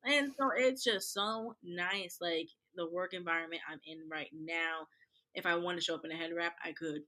And 0.05 0.33
so 0.39 0.51
it's 0.57 0.85
just 0.85 1.13
so 1.13 1.57
nice. 1.63 2.19
Like 2.21 2.49
the 2.79 2.89
work 2.89 3.13
environment 3.13 3.61
I'm 3.71 3.81
in 3.87 3.99
right 4.11 4.31
now, 4.33 4.87
if 5.35 5.45
I 5.45 5.57
wanted 5.57 5.79
to 5.79 5.85
show 5.85 5.95
up 5.95 6.05
in 6.05 6.13
a 6.13 6.17
head 6.17 6.31
wrap, 6.35 6.55
I 6.65 6.73
could. 6.73 7.03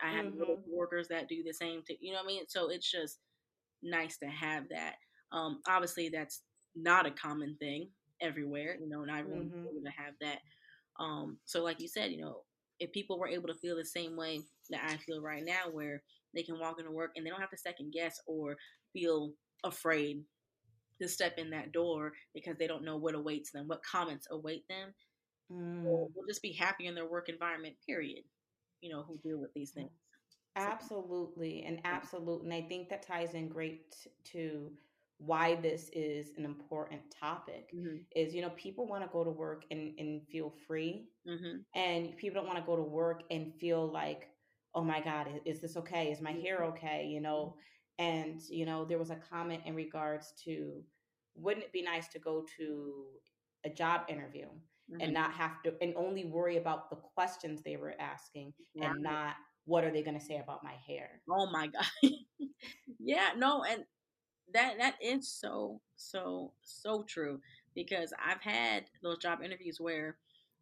I 0.00 0.12
have 0.12 0.26
mm-hmm. 0.26 0.62
workers 0.72 1.08
that 1.08 1.28
do 1.28 1.42
the 1.42 1.52
same 1.52 1.82
thing. 1.82 1.96
You 2.00 2.12
know 2.12 2.18
what 2.18 2.24
I 2.24 2.28
mean? 2.28 2.44
So 2.46 2.70
it's 2.70 2.90
just 2.90 3.18
nice 3.82 4.16
to 4.18 4.26
have 4.26 4.68
that. 4.70 4.94
Um, 5.32 5.60
obviously, 5.66 6.08
that's 6.08 6.42
not 6.76 7.04
a 7.04 7.10
common 7.10 7.56
thing 7.58 7.88
everywhere. 8.20 8.76
You 8.80 8.88
know, 8.88 9.04
not 9.04 9.18
everyone's 9.18 9.52
Mhm. 9.52 9.68
able 9.68 9.82
to 9.82 9.90
have 9.90 10.14
that. 10.20 10.40
Um, 11.00 11.40
so 11.44 11.64
like 11.64 11.80
you 11.80 11.88
said, 11.88 12.12
you 12.12 12.18
know, 12.18 12.44
if 12.78 12.92
people 12.92 13.18
were 13.18 13.28
able 13.28 13.48
to 13.48 13.54
feel 13.54 13.76
the 13.76 13.84
same 13.84 14.16
way 14.16 14.40
that 14.70 14.84
I 14.84 14.96
feel 14.98 15.20
right 15.20 15.44
now, 15.44 15.68
where 15.70 16.02
they 16.34 16.44
can 16.44 16.60
walk 16.60 16.78
into 16.78 16.92
work 16.92 17.12
and 17.16 17.26
they 17.26 17.30
don't 17.30 17.40
have 17.40 17.50
to 17.50 17.58
second 17.58 17.92
guess 17.92 18.20
or 18.26 18.56
feel 18.92 19.32
afraid 19.64 20.24
to 21.00 21.08
step 21.08 21.38
in 21.38 21.50
that 21.50 21.72
door 21.72 22.12
because 22.34 22.56
they 22.58 22.66
don't 22.66 22.84
know 22.84 22.96
what 22.96 23.14
awaits 23.14 23.50
them, 23.52 23.68
what 23.68 23.82
comments 23.82 24.26
await 24.30 24.64
them, 24.68 24.92
Mm. 25.50 25.84
will 25.84 26.10
will 26.14 26.26
just 26.26 26.42
be 26.42 26.52
happy 26.52 26.86
in 26.86 26.94
their 26.94 27.06
work 27.08 27.28
environment. 27.28 27.76
Period. 27.86 28.24
You 28.80 28.90
know, 28.90 29.02
who 29.02 29.18
deal 29.18 29.38
with 29.38 29.52
these 29.54 29.70
things. 29.72 29.92
Absolutely, 30.56 31.62
and 31.62 31.80
absolute, 31.84 32.42
and 32.42 32.52
I 32.52 32.62
think 32.62 32.88
that 32.88 33.02
ties 33.02 33.34
in 33.34 33.48
great 33.48 34.06
to 34.24 34.72
why 35.18 35.54
this 35.54 35.88
is 35.90 36.32
an 36.36 36.44
important 36.44 37.10
topic. 37.10 37.70
mhm, 37.72 38.06
Is 38.14 38.34
you 38.34 38.42
know 38.42 38.50
people 38.50 38.86
want 38.86 39.04
to 39.04 39.10
go 39.12 39.22
to 39.24 39.30
work 39.30 39.64
and 39.70 39.98
and 39.98 40.26
feel 40.28 40.50
free, 40.50 41.08
mhm, 41.24 41.64
and 41.74 42.16
people 42.16 42.40
don't 42.40 42.46
want 42.48 42.58
to 42.58 42.66
go 42.66 42.76
to 42.76 42.82
work 42.82 43.22
and 43.30 43.54
feel 43.54 43.86
like, 43.90 44.28
oh 44.74 44.84
my 44.84 45.00
God, 45.00 45.28
is 45.44 45.60
this 45.60 45.76
okay? 45.76 46.10
Is 46.12 46.20
my 46.20 46.32
hair 46.32 46.64
mhm, 46.64 46.72
okay? 46.72 47.06
You 47.06 47.20
know, 47.20 47.56
and 47.98 48.40
you 48.48 48.66
know 48.66 48.84
there 48.84 48.98
was 48.98 49.10
a 49.10 49.16
comment 49.16 49.62
in 49.66 49.74
regards 49.74 50.32
to, 50.44 50.84
wouldn't 51.34 51.64
it 51.66 51.72
be 51.72 51.82
nice 51.82 52.08
to 52.08 52.18
go 52.18 52.44
to 52.58 53.04
a 53.64 53.70
job 53.70 54.02
interview 54.08 54.48
and 55.00 55.10
mhm. 55.10 55.14
not 55.14 55.32
have 55.32 55.62
to 55.62 55.74
and 55.80 55.94
only 55.96 56.24
worry 56.24 56.56
about 56.56 56.90
the 56.90 56.96
questions 56.96 57.62
they 57.62 57.76
were 57.76 57.94
asking 58.00 58.52
and 58.80 59.02
not 59.02 59.34
what 59.66 59.84
are 59.84 59.90
they 59.90 60.02
going 60.02 60.18
to 60.18 60.24
say 60.24 60.38
about 60.38 60.64
my 60.64 60.74
hair? 60.86 61.20
Oh 61.30 61.50
my 61.50 61.66
god. 61.66 61.84
yeah, 62.98 63.30
no, 63.36 63.64
and 63.64 63.84
that 64.54 64.78
that 64.78 64.94
is 65.02 65.28
so 65.28 65.80
so 65.96 66.52
so 66.62 67.02
true 67.02 67.40
because 67.74 68.12
I've 68.24 68.40
had 68.40 68.84
those 69.02 69.18
job 69.18 69.42
interviews 69.42 69.78
where 69.78 70.16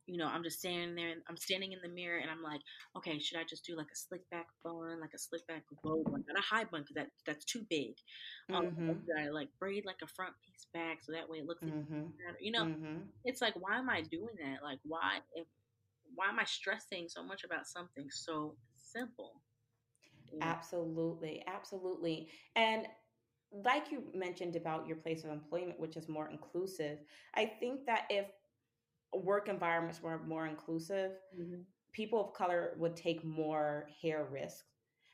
you 0.06 0.18
know 0.18 0.26
I'm 0.26 0.42
just 0.42 0.58
standing 0.58 0.94
there 0.94 1.10
and 1.10 1.22
I'm 1.28 1.36
standing 1.36 1.72
in 1.72 1.78
the 1.82 1.88
mirror 1.88 2.18
and 2.18 2.30
I'm 2.30 2.42
like, 2.42 2.60
okay, 2.96 3.18
should 3.18 3.38
I 3.38 3.44
just 3.48 3.64
do 3.66 3.76
like 3.76 3.90
a 3.92 3.96
slick 3.96 4.28
back 4.30 4.46
bun, 4.64 5.00
like 5.00 5.14
a 5.14 5.18
slick 5.18 5.46
back 5.46 5.64
low 5.84 6.04
bun, 6.10 6.22
not 6.28 6.38
a 6.38 6.42
high 6.46 6.64
bun 6.64 6.82
because 6.82 6.94
that 6.96 7.08
that's 7.26 7.44
too 7.44 7.62
big. 7.68 7.94
Um, 8.54 8.64
Mm-hmm. 8.64 8.98
I 9.18 9.28
like 9.30 9.48
braid 9.58 9.84
like 9.86 10.00
a 10.02 10.06
front 10.08 10.34
piece 10.44 10.66
back 10.72 10.98
so 11.02 11.12
that 11.12 11.28
way 11.28 11.38
it 11.38 11.46
looks 11.46 11.64
Mm-hmm. 11.64 12.06
better? 12.18 12.38
You 12.40 12.52
know, 12.52 12.64
Mm-hmm. 12.64 12.98
it's 13.24 13.40
like 13.40 13.54
why 13.56 13.78
am 13.78 13.88
I 13.90 14.02
doing 14.02 14.34
that? 14.42 14.62
Like 14.62 14.78
why 14.84 15.18
if 15.34 15.46
why 16.14 16.28
am 16.28 16.38
I 16.38 16.44
stressing 16.44 17.08
so 17.08 17.22
much 17.22 17.44
about 17.44 17.66
something 17.66 18.08
so 18.10 18.56
simple? 18.76 19.42
You 20.32 20.42
know? 20.42 20.56
Absolutely, 20.56 21.42
absolutely. 21.46 22.28
And 22.56 22.86
like 23.64 23.90
you 23.90 24.04
mentioned 24.14 24.56
about 24.56 24.86
your 24.86 24.96
place 24.96 25.24
of 25.24 25.30
employment, 25.30 25.80
which 25.80 25.96
is 25.96 26.08
more 26.08 26.28
inclusive, 26.28 26.98
I 27.34 27.46
think 27.46 27.86
that 27.86 28.04
if 28.10 28.26
work 29.12 29.48
environments 29.48 30.02
were 30.02 30.18
more 30.22 30.46
inclusive, 30.46 31.12
Mhm. 31.32 31.66
people 31.92 32.20
of 32.20 32.34
color 32.34 32.74
would 32.78 32.96
take 32.96 33.24
more 33.24 33.88
hair 34.02 34.26
risks 34.30 34.64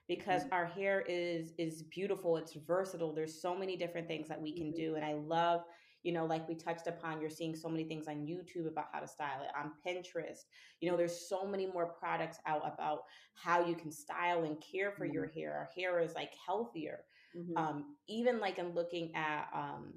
because 0.09 0.43
Mhm. 0.43 0.51
our 0.53 0.67
hair 0.67 1.01
is 1.03 1.53
is 1.59 1.85
beautiful 1.85 2.37
it's 2.37 2.55
versatile 2.55 3.15
there's 3.15 3.41
so 3.41 3.57
many 3.57 3.77
different 3.77 4.09
things 4.09 4.29
that 4.29 4.41
we 4.41 4.53
can 4.53 4.71
Mhm. 4.71 4.75
do 4.75 4.97
and 4.97 5.05
i 5.05 5.13
love 5.15 5.63
you 6.03 6.13
know 6.13 6.27
like 6.27 6.49
we 6.49 6.55
touched 6.57 6.89
upon 6.89 7.21
you're 7.21 7.31
seeing 7.31 7.55
so 7.55 7.69
many 7.69 7.85
things 7.85 8.09
on 8.09 8.27
youtube 8.27 8.67
about 8.67 8.87
how 8.93 8.99
to 8.99 9.07
style 9.07 9.43
it 9.43 9.51
on 9.57 9.73
pinterest 9.87 10.41
you 10.81 10.91
know 10.91 10.97
there's 10.97 11.29
so 11.29 11.47
many 11.47 11.67
more 11.67 11.87
products 11.93 12.39
out 12.47 12.63
about 12.67 13.03
how 13.35 13.65
you 13.65 13.77
can 13.77 13.91
style 13.93 14.43
and 14.45 14.61
care 14.61 14.91
for 14.91 15.07
your 15.07 15.27
hair 15.27 15.55
our 15.55 15.71
hair 15.77 16.01
is 16.01 16.15
like 16.15 16.35
healthier 16.45 17.05
Mhm. 17.35 17.57
um 17.57 17.97
even 18.09 18.41
like 18.41 18.59
in 18.59 18.75
looking 18.75 19.15
at 19.15 19.49
um 19.55 19.95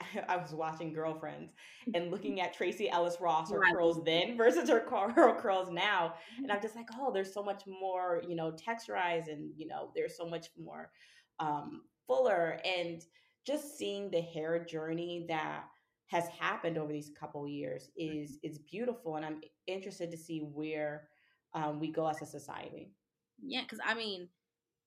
I 0.28 0.36
was 0.36 0.52
watching 0.52 0.92
Girlfriends 0.92 1.52
and 1.94 2.10
looking 2.12 2.40
at 2.40 2.52
Tracee 2.54 2.88
Ellis 2.90 3.18
Ross, 3.20 3.50
her 3.50 3.60
Right. 3.60 3.72
curls 3.72 4.02
then 4.04 4.36
versus 4.36 4.68
her, 4.68 4.80
cur- 4.80 5.10
her 5.14 5.40
curls 5.40 5.70
now. 5.70 6.14
And 6.42 6.50
I'm 6.52 6.60
just 6.62 6.76
like, 6.76 6.88
oh, 6.98 7.12
there's 7.12 7.32
so 7.32 7.42
much 7.42 7.66
more, 7.66 8.22
you 8.26 8.36
know, 8.36 8.52
texturized 8.52 9.28
and, 9.30 9.52
you 9.56 9.66
know, 9.66 9.90
there's 9.94 10.16
so 10.16 10.26
much 10.28 10.48
more 10.58 10.90
um, 11.38 11.82
fuller. 12.06 12.60
And 12.64 13.02
just 13.46 13.78
seeing 13.78 14.10
the 14.10 14.20
hair 14.20 14.62
journey 14.64 15.26
that 15.28 15.64
has 16.06 16.28
happened 16.28 16.78
over 16.78 16.92
these 16.92 17.10
couple 17.18 17.46
years 17.48 17.90
is 17.96 18.38
is 18.42 18.58
beautiful. 18.58 19.16
And 19.16 19.24
I'm 19.24 19.40
interested 19.66 20.10
to 20.10 20.16
see 20.16 20.40
where 20.40 21.08
um, 21.54 21.80
we 21.80 21.90
go 21.90 22.06
as 22.06 22.22
a 22.22 22.26
society. 22.26 22.92
Yeah, 23.42 23.62
because 23.62 23.80
I 23.84 23.94
mean, 23.94 24.28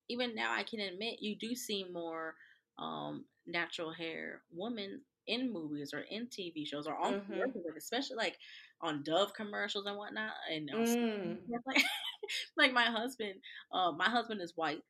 even 0.09 0.35
now 0.35 0.53
I 0.53 0.63
can 0.63 0.79
admit 0.79 1.21
you 1.21 1.35
do 1.37 1.55
see 1.55 1.85
more 1.91 2.35
um, 2.77 3.25
natural 3.51 3.91
hair 3.93 4.41
women 4.51 5.01
in 5.27 5.51
movies 5.53 5.93
or 5.93 6.01
in 6.09 6.27
TV 6.27 6.65
shows 6.65 6.87
or 6.87 6.95
on 6.97 7.15
Mhm. 7.15 7.25
commercials, 7.25 7.65
especially 7.77 8.17
like 8.17 8.37
on 8.81 9.03
Dove 9.03 9.33
commercials 9.33 9.85
and 9.85 9.97
whatnot. 9.97 10.33
And 10.51 10.69
Mm. 10.71 11.37
like, 11.65 11.83
like 12.57 12.73
my 12.73 12.85
husband, 12.85 13.35
uh, 13.71 13.91
my 13.91 14.09
husband 14.09 14.41
is 14.41 14.55
white. 14.55 14.83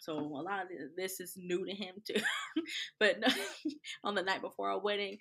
So 0.00 0.18
a 0.18 0.42
lot 0.42 0.62
of 0.62 0.68
this 0.96 1.20
is 1.20 1.36
new 1.36 1.64
to 1.66 1.72
him 1.74 1.96
too. 2.04 2.20
but 2.98 3.16
on 4.04 4.14
the 4.14 4.22
night 4.22 4.42
before 4.42 4.70
our 4.70 4.78
wedding, 4.80 5.18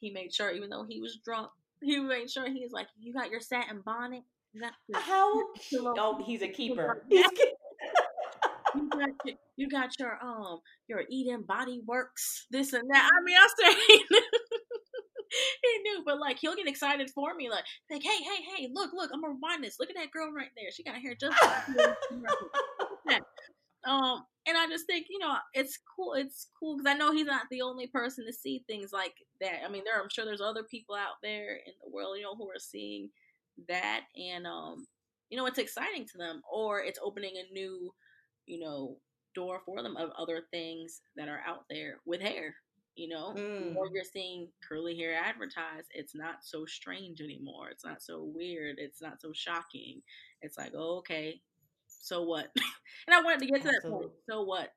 he 0.00 0.10
made 0.10 0.32
sure, 0.34 0.50
even 0.50 0.70
though 0.70 0.84
he 0.88 1.00
was 1.00 1.18
drunk, 1.24 1.50
he 1.82 1.98
made 1.98 2.30
sure 2.30 2.48
he 2.50 2.62
was 2.64 2.72
like, 2.72 2.88
"You 3.00 3.12
got 3.12 3.30
your 3.30 3.40
satin 3.40 3.80
bonnet. 3.84 4.22
You 4.52 4.60
got 4.62 4.72
your, 4.88 5.00
How 5.00 5.44
Oh, 5.98 6.22
he's 6.26 6.42
a 6.42 6.48
keeper. 6.48 7.02
He's 7.08 7.26
you 8.74 8.88
got 8.88 9.10
your, 9.24 9.36
you 9.56 9.68
got 9.68 9.90
your 9.98 10.18
um 10.22 10.60
your 10.88 11.02
Eden 11.10 11.44
Body 11.46 11.80
Works 11.86 12.46
this 12.50 12.72
and 12.72 12.88
that. 12.90 13.08
I 13.12 13.24
mean, 13.24 13.36
I 13.36 13.48
said 13.58 13.74
he 15.62 15.78
knew. 15.82 16.02
but 16.04 16.18
like 16.18 16.38
he'll 16.40 16.56
get 16.56 16.68
excited 16.68 17.10
for 17.10 17.34
me, 17.34 17.50
like 17.50 17.64
like 17.90 18.02
hey 18.02 18.22
hey 18.22 18.42
hey 18.56 18.68
look 18.72 18.92
look 18.92 19.10
I'm 19.12 19.20
gonna 19.20 19.34
rewind 19.34 19.64
this. 19.64 19.76
Look 19.78 19.90
at 19.90 19.96
that 19.96 20.10
girl 20.10 20.32
right 20.32 20.50
there. 20.56 20.70
She 20.72 20.82
got 20.82 20.96
hair 20.96 21.14
just. 21.18 21.36
Um, 23.84 24.24
and 24.46 24.56
I 24.56 24.66
just 24.68 24.86
think 24.86 25.06
you 25.10 25.18
know 25.18 25.34
it's 25.54 25.78
cool. 25.96 26.14
It's 26.14 26.48
cool 26.58 26.76
because 26.76 26.90
I 26.90 26.96
know 26.96 27.12
he's 27.12 27.26
not 27.26 27.46
the 27.50 27.62
only 27.62 27.86
person 27.86 28.24
to 28.26 28.32
see 28.32 28.64
things 28.66 28.92
like 28.92 29.14
that. 29.40 29.60
I 29.64 29.68
mean, 29.68 29.82
there 29.84 30.00
I'm 30.00 30.08
sure 30.08 30.24
there's 30.24 30.40
other 30.40 30.62
people 30.64 30.94
out 30.94 31.16
there 31.22 31.56
in 31.56 31.72
the 31.82 31.90
world, 31.90 32.16
you 32.16 32.22
know, 32.22 32.34
who 32.36 32.48
are 32.48 32.58
seeing 32.58 33.10
that, 33.68 34.02
and 34.16 34.46
um, 34.46 34.86
you 35.30 35.36
know, 35.36 35.46
it's 35.46 35.58
exciting 35.58 36.06
to 36.12 36.18
them, 36.18 36.42
or 36.50 36.80
it's 36.80 36.98
opening 37.02 37.34
a 37.36 37.52
new, 37.52 37.92
you 38.46 38.60
know, 38.60 38.96
door 39.34 39.60
for 39.64 39.82
them 39.82 39.96
of 39.96 40.10
other 40.18 40.42
things 40.50 41.00
that 41.16 41.28
are 41.28 41.42
out 41.46 41.64
there 41.70 42.00
with 42.04 42.20
hair. 42.20 42.54
You 42.94 43.08
know, 43.08 43.32
Mm. 43.34 43.74
or 43.74 43.88
you're 43.94 44.04
seeing 44.04 44.52
curly 44.68 44.94
hair 44.94 45.14
advertised. 45.14 45.88
It's 45.94 46.14
not 46.14 46.44
so 46.44 46.66
strange 46.66 47.22
anymore. 47.22 47.70
It's 47.70 47.84
not 47.84 48.02
so 48.02 48.22
weird. 48.24 48.78
It's 48.78 49.00
not 49.00 49.18
so 49.20 49.32
shocking. 49.32 50.02
It's 50.42 50.58
like, 50.58 50.72
oh, 50.76 50.98
okay, 50.98 51.40
so 51.86 52.22
what? 52.24 52.50
and 53.06 53.14
I 53.14 53.22
wanted 53.22 53.40
to 53.40 53.46
get 53.46 53.62
to 53.62 53.68
that 53.68 53.82
point. 53.82 54.10
So 54.28 54.42
what? 54.42 54.74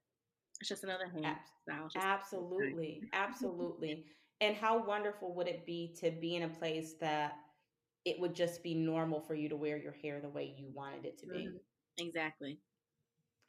It's 0.61 0.70
just 0.70 0.86
another 0.86 1.07
hair 1.07 1.38
Ab- 1.70 1.91
just- 1.91 2.05
Absolutely, 2.05 3.01
absolutely. 3.13 4.05
And 4.39 4.55
how 4.55 4.86
wonderful 4.86 5.34
would 5.36 5.47
it 5.49 5.66
be 5.66 5.93
to 5.99 6.11
be 6.11 6.36
in 6.38 6.43
a 6.43 6.49
place 6.49 6.93
that 7.01 7.34
it 8.05 8.18
would 8.20 8.34
just 8.34 8.63
be 8.63 8.74
normal 8.76 9.20
for 9.20 9.36
you 9.36 9.49
to 9.49 9.57
wear 9.57 9.76
your 9.78 9.91
hair 9.91 10.22
the 10.22 10.30
way 10.30 10.53
you 10.57 10.70
wanted 10.74 11.05
it 11.05 11.18
to 11.20 11.28
be? 11.28 11.47
Mhm. 11.47 11.59
Exactly. 11.97 12.61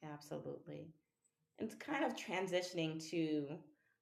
Absolutely. 0.05 0.89
And 1.59 1.69
it's 1.69 1.75
kind 1.75 2.05
of 2.05 2.15
transitioning 2.17 3.03
to 3.11 3.49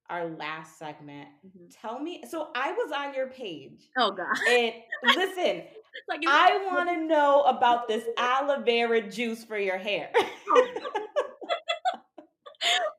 our 0.09 0.25
last 0.27 0.77
segment. 0.77 1.29
Mhm. 1.45 1.73
Tell 1.81 1.99
me, 1.99 2.23
so 2.29 2.51
I 2.55 2.71
was 2.73 2.91
on 2.91 3.13
your 3.13 3.27
page, 3.27 3.89
Oh 3.97 4.11
God. 4.11 4.35
and 4.47 4.73
listen, 5.15 5.63
like 6.07 6.21
I 6.27 6.57
want 6.71 6.89
to 6.89 6.97
know 7.05 7.41
about 7.43 7.87
this 7.87 8.05
aloe 8.17 8.61
vera 8.61 9.01
juice 9.01 9.43
for 9.43 9.57
your 9.57 9.77
hair. 9.77 10.11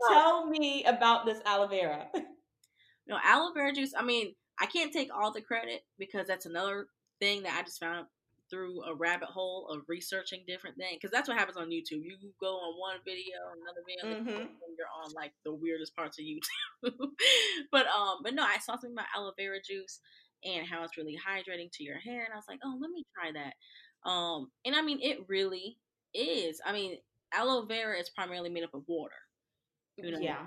Tell 0.08 0.46
me 0.46 0.84
about 0.84 1.26
this 1.26 1.40
aloe 1.44 1.66
vera. 1.68 2.06
No, 3.08 3.18
aloe 3.24 3.52
vera 3.52 3.72
juice. 3.72 3.92
I 3.96 4.02
mean, 4.02 4.34
I 4.58 4.66
can't 4.66 4.92
take 4.92 5.10
all 5.14 5.32
the 5.32 5.40
credit 5.42 5.82
because 5.98 6.26
that's 6.26 6.46
another 6.46 6.86
thing 7.20 7.42
that 7.42 7.56
I 7.58 7.62
just 7.62 7.80
found 7.80 8.06
through 8.50 8.82
a 8.84 8.94
rabbit 8.94 9.28
hole 9.28 9.68
of 9.68 9.82
researching 9.88 10.44
different 10.46 10.76
things. 10.76 10.98
Because 11.00 11.10
that's 11.10 11.28
what 11.28 11.38
happens 11.38 11.56
on 11.56 11.68
YouTube. 11.68 12.04
You 12.04 12.16
go 12.40 12.56
on 12.56 12.78
one 12.78 12.96
video, 13.04 13.36
another 13.60 13.82
video, 13.86 14.20
Mhm. 14.22 14.40
and 14.40 14.76
you're 14.78 14.86
on 15.04 15.12
like 15.12 15.32
the 15.44 15.52
weirdest 15.54 15.94
parts 15.96 16.18
of 16.18 16.24
YouTube. 16.24 16.82
but 17.72 17.86
um, 17.86 18.18
but 18.22 18.34
no, 18.34 18.42
I 18.42 18.58
saw 18.58 18.72
something 18.74 18.92
about 18.92 19.06
aloe 19.14 19.32
vera 19.36 19.58
juice 19.62 20.00
and 20.44 20.66
how 20.66 20.84
it's 20.84 20.96
really 20.96 21.16
hydrating 21.18 21.70
to 21.72 21.82
your 21.84 21.98
hair, 21.98 22.24
and 22.24 22.32
I 22.32 22.36
was 22.36 22.44
like, 22.48 22.60
oh, 22.64 22.78
let 22.80 22.90
me 22.90 23.04
try 23.14 23.32
that. 23.32 24.08
Um, 24.08 24.50
and 24.64 24.76
I 24.76 24.82
mean, 24.82 25.00
it 25.02 25.18
really 25.28 25.78
is. 26.14 26.60
I 26.64 26.72
mean, 26.72 26.98
aloe 27.32 27.64
vera 27.64 27.98
is 27.98 28.10
primarily 28.10 28.50
made 28.50 28.64
up 28.64 28.74
of 28.74 28.82
water. 28.86 29.14
You 29.96 30.12
know, 30.12 30.18
Yeah. 30.18 30.46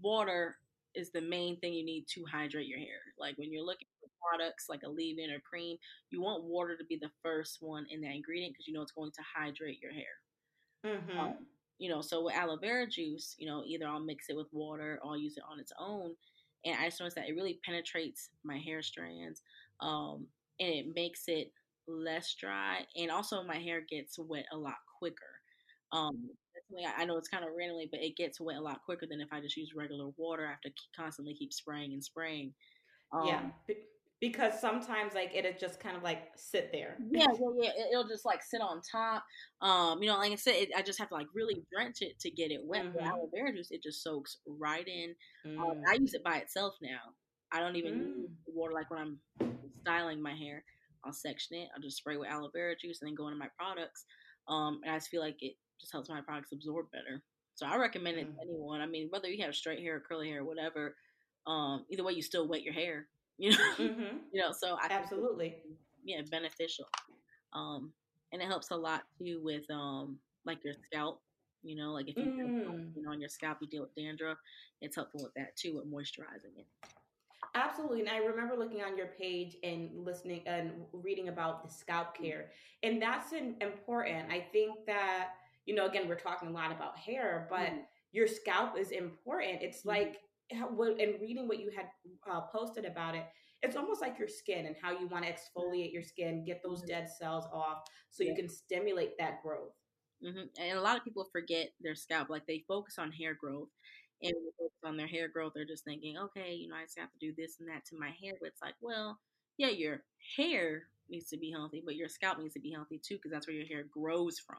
water 0.00 0.56
is 0.94 1.10
the 1.10 1.20
main 1.20 1.58
thing 1.58 1.74
you 1.74 1.84
need 1.84 2.06
to 2.14 2.24
hydrate 2.24 2.68
your 2.68 2.78
hair. 2.78 3.00
Like 3.18 3.36
when 3.36 3.52
you're 3.52 3.64
looking 3.64 3.88
products 4.24 4.66
like 4.68 4.80
a 4.84 4.90
leave-in 4.90 5.30
or 5.30 5.40
cream, 5.40 5.76
you 6.10 6.20
want 6.22 6.44
water 6.44 6.76
to 6.76 6.84
be 6.84 6.98
the 7.00 7.10
first 7.22 7.58
one 7.60 7.86
in 7.90 8.00
that 8.00 8.14
ingredient 8.14 8.54
because 8.54 8.66
you 8.66 8.74
know 8.74 8.82
it's 8.82 8.92
going 8.92 9.12
to 9.12 9.22
hydrate 9.36 9.80
your 9.82 9.92
hair. 9.92 10.14
Mm-hmm. 10.86 11.18
Um, 11.18 11.34
you 11.78 11.90
know, 11.90 12.00
so 12.00 12.24
with 12.24 12.34
aloe 12.34 12.56
vera 12.56 12.86
juice, 12.86 13.34
you 13.38 13.48
know, 13.48 13.62
either 13.66 13.86
I'll 13.86 14.00
mix 14.00 14.26
it 14.28 14.36
with 14.36 14.46
water 14.52 15.00
or 15.02 15.10
I'll 15.10 15.18
use 15.18 15.36
it 15.36 15.44
on 15.50 15.58
its 15.60 15.72
own. 15.78 16.14
and 16.64 16.76
I 16.78 16.86
just 16.86 17.00
noticed 17.00 17.16
that 17.16 17.28
it 17.28 17.34
really 17.34 17.58
penetrates 17.64 18.30
my 18.44 18.58
hair 18.58 18.82
strands, 18.82 19.42
um, 19.80 20.26
and 20.60 20.68
it 20.70 20.86
makes 20.94 21.24
it 21.26 21.52
less 21.86 22.34
dry, 22.40 22.86
and 22.96 23.10
also 23.10 23.42
my 23.42 23.58
hair 23.58 23.82
gets 23.88 24.18
wet 24.18 24.46
a 24.52 24.56
lot 24.56 24.76
quicker. 24.98 25.40
Um, 25.92 26.30
I 26.96 27.04
know 27.04 27.16
it's 27.16 27.28
kind 27.28 27.44
of 27.44 27.50
randomly, 27.56 27.88
but 27.90 28.00
it 28.00 28.16
gets 28.16 28.40
wet 28.40 28.56
a 28.56 28.60
lot 28.60 28.80
quicker 28.84 29.06
than 29.08 29.20
if 29.20 29.28
I 29.32 29.40
just 29.40 29.56
use 29.56 29.72
regular 29.76 30.10
water. 30.16 30.46
I 30.46 30.50
have 30.50 30.60
to 30.62 30.70
constantly 30.96 31.34
keep 31.34 31.52
spraying 31.52 31.92
and 31.92 32.02
spraying. 32.02 32.52
Um, 33.12 33.26
yeah, 33.26 33.42
because 34.20 34.60
sometimes 34.60 35.14
like 35.14 35.32
it'll 35.34 35.52
just 35.58 35.80
kind 35.80 35.96
of 35.96 36.02
like 36.02 36.22
sit 36.36 36.70
there. 36.72 36.96
Yeah, 37.10 37.26
well, 37.38 37.54
yeah, 37.60 37.70
it'll 37.90 38.08
just 38.08 38.24
like 38.24 38.42
sit 38.42 38.60
on 38.60 38.80
top. 38.90 39.24
Um, 39.60 40.02
you 40.02 40.08
know, 40.08 40.16
like 40.16 40.32
I 40.32 40.36
said, 40.36 40.54
it, 40.54 40.68
I 40.76 40.82
just 40.82 40.98
have 40.98 41.08
to 41.08 41.14
like 41.14 41.26
really 41.34 41.62
drench 41.72 41.98
it 42.00 42.18
to 42.20 42.30
get 42.30 42.50
it 42.50 42.60
wet. 42.64 42.84
Mm-hmm. 42.84 43.06
aloe 43.06 43.28
vera 43.34 43.52
juice, 43.52 43.70
it 43.70 43.82
just 43.82 44.02
soaks 44.02 44.38
right 44.46 44.86
in. 44.86 45.14
Um, 45.44 45.56
mm. 45.56 45.70
Um, 45.70 45.82
I 45.88 45.94
use 45.94 46.14
it 46.14 46.24
by 46.24 46.36
itself 46.38 46.74
now. 46.80 47.12
I 47.52 47.60
don't 47.60 47.76
even 47.76 47.92
mm. 47.92 48.16
use 48.22 48.30
water 48.46 48.72
like 48.72 48.90
when 48.90 49.00
I'm 49.00 49.18
styling 49.80 50.22
my 50.22 50.34
hair. 50.34 50.64
I'll 51.04 51.12
section 51.12 51.58
it. 51.58 51.68
I'll 51.74 51.82
just 51.82 51.98
spray 51.98 52.16
with 52.16 52.28
aloe 52.28 52.50
vera 52.52 52.74
juice 52.80 53.00
and 53.02 53.08
then 53.08 53.14
go 53.14 53.28
into 53.28 53.38
my 53.38 53.48
products. 53.58 54.04
Um, 54.48 54.80
and 54.84 54.92
I 54.92 54.96
just 54.96 55.10
feel 55.10 55.20
like 55.20 55.36
it 55.40 55.54
just 55.80 55.92
helps 55.92 56.08
my 56.08 56.20
products 56.22 56.52
absorb 56.52 56.86
better. 56.90 57.22
So 57.56 57.66
I 57.66 57.76
recommend 57.76 58.18
it 58.18 58.24
to 58.24 58.32
mm. 58.32 58.42
anyone. 58.42 58.80
I 58.80 58.86
mean, 58.86 59.08
whether 59.10 59.28
you 59.28 59.44
have 59.44 59.54
straight 59.54 59.80
hair, 59.80 59.96
or 59.96 60.00
curly 60.00 60.28
hair, 60.28 60.40
or 60.40 60.44
whatever. 60.44 60.96
Um, 61.46 61.84
either 61.90 62.02
way, 62.02 62.14
you 62.14 62.22
still 62.22 62.48
wet 62.48 62.62
your 62.62 62.72
hair. 62.72 63.06
You 63.38 63.50
know, 63.50 63.56
mm-hmm. 63.78 64.16
you 64.32 64.40
know. 64.40 64.52
So 64.52 64.76
I 64.80 64.86
absolutely, 64.90 65.56
yeah, 66.04 66.20
beneficial. 66.30 66.86
Um, 67.52 67.92
and 68.32 68.40
it 68.40 68.46
helps 68.46 68.70
a 68.70 68.76
lot 68.76 69.02
too 69.18 69.40
with 69.42 69.68
um, 69.70 70.18
like 70.44 70.62
your 70.64 70.74
scalp. 70.84 71.20
You 71.64 71.74
know, 71.74 71.92
like 71.92 72.08
if 72.08 72.16
you, 72.16 72.24
mm. 72.24 72.94
you 72.94 73.02
know 73.02 73.10
on 73.10 73.18
your 73.18 73.28
scalp 73.28 73.58
you 73.60 73.66
deal 73.66 73.82
with 73.82 73.94
dandruff, 73.96 74.38
it's 74.80 74.94
helpful 74.94 75.22
with 75.24 75.34
that 75.34 75.56
too, 75.56 75.74
with 75.74 75.90
moisturizing 75.90 76.56
it. 76.58 76.66
Absolutely. 77.54 78.00
And 78.00 78.08
I 78.08 78.18
remember 78.18 78.56
looking 78.56 78.82
on 78.82 78.96
your 78.96 79.08
page 79.18 79.56
and 79.62 79.90
listening 80.04 80.42
and 80.46 80.72
reading 80.92 81.28
about 81.28 81.62
the 81.62 81.72
scalp 81.72 82.16
mm. 82.16 82.24
care. 82.24 82.50
And 82.82 83.00
that's 83.00 83.32
an, 83.32 83.56
important. 83.60 84.30
I 84.30 84.44
think 84.52 84.86
that, 84.86 85.30
you 85.66 85.74
know, 85.74 85.86
again, 85.86 86.08
we're 86.08 86.16
talking 86.16 86.48
a 86.48 86.52
lot 86.52 86.72
about 86.72 86.98
hair, 86.98 87.46
but 87.48 87.70
mm. 87.70 87.78
your 88.12 88.26
scalp 88.26 88.78
is 88.78 88.90
important. 88.90 89.62
It's 89.62 89.82
mm. 89.82 89.86
like, 89.86 90.16
and 90.50 91.20
reading 91.20 91.48
what 91.48 91.60
you 91.60 91.70
had 91.74 91.86
uh, 92.30 92.42
posted 92.52 92.84
about 92.84 93.14
it, 93.14 93.24
it's 93.62 93.76
almost 93.76 94.00
like 94.00 94.18
your 94.18 94.28
skin 94.28 94.66
and 94.66 94.76
how 94.80 94.92
you 94.92 95.08
want 95.08 95.24
to 95.24 95.32
exfoliate 95.32 95.92
your 95.92 96.02
skin, 96.02 96.44
get 96.44 96.62
those 96.62 96.80
mm-hmm. 96.80 96.88
dead 96.88 97.08
cells 97.08 97.46
off 97.52 97.82
so 98.10 98.22
you 98.22 98.34
can 98.34 98.48
stimulate 98.48 99.16
that 99.18 99.42
growth. 99.42 99.72
Mm-hmm. 100.24 100.62
And 100.62 100.78
a 100.78 100.82
lot 100.82 100.96
of 100.96 101.04
people 101.04 101.26
forget 101.32 101.70
their 101.80 101.94
scalp, 101.94 102.30
like 102.30 102.46
they 102.46 102.64
focus 102.68 102.96
on 102.98 103.10
hair 103.10 103.34
growth 103.34 103.68
and 104.22 104.32
focus 104.58 104.78
on 104.84 104.96
their 104.96 105.06
hair 105.06 105.28
growth, 105.28 105.52
they're 105.54 105.64
just 105.64 105.84
thinking, 105.84 106.16
okay, 106.16 106.54
you 106.54 106.68
know, 106.68 106.76
I 106.76 106.84
just 106.84 106.98
have 106.98 107.12
to 107.12 107.18
do 107.18 107.34
this 107.36 107.56
and 107.60 107.68
that 107.68 107.84
to 107.86 107.98
my 107.98 108.10
hair. 108.22 108.32
But 108.40 108.48
it's 108.48 108.62
like, 108.62 108.74
well, 108.80 109.18
yeah, 109.58 109.68
your 109.68 110.02
hair 110.36 110.84
needs 111.10 111.28
to 111.28 111.36
be 111.36 111.50
healthy, 111.50 111.82
but 111.84 111.96
your 111.96 112.08
scalp 112.08 112.38
needs 112.38 112.54
to 112.54 112.60
be 112.60 112.72
healthy 112.72 113.00
too, 113.06 113.16
because 113.16 113.30
that's 113.30 113.46
where 113.46 113.56
your 113.56 113.66
hair 113.66 113.84
grows 113.90 114.38
from. 114.38 114.56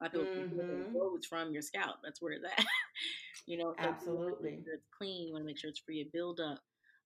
Like 0.00 0.12
mm-hmm. 0.12 0.92
grows 0.92 1.24
from 1.26 1.52
your 1.52 1.62
scalp. 1.62 1.96
That's 2.02 2.20
where 2.20 2.32
it's 2.32 2.44
at. 2.44 2.64
you 3.46 3.58
know, 3.58 3.74
absolutely. 3.78 4.50
You 4.50 4.62
sure 4.64 4.74
it's 4.74 4.88
clean. 4.96 5.28
You 5.28 5.32
want 5.32 5.42
to 5.42 5.46
make 5.46 5.58
sure 5.58 5.70
it's 5.70 5.80
free 5.80 6.00
of 6.02 6.12
buildup. 6.12 6.58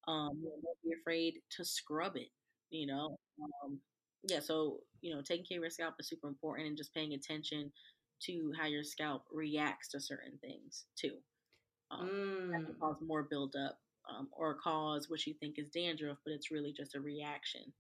Um, 0.07 0.41
don't 0.43 0.83
be 0.85 0.93
afraid 1.01 1.35
to 1.57 1.65
scrub 1.65 2.17
it. 2.17 2.29
You 2.71 2.87
know, 2.87 3.19
um, 3.65 3.79
yeah. 4.29 4.41
So 4.41 4.81
you 5.01 5.15
know, 5.15 5.23
taking 5.23 5.45
care 5.45 5.59
of 5.59 5.63
your 5.63 5.71
scalp 5.71 5.95
is 5.99 6.09
super 6.09 6.29
important, 6.29 6.69
and 6.69 6.77
just 6.77 6.95
paying 6.95 7.15
attention 7.15 7.73
to 8.21 8.53
how 8.59 8.67
your 8.67 8.85
scalp 8.85 9.25
reacts 9.33 9.89
to 9.89 10.01
certain 10.01 10.39
things 10.41 10.85
too. 10.97 11.15
Um, 11.91 12.09
mm. 12.09 12.51
That 12.51 12.67
can 12.67 12.75
mm. 12.75 12.81
cause 12.81 12.97
more 13.01 13.23
buildup 13.23 13.79
um, 14.09 14.29
or 14.33 14.55
cause 14.55 15.09
what 15.09 15.27
you 15.27 15.35
think 15.35 15.59
is 15.59 15.69
dandruff, 15.69 16.19
but 16.25 16.33
it's 16.33 16.51
really 16.51 16.73
just 16.73 16.95
a 16.95 17.01
reaction. 17.01 17.73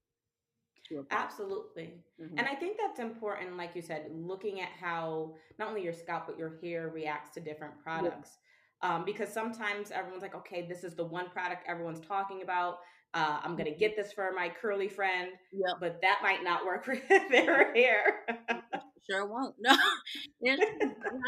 Absolutely. 1.11 1.95
Mm-hmm. 2.21 2.39
And 2.39 2.47
I 2.49 2.55
think 2.55 2.79
that's 2.79 2.99
important, 2.99 3.57
like 3.57 3.73
you 3.75 3.83
said, 3.83 4.07
looking 4.11 4.61
at 4.61 4.71
how 4.81 5.35
not 5.59 5.69
only 5.69 5.83
your 5.83 5.93
scalp, 5.93 6.27
but 6.27 6.39
your 6.39 6.59
hair 6.63 6.89
reacts 6.89 7.35
to 7.35 7.41
different 7.41 7.75
products. 7.83 8.39
Um, 8.83 9.05
because 9.05 9.33
sometimes 9.33 9.91
everyone's 9.91 10.22
like, 10.22 10.37
okay, 10.37 10.66
this 10.68 10.85
is 10.85 10.95
the 10.95 11.05
one 11.05 11.31
product 11.31 11.64
everyone's 11.66 12.01
talking 12.07 12.43
about. 12.43 12.79
Uh, 13.14 13.39
I'm 13.43 13.57
going 13.57 13.72
to 13.72 13.79
get 13.79 13.97
this 13.97 14.12
for 14.12 14.31
my 14.37 14.49
curly 14.49 14.89
friend, 14.89 15.31
yep. 15.53 15.76
but 15.81 16.01
that 16.03 16.20
might 16.22 16.45
not 16.45 16.64
work 16.64 16.85
for 16.85 16.97
their 17.31 17.74
hair. 17.74 18.24
sure 19.11 19.26
won't. 19.26 19.55
No, 19.59 19.76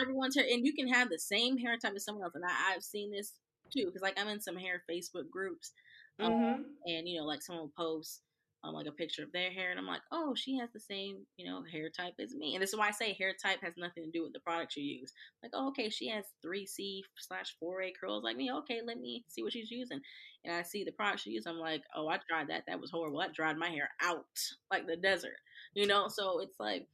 everyone's 0.03 0.37
hair, 0.37 0.45
and 0.51 0.65
you 0.65 0.75
can 0.75 0.89
have 0.89 1.09
the 1.09 1.19
same 1.19 1.57
hair 1.57 1.77
type 1.79 1.95
as 1.97 2.05
someone 2.05 2.25
else. 2.25 2.35
And 2.35 2.45
I, 2.45 2.73
have 2.73 2.83
seen 2.83 3.11
this 3.11 3.33
too, 3.75 3.87
because 3.87 4.03
like 4.03 4.21
I'm 4.21 4.29
in 4.29 4.41
some 4.41 4.57
hair 4.57 4.83
Facebook 4.91 5.31
groups, 5.31 5.73
um, 6.21 6.33
mm-hmm. 6.33 6.63
and 6.87 7.09
you 7.09 7.19
know, 7.19 7.27
like 7.27 7.43
someone 7.43 7.65
will 7.65 7.85
post 7.85 8.21
um, 8.63 8.75
like 8.75 8.87
a 8.87 8.93
picture 8.93 9.23
of 9.23 9.33
their 9.33 9.51
hair, 9.51 9.71
and 9.71 9.79
I'm 9.79 9.87
like, 9.87 10.03
oh, 10.13 10.35
she 10.37 10.59
has 10.59 10.69
the 10.73 10.81
same, 10.81 11.19
you 11.37 11.47
know, 11.47 11.63
hair 11.71 11.89
type 11.89 12.15
as 12.21 12.35
me. 12.35 12.55
And 12.55 12.63
this 12.63 12.73
is 12.73 12.79
why 12.79 12.89
I 12.89 12.93
say 12.93 13.15
hair 13.15 13.33
type 13.33 13.61
has 13.63 13.75
nothing 13.77 14.05
to 14.05 14.11
do 14.11 14.23
with 14.23 14.33
the 14.33 14.41
product 14.41 14.77
you 14.77 14.85
use. 14.85 15.13
Like, 15.43 15.53
oh, 15.55 15.69
okay, 15.69 15.89
she 15.89 16.09
has 16.09 16.25
3C 16.45 17.01
slash 17.19 17.57
4A 17.63 17.93
curls 17.99 18.23
like 18.23 18.37
me. 18.37 18.53
Okay, 18.53 18.81
let 18.87 18.99
me 18.99 19.25
see 19.29 19.43
what 19.43 19.53
she's 19.53 19.71
using. 19.71 20.01
And 20.45 20.55
I 20.55 20.63
see 20.63 20.85
the 20.85 20.93
product 20.93 21.23
she 21.23 21.31
uses. 21.31 21.47
I'm 21.47 21.59
like, 21.59 21.83
oh, 21.97 22.09
I 22.09 22.19
tried 22.29 22.49
that. 22.49 22.65
That 22.67 22.81
was 22.81 22.91
horrible. 22.91 23.21
That 23.21 23.35
dried 23.35 23.57
my 23.57 23.71
hair 23.71 23.91
out 24.03 24.27
like 24.71 24.87
the 24.87 24.97
desert, 24.97 25.39
you 25.75 25.87
know? 25.87 26.09
So 26.09 26.41
it's 26.41 26.61
like, 26.61 26.87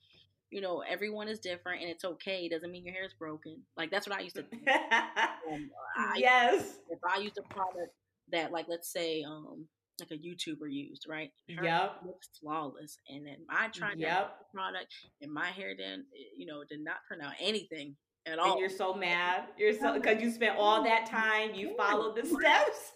you 0.51 0.61
know, 0.61 0.85
everyone 0.89 1.29
is 1.29 1.41
different 1.41 1.83
and 1.83 1.91
it's 1.91 2.05
okay. 2.05 2.45
It 2.45 2.53
doesn't 2.53 2.71
mean 2.71 2.85
your 2.85 2.95
hair 2.95 3.05
is 3.05 3.15
broken. 3.19 3.63
Like 3.77 3.91
that's 3.91 4.07
what 4.07 4.17
I 4.17 4.23
used 4.23 4.37
to 4.37 4.43
think. 4.45 4.63
um, 5.53 5.71
I, 5.97 6.17
yes. 6.19 6.79
If 6.91 7.01
I 7.05 7.19
used 7.19 7.39
a 7.39 7.55
product 7.55 7.93
that 8.33 8.53
like 8.53 8.67
let's 8.69 8.93
say 8.93 9.23
um 9.23 9.67
like 10.01 10.11
a 10.11 10.15
YouTuber 10.15 10.71
used, 10.71 11.07
right? 11.09 11.31
Her 11.57 11.65
yep. 11.65 11.97
Looks 12.05 12.29
flawless. 12.41 12.99
And 13.09 13.27
then 13.27 13.39
I 13.51 13.69
tried 13.69 13.99
yep. 13.99 14.37
product 14.53 14.95
and 15.21 15.33
my 15.33 15.47
hair 15.47 15.75
didn't 15.75 16.07
you 16.37 16.47
know, 16.47 16.63
did 16.69 16.81
not 16.81 16.97
turn 17.09 17.21
out 17.23 17.33
anything 17.41 17.97
at 18.27 18.39
all. 18.39 18.53
And 18.53 18.61
you're 18.61 18.69
so 18.69 18.95
mad. 18.95 19.45
You're 19.59 19.73
so 19.73 19.95
because 19.95 20.21
you 20.21 20.31
spent 20.31 20.57
all 20.59 20.83
that 20.85 21.07
time, 21.07 21.55
you 21.55 21.75
followed 21.77 22.17
the 22.17 22.27
steps. 22.27 22.93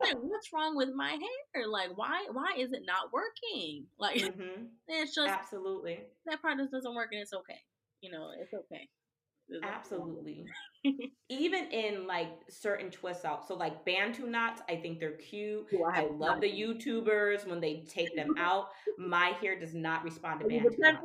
like, 0.00 0.16
what's 0.20 0.52
wrong 0.52 0.76
with 0.76 0.90
my 0.94 1.10
hair? 1.10 1.68
Like, 1.68 1.96
why 1.96 2.26
why 2.32 2.52
is 2.56 2.72
it 2.72 2.82
not 2.86 3.12
working? 3.12 3.86
Like, 3.98 4.20
mm-hmm. 4.20 4.64
it's 4.88 5.14
just 5.14 5.30
absolutely 5.30 6.00
that 6.26 6.40
product 6.40 6.72
doesn't 6.72 6.94
work, 6.94 7.08
and 7.12 7.20
it's 7.22 7.32
okay. 7.32 7.58
You 8.00 8.10
know, 8.10 8.28
it's 8.38 8.52
okay. 8.52 8.88
absolutely. 9.62 10.44
Even 11.28 11.64
in 11.70 12.06
like 12.06 12.28
certain 12.48 12.90
twists 12.90 13.24
out, 13.24 13.46
so 13.48 13.54
like 13.54 13.84
Bantu 13.84 14.26
knots, 14.26 14.62
I 14.68 14.76
think 14.76 15.00
they're 15.00 15.12
cute. 15.12 15.66
Ooh, 15.72 15.84
I, 15.84 16.02
I 16.02 16.08
love 16.10 16.40
the 16.40 16.50
YouTubers 16.50 17.46
when 17.46 17.60
they 17.60 17.84
take 17.88 18.14
them 18.14 18.34
out. 18.38 18.68
My 18.98 19.28
hair 19.40 19.58
does 19.58 19.74
not 19.74 20.04
respond 20.04 20.40
to 20.40 20.46
Bantu 20.46 20.76
knots. 20.78 20.98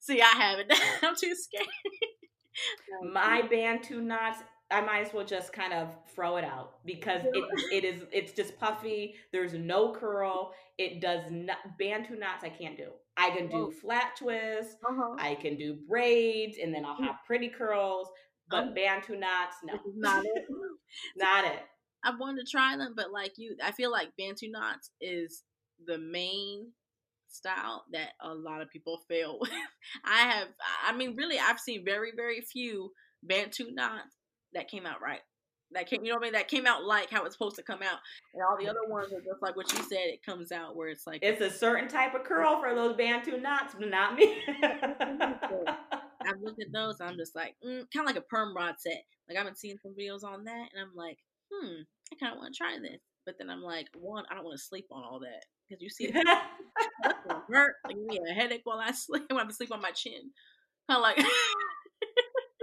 See, 0.00 0.20
I 0.20 0.26
haven't. 0.26 0.72
I'm 1.02 1.14
too 1.14 1.34
scared. 1.34 1.66
My 3.12 3.42
Bantu 3.42 4.00
knots 4.00 4.42
I 4.70 4.80
might 4.80 5.06
as 5.06 5.12
well 5.12 5.24
just 5.24 5.52
kind 5.52 5.72
of 5.72 5.96
throw 6.14 6.36
it 6.36 6.44
out 6.44 6.84
because 6.84 7.22
it, 7.24 7.44
it 7.72 7.84
is 7.84 8.02
it's 8.12 8.32
just 8.32 8.58
puffy. 8.58 9.16
There's 9.32 9.52
no 9.52 9.92
curl. 9.92 10.52
It 10.78 11.00
does 11.00 11.24
not 11.30 11.58
bantu 11.78 12.16
knots. 12.16 12.44
I 12.44 12.50
can't 12.50 12.76
do. 12.76 12.90
I 13.16 13.30
can 13.30 13.48
do 13.48 13.72
flat 13.82 14.12
twists. 14.16 14.76
Uh-huh. 14.88 15.16
I 15.18 15.34
can 15.34 15.56
do 15.56 15.76
braids, 15.88 16.56
and 16.62 16.72
then 16.72 16.84
I'll 16.84 17.02
have 17.02 17.16
pretty 17.26 17.48
curls. 17.48 18.08
But 18.50 18.64
um, 18.64 18.74
bantu 18.74 19.16
knots, 19.16 19.56
no, 19.64 19.74
not 19.96 20.24
it. 20.24 20.44
not 21.16 21.44
it. 21.44 21.60
I 22.04 22.12
wanted 22.18 22.46
to 22.46 22.50
try 22.50 22.76
them, 22.76 22.94
but 22.96 23.12
like 23.12 23.32
you, 23.36 23.56
I 23.62 23.72
feel 23.72 23.90
like 23.90 24.16
bantu 24.18 24.48
knots 24.48 24.90
is 25.00 25.44
the 25.86 25.98
main 25.98 26.72
style 27.28 27.84
that 27.92 28.10
a 28.22 28.34
lot 28.34 28.62
of 28.62 28.70
people 28.70 29.00
fail 29.08 29.38
with. 29.40 29.50
I 30.04 30.22
have, 30.22 30.48
I 30.86 30.96
mean, 30.96 31.16
really, 31.16 31.38
I've 31.38 31.60
seen 31.60 31.84
very, 31.84 32.12
very 32.14 32.40
few 32.40 32.92
bantu 33.22 33.70
knots 33.70 34.16
that 34.54 34.68
came 34.68 34.86
out 34.86 35.00
right. 35.02 35.20
That 35.72 35.88
came, 35.88 36.02
you 36.04 36.10
know 36.10 36.16
what 36.16 36.22
I 36.22 36.26
mean? 36.26 36.32
That 36.32 36.48
came 36.48 36.66
out 36.66 36.84
like 36.84 37.10
how 37.10 37.24
it's 37.24 37.36
supposed 37.36 37.54
to 37.54 37.62
come 37.62 37.80
out, 37.80 38.00
and 38.34 38.42
all 38.42 38.56
the 38.58 38.68
other 38.68 38.88
ones 38.88 39.12
are 39.12 39.20
just 39.20 39.40
like 39.40 39.54
what 39.54 39.72
you 39.72 39.78
said. 39.84 40.08
It 40.08 40.20
comes 40.26 40.50
out 40.50 40.74
where 40.74 40.88
it's 40.88 41.06
like 41.06 41.20
it's 41.22 41.40
a 41.40 41.48
certain 41.48 41.86
type 41.86 42.12
of 42.12 42.24
curl 42.24 42.60
for 42.60 42.74
those 42.74 42.96
Bantu 42.96 43.40
knots, 43.40 43.76
but 43.78 43.88
not 43.88 44.16
me. 44.16 44.42
I've 46.30 46.40
looked 46.42 46.62
at 46.62 46.72
those. 46.72 47.00
I'm 47.00 47.16
just 47.16 47.34
like, 47.34 47.54
mm, 47.64 47.84
kind 47.92 48.00
of 48.00 48.06
like 48.06 48.16
a 48.16 48.22
perm 48.22 48.54
rod 48.54 48.76
set. 48.78 49.04
Like 49.28 49.38
I've 49.38 49.44
been 49.44 49.56
seeing 49.56 49.78
some 49.82 49.94
videos 49.98 50.24
on 50.24 50.44
that, 50.44 50.68
and 50.72 50.80
I'm 50.80 50.94
like, 50.94 51.18
hmm, 51.52 51.82
I 52.12 52.16
kind 52.16 52.32
of 52.32 52.38
want 52.38 52.54
to 52.54 52.58
try 52.58 52.78
this. 52.80 53.00
But 53.26 53.36
then 53.38 53.50
I'm 53.50 53.62
like, 53.62 53.86
one, 53.94 54.24
I 54.30 54.34
don't 54.34 54.44
want 54.44 54.58
to 54.58 54.64
sleep 54.64 54.86
on 54.90 55.04
all 55.04 55.20
that 55.20 55.44
because 55.68 55.82
you 55.82 55.90
see, 55.90 56.10
hurt. 57.48 57.74
Like 57.84 57.96
me 57.96 58.18
a 58.30 58.34
headache 58.34 58.62
while 58.64 58.78
I 58.78 58.92
sleep. 58.92 59.24
I 59.30 59.34
have 59.34 59.48
to 59.48 59.54
sleep 59.54 59.72
on 59.72 59.82
my 59.82 59.92
chin. 59.92 60.30
Kind 60.88 60.98
of 60.98 61.02
like 61.02 61.24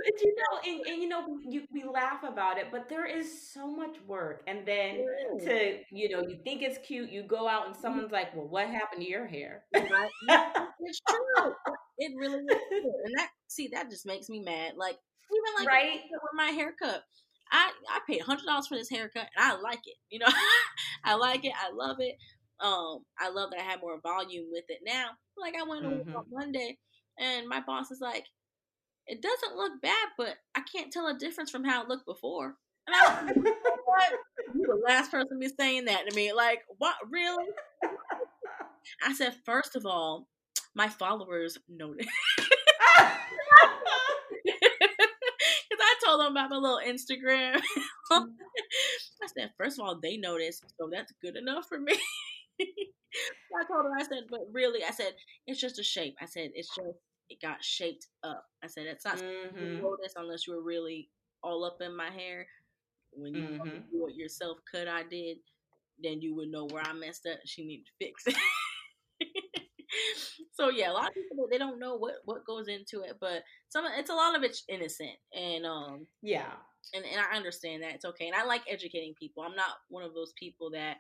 but 0.07 0.21
you 0.21 0.35
know, 0.35 0.59
and, 0.65 0.87
and 0.87 1.01
you 1.01 1.09
know, 1.09 1.39
you, 1.47 1.63
we 1.71 1.83
laugh 1.83 2.23
about 2.23 2.57
it, 2.57 2.67
but 2.71 2.89
there 2.89 3.05
is 3.05 3.51
so 3.51 3.67
much 3.67 3.97
work. 4.05 4.43
And 4.47 4.65
then 4.65 5.05
to, 5.43 5.79
you 5.91 6.09
know, 6.09 6.21
you 6.21 6.37
think 6.43 6.61
it's 6.61 6.77
cute, 6.85 7.11
you 7.11 7.23
go 7.23 7.47
out 7.47 7.65
and 7.65 7.73
mm-hmm. 7.73 7.81
someone's 7.81 8.11
like, 8.11 8.35
well, 8.35 8.47
what 8.47 8.67
happened 8.67 9.01
to 9.01 9.09
your 9.09 9.27
hair? 9.27 9.63
it's 9.73 11.01
true. 11.09 11.53
It 11.97 12.13
really 12.15 12.39
is. 12.39 12.57
And 13.05 13.13
that, 13.17 13.29
see, 13.47 13.69
that 13.73 13.89
just 13.89 14.05
makes 14.05 14.29
me 14.29 14.39
mad. 14.39 14.73
Like, 14.75 14.97
even 15.31 15.65
like 15.65 15.67
right? 15.67 15.99
with 16.11 16.31
my 16.33 16.51
haircut. 16.51 17.03
I 17.51 17.71
I 17.89 17.99
paid 18.07 18.21
hundred 18.21 18.45
dollars 18.45 18.67
for 18.67 18.77
this 18.77 18.89
haircut, 18.89 19.27
and 19.35 19.45
I 19.45 19.59
like 19.59 19.79
it. 19.85 19.95
You 20.09 20.19
know, 20.19 20.27
I 21.03 21.15
like 21.15 21.45
it. 21.45 21.53
I 21.55 21.71
love 21.73 21.97
it. 21.99 22.15
Um, 22.59 22.99
I 23.19 23.29
love 23.29 23.51
that 23.51 23.59
I 23.59 23.63
have 23.63 23.81
more 23.81 23.99
volume 24.01 24.47
with 24.51 24.65
it 24.69 24.79
now. 24.85 25.09
Like 25.37 25.55
I 25.59 25.63
went 25.63 25.85
mm-hmm. 25.85 26.15
on 26.15 26.25
Monday, 26.31 26.77
and 27.19 27.47
my 27.47 27.61
boss 27.61 27.91
is 27.91 28.01
like, 28.01 28.25
"It 29.05 29.21
doesn't 29.21 29.57
look 29.57 29.81
bad, 29.81 30.09
but 30.17 30.35
I 30.55 30.61
can't 30.61 30.91
tell 30.91 31.07
a 31.07 31.17
difference 31.17 31.49
from 31.49 31.63
how 31.63 31.83
it 31.83 31.89
looked 31.89 32.05
before." 32.05 32.55
And 32.85 32.95
I 32.95 33.01
was 33.01 33.25
like, 33.25 33.35
"What? 33.35 34.13
You 34.55 34.65
the 34.67 34.81
last 34.85 35.11
person 35.11 35.39
be 35.39 35.49
saying 35.57 35.85
that 35.85 36.09
to 36.09 36.15
me? 36.15 36.33
Like, 36.33 36.61
what? 36.77 36.95
Really?" 37.09 37.45
I 39.03 39.13
said, 39.13 39.35
first 39.45 39.75
of 39.75 39.85
all, 39.85 40.27
my 40.77 40.87
followers 40.87 41.57
noticed. 41.67 42.07
Because 42.37 43.09
I 45.81 45.95
told 46.05 46.21
them 46.21 46.31
about 46.31 46.51
my 46.51 46.57
little 46.57 46.79
Instagram. 46.85 47.59
Mm. 48.09 48.27
I 49.21 49.27
said, 49.37 49.51
first 49.57 49.77
of 49.77 49.85
all, 49.85 49.99
they 50.01 50.15
noticed, 50.15 50.63
so 50.79 50.89
that's 50.89 51.11
good 51.21 51.35
enough 51.35 51.65
for 51.67 51.77
me. 51.77 51.91
I 52.61 53.65
told 53.69 53.83
her, 53.83 53.91
I 53.99 54.03
said, 54.03 54.29
but 54.29 54.47
really, 54.53 54.81
I 54.81 54.91
said, 54.91 55.11
it's 55.45 55.59
just 55.59 55.77
a 55.77 55.83
shape. 55.83 56.15
I 56.21 56.25
said, 56.25 56.51
it's 56.53 56.73
just, 56.73 56.97
it 57.29 57.41
got 57.41 57.61
shaped 57.61 58.07
up. 58.23 58.45
I 58.63 58.67
said, 58.67 58.85
it's 58.85 59.03
not 59.03 59.17
mm-hmm. 59.17 59.81
notice 59.81 60.13
unless 60.15 60.47
you 60.47 60.55
were 60.55 60.63
really 60.63 61.09
all 61.43 61.65
up 61.65 61.79
in 61.81 61.97
my 61.97 62.09
hair. 62.09 62.47
When 63.11 63.35
you 63.35 63.41
mm-hmm. 63.41 63.91
do 63.91 64.07
it 64.07 64.15
yourself, 64.15 64.57
cut 64.71 64.87
I 64.87 65.03
did, 65.03 65.39
then 66.01 66.21
you 66.21 66.33
would 66.37 66.47
know 66.47 66.65
where 66.71 66.83
I 66.87 66.93
messed 66.93 67.27
up. 67.29 67.39
She 67.43 67.65
needed 67.65 67.87
to 67.87 68.05
fix 68.05 68.23
it. 68.27 68.37
So 70.57 70.69
yeah, 70.69 70.91
a 70.91 70.93
lot 70.93 71.09
of 71.09 71.13
people 71.13 71.47
they 71.49 71.59
don't 71.59 71.79
know 71.79 71.95
what 71.95 72.15
what 72.25 72.43
goes 72.43 72.67
into 72.67 73.01
it, 73.01 73.17
but 73.21 73.43
some 73.69 73.85
it's 73.95 74.09
a 74.09 74.15
lot 74.15 74.35
of 74.35 74.41
it's 74.41 74.63
innocent 74.67 75.17
and 75.31 75.67
um 75.67 76.07
yeah, 76.23 76.51
and 76.95 77.05
and 77.05 77.21
I 77.21 77.35
understand 77.35 77.83
that 77.83 77.93
it's 77.93 78.05
okay, 78.05 78.25
and 78.25 78.35
I 78.35 78.43
like 78.43 78.63
educating 78.67 79.13
people. 79.13 79.43
I'm 79.43 79.55
not 79.55 79.69
one 79.89 80.03
of 80.03 80.15
those 80.15 80.33
people 80.33 80.71
that 80.71 80.97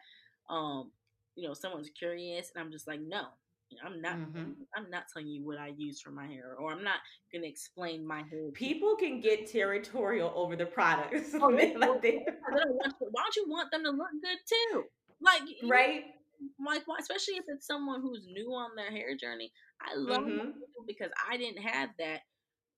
um 0.47 0.91
you 1.35 1.47
know 1.47 1.55
someone's 1.55 1.89
curious 1.89 2.51
and 2.53 2.63
I'm 2.63 2.71
just 2.71 2.87
like 2.87 3.01
no. 3.01 3.23
I'm 3.85 4.01
not. 4.01 4.15
Mm-hmm. 4.15 4.51
I'm 4.77 4.89
not 4.89 5.03
telling 5.11 5.27
you 5.27 5.45
what 5.45 5.57
I 5.57 5.73
use 5.75 5.99
for 5.99 6.09
my 6.09 6.25
hair, 6.25 6.55
or 6.57 6.71
I'm 6.71 6.85
not 6.85 6.99
going 7.33 7.41
to 7.41 7.49
explain 7.49 8.07
my 8.07 8.19
hair. 8.31 8.49
People 8.53 8.95
can 8.95 9.19
get 9.19 9.51
territorial 9.51 10.31
over 10.37 10.55
the 10.55 10.65
products. 10.65 11.33
Oh, 11.41 11.53
they, 11.53 11.73
why 11.73 11.83
don't 11.99 13.35
you 13.35 13.45
want 13.49 13.69
them 13.71 13.83
to 13.83 13.89
look 13.89 14.07
good 14.23 14.37
too? 14.47 14.83
Like 15.19 15.41
right? 15.63 16.05
Like 16.65 16.83
especially 16.99 17.35
if 17.35 17.45
it's 17.47 17.67
someone 17.67 18.01
who's 18.01 18.27
new 18.27 18.49
on 18.49 18.75
their 18.75 18.91
hair 18.91 19.15
journey. 19.15 19.51
I 19.81 19.95
love 19.95 20.23
mm-hmm. 20.23 20.49
because 20.87 21.11
I 21.29 21.37
didn't 21.37 21.61
have 21.61 21.89
that 21.99 22.21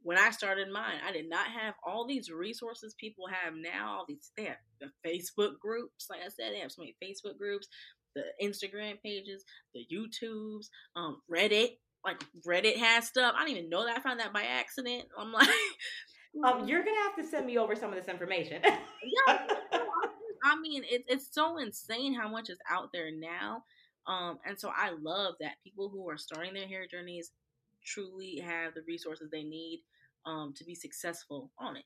when 0.02 0.18
I 0.18 0.32
started 0.32 0.70
mine. 0.72 1.00
I 1.06 1.12
did 1.12 1.30
not 1.30 1.48
have 1.48 1.74
all 1.86 2.08
these 2.08 2.30
resources 2.30 2.96
people 3.00 3.26
have 3.28 3.54
now. 3.56 3.98
All 3.98 4.06
these 4.08 4.32
they 4.38 4.46
have 4.46 4.58
the 4.80 4.92
Facebook 5.06 5.60
groups, 5.60 6.08
like 6.10 6.20
I 6.22 6.30
said, 6.30 6.54
they 6.54 6.60
have 6.60 6.72
so 6.72 6.82
many 6.82 6.96
Facebook 7.04 7.38
groups, 7.38 7.68
the 8.16 8.24
Instagram 8.44 9.02
pages, 9.04 9.44
the 9.74 9.86
YouTubes, 9.92 10.68
um, 10.96 11.22
Reddit. 11.32 11.78
Like 12.06 12.24
Reddit 12.48 12.78
has 12.78 13.08
stuff. 13.08 13.36
I 13.38 13.46
didn't 13.46 13.58
even 13.58 13.70
know 13.70 13.86
that. 13.86 13.98
I 13.98 14.02
found 14.02 14.22
that 14.22 14.34
by 14.34 14.44
accident. 14.44 15.04
I'm 15.18 15.34
like, 15.34 15.50
um, 16.46 16.68
you're 16.68 16.84
gonna 16.84 16.96
have 17.04 17.16
to 17.18 17.30
send 17.30 17.46
me 17.46 17.58
over 17.58 17.76
some 17.76 17.90
of 17.90 17.96
this 17.98 18.08
information. 18.08 18.62
yeah, 18.64 19.48
I 20.44 20.60
mean, 20.60 20.84
it's 20.90 21.06
it's 21.08 21.34
so 21.34 21.58
insane 21.58 22.14
how 22.14 22.30
much 22.30 22.50
is 22.50 22.60
out 22.70 22.90
there 22.94 23.12
now. 23.12 23.64
Um, 24.08 24.40
and 24.46 24.60
so 24.60 24.72
I 24.76 24.92
love 25.02 25.36
that 25.40 25.62
people 25.64 25.90
who 25.90 26.10
are 26.10 26.18
starting 26.18 26.54
their 26.54 26.68
hair 26.68 26.88
journeys 26.90 27.32
truly 27.86 28.40
have 28.40 28.74
the 28.74 28.82
resources 28.88 29.30
they 29.30 29.44
need 29.44 29.84
um, 30.26 30.54
to 30.58 30.64
be 30.64 30.76
successful 30.76 31.52
on 31.60 31.78
it. 31.78 31.86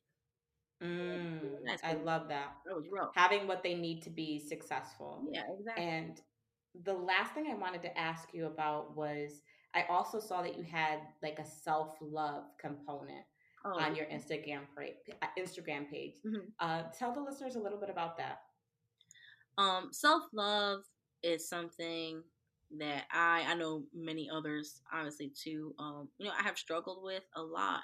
Mm, 0.84 1.39
I 1.84 1.93
love 1.93 2.28
that. 2.30 2.56
That 2.66 2.76
was 2.76 2.86
rough. 2.91 3.12
Having 3.16 3.47
what 3.47 3.64
they 3.64 3.74
need 3.74 4.01
to 4.04 4.10
be 4.10 4.39
successful. 4.39 5.24
Yeah, 5.32 5.43
exactly. 5.58 5.84
And 5.84 6.22
the 6.84 6.93
last 6.93 7.34
thing 7.34 7.47
I 7.49 7.56
wanted 7.56 7.82
to 7.84 7.97
ask 7.97 8.30
you 8.34 8.47
about 8.47 8.95
was 8.95 9.41
I 9.74 9.86
also 9.89 10.20
saw 10.20 10.41
that 10.41 10.58
you 10.58 10.64
had 10.64 10.99
like 11.22 11.39
a 11.39 11.45
self 11.45 11.95
love 12.01 12.43
component 12.60 13.26
oh, 13.66 13.80
on 13.80 13.95
your 13.95 14.05
Instagram 14.05 14.61
uh, 14.78 15.26
Instagram 15.39 15.89
page. 15.89 16.16
Mm-hmm. 16.26 16.47
Uh, 16.59 16.84
tell 16.97 17.14
the 17.14 17.22
listeners 17.22 17.55
a 17.55 17.59
little 17.59 17.80
bit 17.80 17.89
about 17.89 18.18
that. 18.18 18.39
Um, 19.57 19.89
Self 19.91 20.24
love 20.34 20.82
is 21.22 21.47
something 21.47 22.24
that 22.78 23.03
I 23.11 23.45
I 23.47 23.53
know 23.53 23.84
many 23.93 24.30
others 24.34 24.82
obviously 24.91 25.32
too. 25.36 25.74
Um, 25.80 26.09
you 26.18 26.26
know, 26.26 26.34
I 26.38 26.43
have 26.43 26.57
struggled 26.57 27.03
with 27.03 27.24
a 27.36 27.41
lot. 27.41 27.82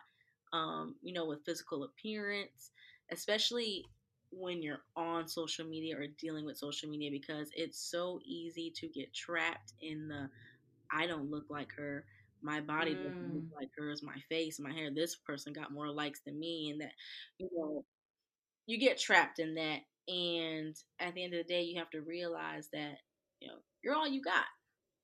Um, 0.52 0.96
you 1.04 1.14
know, 1.14 1.28
with 1.28 1.46
physical 1.46 1.84
appearance, 1.84 2.72
especially 3.12 3.86
when 4.32 4.62
you're 4.62 4.82
on 4.96 5.28
social 5.28 5.66
media 5.66 5.98
or 5.98 6.08
dealing 6.20 6.46
with 6.46 6.58
social 6.58 6.90
media 6.90 7.10
because 7.12 7.50
it's 7.56 7.80
so 7.80 8.20
easy 8.26 8.72
to 8.76 8.88
get 8.88 9.14
trapped 9.14 9.74
in 9.82 10.08
the 10.08 10.30
I 10.92 11.08
don't 11.08 11.30
look 11.30 11.46
like 11.50 11.72
her 11.78 12.06
my 12.42 12.62
body 12.62 12.96
mm. 12.96 13.44
like 13.56 13.70
hers, 13.78 14.02
my 14.04 14.20
face, 14.30 14.60
my 14.60 14.72
hair. 14.72 14.90
This 14.94 15.16
person 15.16 15.54
got 15.54 15.72
more 15.72 15.92
likes 15.92 16.22
than 16.26 16.40
me, 16.40 16.70
and 16.72 16.82
that 16.82 16.92
you 17.38 17.50
know, 17.56 17.86
you 18.66 18.80
get 18.80 19.00
trapped 19.00 19.40
in 19.40 19.56
that. 19.56 19.80
And 20.08 20.76
at 21.00 21.14
the 21.14 21.24
end 21.24 21.34
of 21.34 21.46
the 21.46 21.54
day, 21.54 21.62
you 21.62 21.78
have 21.78 21.90
to 21.92 22.02
realize 22.02 22.70
that 22.74 22.98
you 23.40 23.48
know 23.48 23.56
you're 23.84 23.96
all 23.96 24.08
you 24.08 24.22
got. 24.22 24.46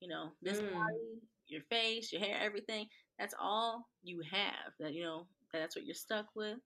You 0.00 0.08
know, 0.08 0.32
this 0.42 0.58
mm. 0.58 0.72
body, 0.72 1.20
your 1.46 1.62
face, 1.70 2.12
your 2.12 2.22
hair, 2.22 2.38
everything. 2.40 2.86
That's 3.18 3.34
all 3.40 3.86
you 4.02 4.22
have. 4.30 4.72
That 4.80 4.94
you 4.94 5.04
know 5.04 5.26
that's 5.52 5.76
what 5.76 5.84
you're 5.84 5.94
stuck 5.94 6.26
with, 6.34 6.58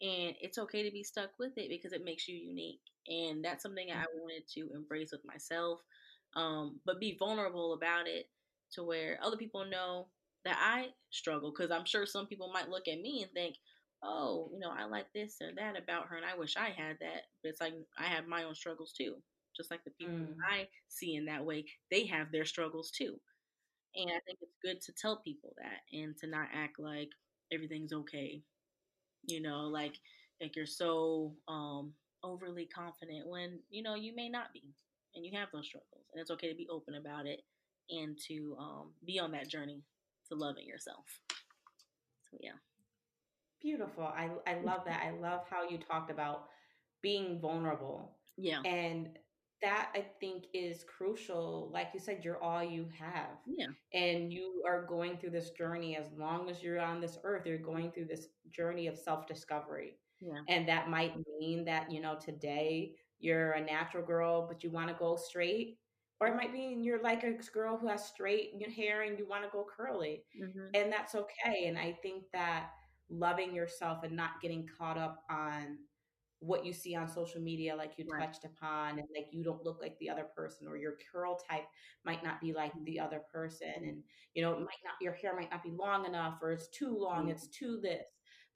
and 0.00 0.34
it's 0.40 0.58
okay 0.58 0.82
to 0.82 0.90
be 0.90 1.02
stuck 1.02 1.30
with 1.38 1.52
it 1.56 1.68
because 1.68 1.92
it 1.92 2.04
makes 2.04 2.28
you 2.28 2.36
unique. 2.36 2.80
And 3.08 3.44
that's 3.44 3.62
something 3.62 3.88
I 3.90 4.02
mm. 4.02 4.20
wanted 4.20 4.42
to 4.54 4.68
embrace 4.74 5.10
with 5.12 5.24
myself, 5.24 5.80
um, 6.36 6.78
but 6.86 7.00
be 7.00 7.16
vulnerable 7.18 7.72
about 7.72 8.06
it 8.06 8.26
to 8.72 8.84
where 8.84 9.18
other 9.22 9.36
people 9.36 9.64
know 9.64 10.08
that 10.44 10.56
I 10.58 10.88
struggle. 11.10 11.52
Because 11.52 11.70
I'm 11.70 11.84
sure 11.84 12.06
some 12.06 12.26
people 12.26 12.50
might 12.52 12.68
look 12.68 12.88
at 12.88 13.00
me 13.00 13.22
and 13.22 13.30
think, 13.32 13.56
oh, 14.02 14.50
you 14.52 14.58
know, 14.58 14.70
I 14.76 14.84
like 14.86 15.06
this 15.14 15.36
or 15.42 15.50
that 15.56 15.78
about 15.78 16.06
her, 16.08 16.16
and 16.16 16.24
I 16.26 16.36
wish 16.38 16.56
I 16.56 16.70
had 16.70 16.96
that. 17.00 17.22
But 17.42 17.50
it's 17.50 17.60
like 17.60 17.74
I 17.98 18.04
have 18.04 18.26
my 18.26 18.44
own 18.44 18.54
struggles 18.54 18.92
too. 18.92 19.16
Just 19.56 19.70
like 19.70 19.84
the 19.84 19.90
people 19.90 20.14
mm. 20.14 20.34
I 20.48 20.68
see 20.88 21.16
in 21.16 21.26
that 21.26 21.44
way, 21.44 21.64
they 21.90 22.06
have 22.06 22.30
their 22.32 22.44
struggles 22.44 22.90
too. 22.90 23.20
And 23.96 24.08
I 24.08 24.20
think 24.24 24.38
it's 24.40 24.56
good 24.62 24.80
to 24.82 24.92
tell 24.92 25.20
people 25.22 25.54
that 25.58 25.98
and 25.98 26.16
to 26.18 26.28
not 26.28 26.48
act 26.54 26.78
like 26.78 27.08
everything's 27.52 27.92
okay. 27.92 28.42
You 29.26 29.42
know, 29.42 29.62
like 29.66 29.98
like 30.40 30.56
you're 30.56 30.66
so 30.66 31.34
um 31.48 31.92
overly 32.22 32.66
confident 32.66 33.26
when, 33.26 33.58
you 33.70 33.82
know, 33.82 33.94
you 33.94 34.14
may 34.14 34.28
not 34.28 34.52
be 34.52 34.62
and 35.14 35.24
you 35.26 35.36
have 35.36 35.48
those 35.52 35.66
struggles. 35.66 36.06
And 36.12 36.20
it's 36.20 36.30
okay 36.30 36.48
to 36.48 36.56
be 36.56 36.68
open 36.70 36.94
about 36.94 37.26
it 37.26 37.40
and 37.90 38.18
to 38.28 38.56
um, 38.58 38.92
be 39.04 39.18
on 39.18 39.32
that 39.32 39.48
journey 39.48 39.82
to 40.28 40.34
loving 40.34 40.66
yourself. 40.66 41.04
So 42.30 42.38
yeah. 42.40 42.58
Beautiful. 43.60 44.04
I 44.04 44.30
I 44.46 44.60
love 44.62 44.80
that. 44.86 45.02
I 45.04 45.10
love 45.18 45.40
how 45.50 45.68
you 45.68 45.78
talked 45.78 46.10
about 46.10 46.44
being 47.02 47.40
vulnerable. 47.40 48.16
Yeah. 48.36 48.60
And 48.64 49.08
that 49.62 49.90
I 49.94 50.06
think 50.20 50.44
is 50.54 50.84
crucial. 50.84 51.70
Like 51.70 51.88
you 51.92 52.00
said, 52.00 52.20
you're 52.24 52.42
all 52.42 52.64
you 52.64 52.88
have. 52.98 53.36
Yeah. 53.46 53.66
And 53.92 54.32
you 54.32 54.62
are 54.66 54.86
going 54.86 55.18
through 55.18 55.30
this 55.30 55.50
journey 55.50 55.96
as 55.96 56.06
long 56.16 56.48
as 56.48 56.62
you're 56.62 56.80
on 56.80 57.00
this 57.00 57.18
earth, 57.24 57.44
you're 57.44 57.58
going 57.58 57.92
through 57.92 58.06
this 58.06 58.28
journey 58.50 58.86
of 58.86 58.96
self-discovery. 58.96 59.98
Yeah. 60.20 60.40
And 60.48 60.66
that 60.66 60.88
might 60.88 61.14
mean 61.38 61.64
that, 61.66 61.92
you 61.92 62.00
know, 62.00 62.16
today 62.18 62.94
you're 63.18 63.52
a 63.52 63.60
natural 63.62 64.06
girl, 64.06 64.46
but 64.48 64.64
you 64.64 64.70
want 64.70 64.88
to 64.88 64.94
go 64.94 65.16
straight 65.16 65.76
or 66.20 66.26
it 66.26 66.36
might 66.36 66.52
be 66.52 66.76
you're 66.78 67.02
like 67.02 67.24
a 67.24 67.32
girl 67.52 67.76
who 67.76 67.88
has 67.88 68.04
straight 68.04 68.52
hair 68.76 69.02
and 69.02 69.18
you 69.18 69.26
want 69.26 69.42
to 69.42 69.50
go 69.50 69.66
curly 69.76 70.22
mm-hmm. 70.40 70.68
and 70.74 70.92
that's 70.92 71.14
okay 71.14 71.66
and 71.66 71.78
i 71.78 71.96
think 72.02 72.24
that 72.32 72.70
loving 73.10 73.54
yourself 73.54 74.04
and 74.04 74.14
not 74.14 74.40
getting 74.40 74.68
caught 74.78 74.98
up 74.98 75.24
on 75.30 75.78
what 76.40 76.64
you 76.64 76.72
see 76.72 76.94
on 76.94 77.06
social 77.06 77.40
media 77.40 77.76
like 77.76 77.92
you 77.98 78.06
right. 78.10 78.20
touched 78.20 78.44
upon 78.44 78.98
and 78.98 79.06
like 79.14 79.26
you 79.30 79.44
don't 79.44 79.64
look 79.64 79.78
like 79.80 79.98
the 79.98 80.08
other 80.08 80.24
person 80.34 80.66
or 80.66 80.76
your 80.76 80.94
curl 81.12 81.38
type 81.50 81.64
might 82.04 82.24
not 82.24 82.40
be 82.40 82.54
like 82.54 82.72
the 82.84 82.98
other 82.98 83.20
person 83.32 83.72
and 83.76 84.02
you 84.34 84.42
know 84.42 84.52
it 84.52 84.58
might 84.60 84.82
not 84.84 84.94
your 85.02 85.12
hair 85.12 85.36
might 85.36 85.50
not 85.50 85.62
be 85.62 85.70
long 85.70 86.06
enough 86.06 86.38
or 86.40 86.50
it's 86.50 86.68
too 86.68 86.96
long 86.98 87.22
mm-hmm. 87.22 87.30
it's 87.30 87.46
too 87.48 87.78
this 87.82 88.06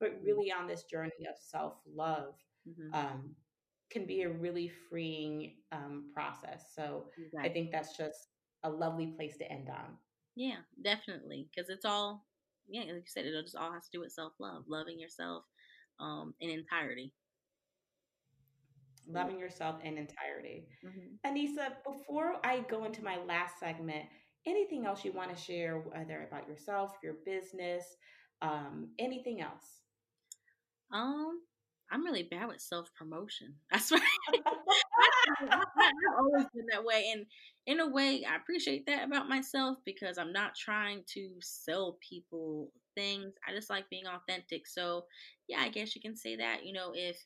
but 0.01 0.15
mm-hmm. 0.15 0.25
really 0.25 0.51
on 0.51 0.67
this 0.67 0.85
journey 0.85 1.27
of 1.29 1.37
self-love 1.39 2.35
mm-hmm. 2.67 2.95
um, 2.95 3.35
can 3.95 4.07
be 4.07 4.23
a 4.23 4.29
really 4.29 4.71
freeing 4.91 5.55
um, 5.73 6.11
process. 6.13 6.67
So 6.75 7.07
exactly. 7.17 7.51
I 7.51 7.53
think 7.53 7.71
that's 7.71 7.97
just 7.97 8.29
a 8.65 8.69
lovely 8.69 9.15
place 9.17 9.37
to 9.39 9.51
end 9.51 9.69
on. 9.71 9.97
Yeah, 10.37 10.57
definitely. 10.83 11.49
Because 11.55 11.71
it's 11.71 11.85
all, 11.85 12.27
yeah, 12.69 12.83
like 12.83 12.95
you 12.95 13.03
said, 13.07 13.25
it 13.25 13.41
just 13.43 13.57
all 13.57 13.73
has 13.73 13.85
to 13.85 13.91
do 13.93 14.01
with 14.01 14.13
self 14.13 14.33
love, 14.41 14.65
loving 14.69 14.99
yourself 14.99 15.45
um, 16.01 16.35
in 16.41 16.51
entirety. 16.51 17.13
Loving 19.07 19.39
yourself 19.39 19.77
in 19.85 19.99
entirety. 19.99 20.67
Mm-hmm. 20.85 21.31
Anissa, 21.31 21.75
before 21.87 22.37
I 22.43 22.65
go 22.71 22.85
into 22.85 23.05
my 23.05 23.19
last 23.29 23.61
segment, 23.61 24.07
anything 24.47 24.87
else 24.87 25.05
you 25.05 25.13
want 25.13 25.35
to 25.35 25.41
share, 25.41 25.79
whether 25.79 26.27
about 26.27 26.49
yourself, 26.49 26.93
your 27.03 27.17
business, 27.27 27.85
um, 28.41 28.89
anything 28.99 29.41
else? 29.43 29.83
Um, 30.93 31.41
I'm 31.91 32.05
really 32.05 32.25
bad 32.25 32.49
with 32.49 32.61
self 32.61 32.93
promotion. 32.95 33.55
I 33.73 33.79
swear. 33.81 34.01
I've 35.51 35.61
always 36.19 36.47
been 36.55 36.67
that 36.73 36.85
way. 36.85 37.11
And 37.13 37.27
in 37.67 37.81
a 37.81 37.89
way, 37.89 38.25
I 38.29 38.37
appreciate 38.37 38.87
that 38.87 39.05
about 39.07 39.29
myself 39.29 39.79
because 39.85 40.19
I'm 40.19 40.33
not 40.33 40.55
trying 40.55 41.03
to 41.15 41.31
sell 41.41 41.99
people 42.07 42.71
things. 42.95 43.35
I 43.47 43.53
just 43.55 43.71
like 43.71 43.89
being 43.91 44.07
authentic. 44.07 44.67
So, 44.67 45.05
yeah, 45.49 45.61
I 45.61 45.69
guess 45.69 45.95
you 45.95 46.01
can 46.01 46.17
say 46.17 46.37
that. 46.37 46.65
You 46.65 46.73
know, 46.73 46.93
if, 46.95 47.17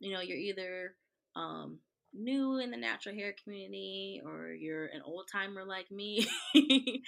you 0.00 0.12
know, 0.12 0.20
you're 0.20 0.38
either 0.38 0.94
um, 1.36 1.78
new 2.14 2.58
in 2.58 2.70
the 2.70 2.76
natural 2.76 3.14
hair 3.14 3.34
community 3.42 4.20
or 4.24 4.52
you're 4.52 4.86
an 4.86 5.02
old 5.04 5.28
timer 5.30 5.64
like 5.64 5.90
me, 5.90 6.26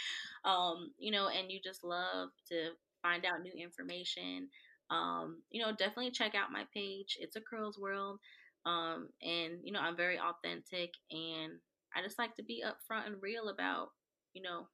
um, 0.45 0.93
you 0.99 1.11
know, 1.11 1.29
and 1.29 1.51
you 1.51 1.61
just 1.63 1.85
love 1.85 2.31
to 2.49 2.71
find 3.03 3.25
out 3.25 3.43
new 3.43 3.53
information 3.63 4.49
um, 4.91 5.43
you 5.51 5.63
know, 5.63 5.73
definitely 5.73 6.11
check 6.11 6.35
out 6.35 6.53
my 6.53 6.65
page. 6.73 7.17
It's 7.21 7.37
a 7.37 7.41
curls 7.41 7.79
world. 7.79 8.21
Um, 8.67 9.09
and 9.23 9.59
you 9.63 9.73
know, 9.73 9.81
I'm 9.81 9.97
very 9.97 10.19
authentic 10.19 10.91
and 11.11 11.53
I 11.95 12.03
just 12.03 12.19
like 12.19 12.35
to 12.37 12.43
be 12.43 12.65
upfront 12.65 13.07
and 13.07 13.17
real 13.21 13.49
about, 13.49 13.89
you 14.33 14.43
know, 14.43 14.67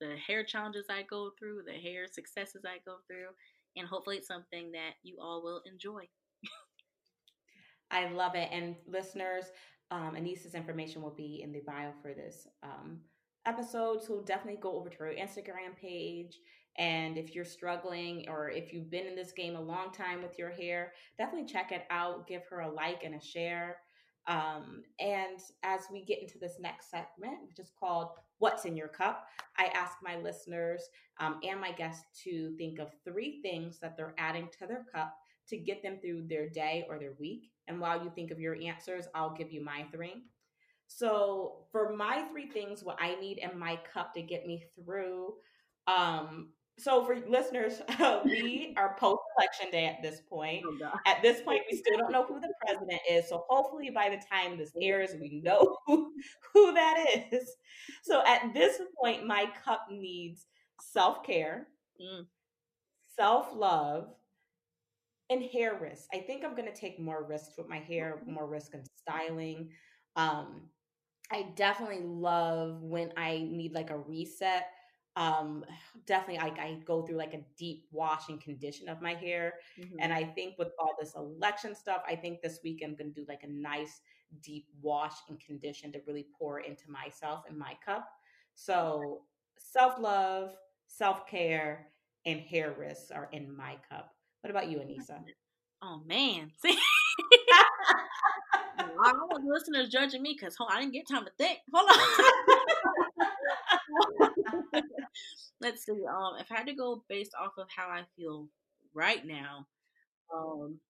the 0.00 0.16
hair 0.16 0.44
challenges 0.44 0.86
I 0.88 1.02
go 1.02 1.30
through, 1.38 1.62
the 1.66 1.72
hair 1.72 2.06
successes 2.10 2.62
I 2.64 2.78
go 2.86 2.96
through, 3.06 3.28
and 3.76 3.86
hopefully 3.86 4.16
it's 4.16 4.28
something 4.28 4.72
that 4.72 4.94
you 5.02 5.18
all 5.20 5.42
will 5.42 5.62
enjoy. 5.70 6.08
I 7.90 8.08
love 8.10 8.34
it. 8.34 8.48
And 8.52 8.76
listeners, 8.86 9.46
um, 9.90 10.14
Anissa's 10.16 10.54
information 10.54 11.02
will 11.02 11.14
be 11.14 11.40
in 11.42 11.52
the 11.52 11.60
bio 11.66 11.90
for 12.00 12.14
this 12.14 12.46
um, 12.62 13.00
episode. 13.46 14.02
So 14.02 14.22
definitely 14.22 14.60
go 14.60 14.76
over 14.76 14.88
to 14.88 14.96
her 14.98 15.12
Instagram 15.12 15.76
page 15.80 16.38
and 16.78 17.18
if 17.18 17.34
you're 17.34 17.44
struggling 17.44 18.26
or 18.28 18.50
if 18.50 18.72
you've 18.72 18.90
been 18.90 19.06
in 19.06 19.16
this 19.16 19.32
game 19.32 19.56
a 19.56 19.60
long 19.60 19.92
time 19.92 20.22
with 20.22 20.38
your 20.38 20.50
hair, 20.50 20.92
definitely 21.18 21.46
check 21.46 21.72
it 21.72 21.82
out. 21.90 22.26
Give 22.26 22.42
her 22.48 22.60
a 22.60 22.70
like 22.70 23.02
and 23.04 23.14
a 23.14 23.20
share. 23.20 23.78
Um, 24.26 24.82
and 24.98 25.40
as 25.62 25.82
we 25.90 26.04
get 26.04 26.22
into 26.22 26.38
this 26.38 26.58
next 26.60 26.90
segment, 26.90 27.38
which 27.46 27.58
is 27.58 27.72
called 27.78 28.10
What's 28.38 28.64
in 28.64 28.76
Your 28.76 28.88
Cup, 28.88 29.26
I 29.58 29.66
ask 29.74 29.96
my 30.02 30.16
listeners 30.16 30.82
um, 31.18 31.40
and 31.42 31.60
my 31.60 31.72
guests 31.72 32.04
to 32.24 32.54
think 32.56 32.78
of 32.78 32.92
three 33.04 33.40
things 33.42 33.78
that 33.80 33.96
they're 33.96 34.14
adding 34.18 34.48
to 34.58 34.66
their 34.66 34.86
cup 34.92 35.14
to 35.48 35.56
get 35.56 35.82
them 35.82 35.98
through 36.00 36.28
their 36.28 36.48
day 36.48 36.86
or 36.88 36.98
their 36.98 37.14
week. 37.18 37.50
And 37.66 37.80
while 37.80 38.02
you 38.02 38.10
think 38.14 38.30
of 38.30 38.38
your 38.38 38.56
answers, 38.62 39.06
I'll 39.14 39.34
give 39.34 39.50
you 39.50 39.64
my 39.64 39.84
three. 39.92 40.22
So, 40.86 41.66
for 41.70 41.94
my 41.94 42.22
three 42.30 42.48
things, 42.48 42.82
what 42.82 42.98
I 43.00 43.14
need 43.20 43.38
in 43.38 43.58
my 43.58 43.78
cup 43.92 44.12
to 44.14 44.22
get 44.22 44.46
me 44.46 44.64
through 44.74 45.34
um, 45.86 46.48
so 46.80 47.04
for 47.04 47.16
listeners, 47.28 47.82
we 48.24 48.74
are 48.76 48.96
post 48.98 49.20
election 49.38 49.70
day 49.70 49.86
at 49.86 50.02
this 50.02 50.20
point. 50.28 50.64
Oh, 50.66 50.90
at 51.06 51.20
this 51.22 51.42
point, 51.42 51.62
we 51.70 51.76
still 51.76 51.98
don't 51.98 52.12
know 52.12 52.24
who 52.24 52.40
the 52.40 52.52
president 52.64 53.00
is. 53.10 53.28
So 53.28 53.44
hopefully, 53.48 53.90
by 53.90 54.08
the 54.08 54.22
time 54.30 54.56
this 54.56 54.72
airs, 54.80 55.10
we 55.20 55.42
know 55.44 55.76
who, 55.86 56.12
who 56.52 56.72
that 56.72 57.04
is. 57.32 57.56
So 58.02 58.24
at 58.26 58.54
this 58.54 58.80
point, 59.02 59.26
my 59.26 59.50
cup 59.64 59.86
needs 59.90 60.46
self 60.80 61.22
care, 61.22 61.68
mm. 62.00 62.24
self 63.16 63.48
love, 63.54 64.08
and 65.28 65.42
hair 65.42 65.78
risk. 65.80 66.04
I 66.14 66.18
think 66.18 66.44
I'm 66.44 66.56
going 66.56 66.72
to 66.72 66.78
take 66.78 66.98
more 66.98 67.26
risks 67.26 67.54
with 67.58 67.68
my 67.68 67.78
hair, 67.78 68.22
more 68.26 68.46
risk 68.46 68.74
in 68.74 68.82
styling. 68.96 69.70
Um, 70.16 70.62
I 71.30 71.46
definitely 71.54 72.04
love 72.04 72.82
when 72.82 73.12
I 73.16 73.46
need 73.50 73.72
like 73.72 73.90
a 73.90 73.98
reset 73.98 74.66
um 75.16 75.64
definitely 76.06 76.42
like 76.42 76.58
I 76.58 76.78
go 76.84 77.02
through 77.02 77.16
like 77.16 77.34
a 77.34 77.40
deep 77.58 77.86
wash 77.90 78.28
and 78.28 78.40
condition 78.40 78.88
of 78.88 79.02
my 79.02 79.14
hair 79.14 79.54
mm-hmm. 79.78 79.96
and 79.98 80.12
I 80.12 80.24
think 80.24 80.56
with 80.58 80.68
all 80.78 80.94
this 80.98 81.14
election 81.16 81.74
stuff 81.74 82.02
I 82.08 82.14
think 82.14 82.40
this 82.40 82.60
week 82.62 82.82
I'm 82.84 82.94
going 82.94 83.12
to 83.12 83.20
do 83.20 83.26
like 83.28 83.42
a 83.42 83.50
nice 83.50 84.00
deep 84.42 84.66
wash 84.80 85.14
and 85.28 85.40
condition 85.40 85.90
to 85.92 86.00
really 86.06 86.26
pour 86.38 86.60
into 86.60 86.88
myself 86.88 87.42
and 87.48 87.58
my 87.58 87.76
cup 87.84 88.08
so 88.54 89.22
self-love 89.58 90.54
self-care 90.86 91.88
and 92.26 92.40
hair 92.40 92.74
risks 92.78 93.10
are 93.10 93.28
in 93.32 93.54
my 93.56 93.76
cup 93.88 94.14
what 94.42 94.50
about 94.50 94.68
you 94.68 94.78
Anissa 94.78 95.18
oh 95.82 96.02
man 96.06 96.52
see 96.62 96.78
I 99.02 99.12
don't 99.12 99.30
want 99.30 99.44
listeners 99.44 99.88
judging 99.88 100.22
me 100.22 100.36
because 100.38 100.56
I 100.68 100.80
didn't 100.80 100.92
get 100.92 101.08
time 101.08 101.24
to 101.24 101.30
think. 101.38 101.60
Hold 101.72 101.88
on. 101.92 101.98
Let's 105.60 105.84
see. 105.84 106.04
Um, 106.08 106.34
if 106.38 106.50
I 106.50 106.56
had 106.56 106.66
to 106.66 106.74
go 106.74 107.04
based 107.08 107.32
off 107.38 107.52
of 107.58 107.68
how 107.74 107.88
I 107.88 108.02
feel 108.16 108.48
right 108.94 109.24
now, 109.26 109.66
um, 110.34 110.80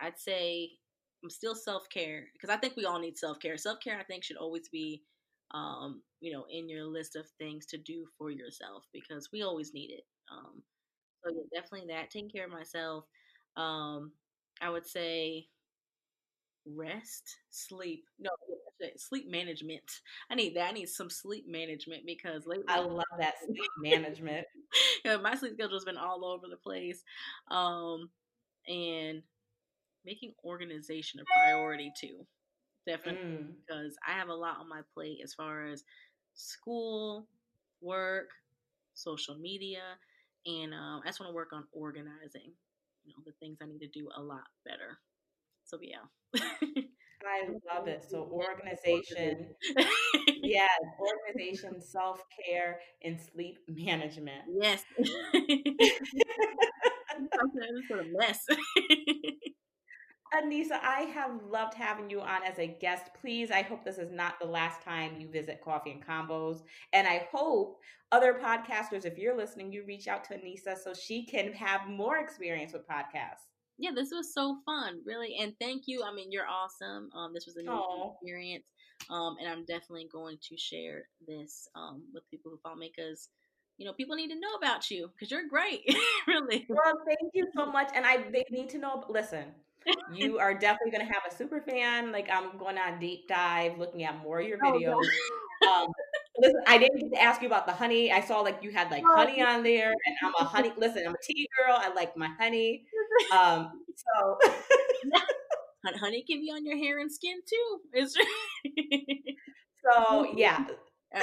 I'd 0.00 0.18
say 0.18 0.72
I'm 1.24 1.30
still 1.30 1.54
self 1.54 1.88
care 1.90 2.26
because 2.34 2.50
I 2.50 2.58
think 2.58 2.76
we 2.76 2.86
all 2.86 3.00
need 3.00 3.18
self 3.18 3.40
care. 3.40 3.58
Self 3.58 3.80
care, 3.80 3.98
I 4.00 4.04
think, 4.04 4.24
should 4.24 4.36
always 4.38 4.68
be, 4.70 5.02
um, 5.52 6.02
you 6.20 6.32
know, 6.32 6.46
in 6.50 6.68
your 6.68 6.84
list 6.86 7.16
of 7.16 7.26
things 7.38 7.66
to 7.68 7.78
do 7.78 8.06
for 8.18 8.30
yourself 8.30 8.84
because 8.92 9.30
we 9.32 9.42
always 9.42 9.74
need 9.74 9.90
it. 9.92 10.04
Um, 10.32 10.62
so 11.24 11.32
yeah, 11.34 11.60
definitely 11.60 11.88
that. 11.94 12.10
Taking 12.10 12.30
care 12.30 12.46
of 12.46 12.52
myself. 12.52 13.04
Um, 13.56 14.12
I 14.60 14.70
would 14.70 14.86
say 14.86 15.48
rest, 16.74 17.36
sleep. 17.50 18.04
No, 18.18 18.30
sleep 18.96 19.28
management. 19.28 19.82
I 20.30 20.34
need 20.34 20.56
that. 20.56 20.70
I 20.70 20.72
need 20.72 20.88
some 20.88 21.10
sleep 21.10 21.46
management 21.48 22.02
because 22.06 22.46
lately 22.46 22.64
I 22.68 22.80
love 22.80 23.04
that 23.18 23.34
sleep 23.44 23.70
management. 23.78 24.46
my 25.22 25.34
sleep 25.34 25.54
schedule's 25.54 25.84
been 25.84 25.96
all 25.96 26.24
over 26.24 26.46
the 26.48 26.56
place. 26.56 27.02
Um, 27.50 28.10
and 28.66 29.22
making 30.04 30.32
organization 30.44 31.20
a 31.20 31.24
priority 31.24 31.92
too. 31.98 32.26
Definitely 32.86 33.44
mm. 33.44 33.52
because 33.66 33.96
I 34.06 34.12
have 34.12 34.28
a 34.28 34.34
lot 34.34 34.58
on 34.58 34.68
my 34.68 34.80
plate 34.94 35.18
as 35.22 35.34
far 35.34 35.66
as 35.66 35.84
school, 36.34 37.26
work, 37.82 38.30
social 38.94 39.36
media, 39.36 39.82
and 40.46 40.72
um, 40.72 41.02
I 41.04 41.08
just 41.08 41.20
want 41.20 41.30
to 41.30 41.34
work 41.34 41.52
on 41.52 41.64
organizing. 41.72 42.52
You 43.04 43.12
know, 43.12 43.22
the 43.26 43.32
things 43.40 43.58
I 43.62 43.66
need 43.66 43.80
to 43.80 43.88
do 43.88 44.08
a 44.16 44.22
lot 44.22 44.44
better. 44.64 44.98
So 45.68 45.78
yeah. 45.82 45.98
I 46.34 47.48
love 47.74 47.88
it. 47.88 48.04
So 48.08 48.26
organization, 48.32 49.48
yeah, 50.42 50.66
organization, 50.98 51.82
self 51.82 52.22
care, 52.46 52.80
and 53.04 53.20
sleep 53.20 53.58
management. 53.68 54.44
Yes. 54.50 54.82
sort 57.86 58.00
of 58.00 58.06
mess. 58.16 58.46
Anissa, 60.34 60.78
I 60.82 61.00
have 61.14 61.40
loved 61.50 61.74
having 61.74 62.08
you 62.08 62.22
on 62.22 62.42
as 62.44 62.58
a 62.58 62.66
guest. 62.66 63.10
Please, 63.20 63.50
I 63.50 63.60
hope 63.62 63.84
this 63.84 63.98
is 63.98 64.10
not 64.10 64.38
the 64.40 64.46
last 64.46 64.82
time 64.82 65.20
you 65.20 65.30
visit 65.30 65.60
Coffee 65.62 65.90
and 65.90 66.06
Convos. 66.06 66.62
And 66.94 67.06
I 67.06 67.26
hope 67.30 67.78
other 68.10 68.34
podcasters, 68.34 69.04
if 69.04 69.18
you're 69.18 69.36
listening, 69.36 69.72
you 69.72 69.84
reach 69.86 70.08
out 70.08 70.24
to 70.24 70.34
Anissa 70.34 70.76
so 70.82 70.94
she 70.94 71.26
can 71.26 71.52
have 71.52 71.88
more 71.88 72.18
experience 72.18 72.72
with 72.72 72.86
podcasts 72.86 73.48
yeah, 73.78 73.90
this 73.94 74.10
was 74.12 74.34
so 74.34 74.58
fun, 74.66 75.00
really. 75.06 75.36
And 75.40 75.54
thank 75.60 75.84
you. 75.86 76.02
I 76.04 76.12
mean, 76.12 76.32
you're 76.32 76.48
awesome. 76.48 77.10
Um, 77.16 77.32
this 77.32 77.46
was 77.46 77.56
a 77.56 77.62
new 77.62 77.70
Aww. 77.70 78.12
experience. 78.14 78.64
Um, 79.10 79.36
and 79.40 79.48
I'm 79.48 79.64
definitely 79.64 80.08
going 80.12 80.38
to 80.48 80.56
share 80.56 81.04
this 81.26 81.68
um 81.76 82.02
with 82.12 82.28
people 82.30 82.50
who 82.50 82.58
follow 82.58 82.74
me 82.74 82.90
because 82.94 83.28
you 83.76 83.86
know 83.86 83.92
people 83.92 84.16
need 84.16 84.28
to 84.28 84.34
know 84.34 84.54
about 84.58 84.90
you 84.90 85.08
because 85.14 85.30
you're 85.30 85.48
great, 85.48 85.82
really. 86.26 86.66
Well, 86.68 86.94
thank 87.06 87.32
you 87.32 87.46
so 87.56 87.66
much, 87.66 87.90
and 87.94 88.04
I 88.04 88.28
they 88.30 88.44
need 88.50 88.68
to 88.70 88.78
know. 88.78 89.04
Listen, 89.08 89.44
you 90.12 90.38
are 90.38 90.52
definitely 90.52 90.90
going 90.90 91.06
to 91.06 91.12
have 91.12 91.22
a 91.30 91.34
super 91.34 91.60
fan. 91.60 92.12
Like 92.12 92.28
I'm 92.30 92.58
going 92.58 92.76
on 92.76 92.98
deep 92.98 93.28
dive, 93.28 93.78
looking 93.78 94.04
at 94.04 94.20
more 94.22 94.40
of 94.40 94.46
your 94.48 94.58
oh, 94.64 94.72
videos. 94.72 95.06
Oh, 95.62 95.84
um, 95.84 95.92
listen, 96.38 96.60
I 96.66 96.78
didn't 96.78 96.98
get 96.98 97.12
to 97.12 97.22
ask 97.22 97.40
you 97.40 97.46
about 97.46 97.66
the 97.66 97.72
honey. 97.72 98.12
I 98.12 98.20
saw 98.20 98.40
like 98.40 98.62
you 98.62 98.70
had 98.70 98.90
like 98.90 99.04
oh, 99.06 99.16
honey 99.16 99.42
on 99.42 99.62
there, 99.62 99.90
and 99.90 100.16
I'm 100.22 100.34
a 100.40 100.44
honey. 100.44 100.72
Listen, 100.76 101.04
I'm 101.06 101.14
a 101.14 101.22
tea 101.22 101.48
girl. 101.56 101.76
I 101.78 101.92
like 101.94 102.16
my 102.16 102.28
honey. 102.38 102.84
Um, 103.32 103.72
so. 103.94 104.38
Honey 106.00 106.22
can 106.28 106.40
be 106.40 106.50
on 106.50 106.66
your 106.66 106.76
hair 106.76 106.98
and 106.98 107.10
skin 107.10 107.38
too. 107.48 107.80
So 109.84 110.26
yeah. 110.36 110.66
Uh, 111.14 111.20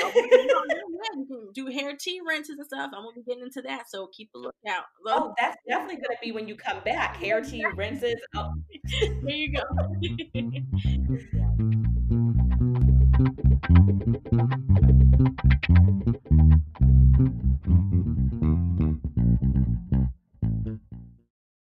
do 1.54 1.68
hair 1.68 1.96
tea 2.00 2.20
rinses 2.28 2.58
and 2.58 2.66
stuff. 2.66 2.90
I'm 2.96 3.04
gonna 3.04 3.16
be 3.16 3.22
getting 3.22 3.44
into 3.44 3.62
that, 3.62 3.88
so 3.88 4.08
keep 4.08 4.32
a 4.34 4.40
lookout. 4.40 4.86
Oh, 5.06 5.36
that's 5.40 5.58
definitely 5.70 5.98
gonna 5.98 6.18
be 6.24 6.32
when 6.32 6.48
you 6.48 6.56
come 6.56 6.80
back. 6.84 7.18
Hair 7.18 7.42
tea 7.42 7.64
rinses. 7.76 8.16
Oh. 8.36 8.52
there 9.24 9.36
you 9.36 9.54
go. 9.54 9.62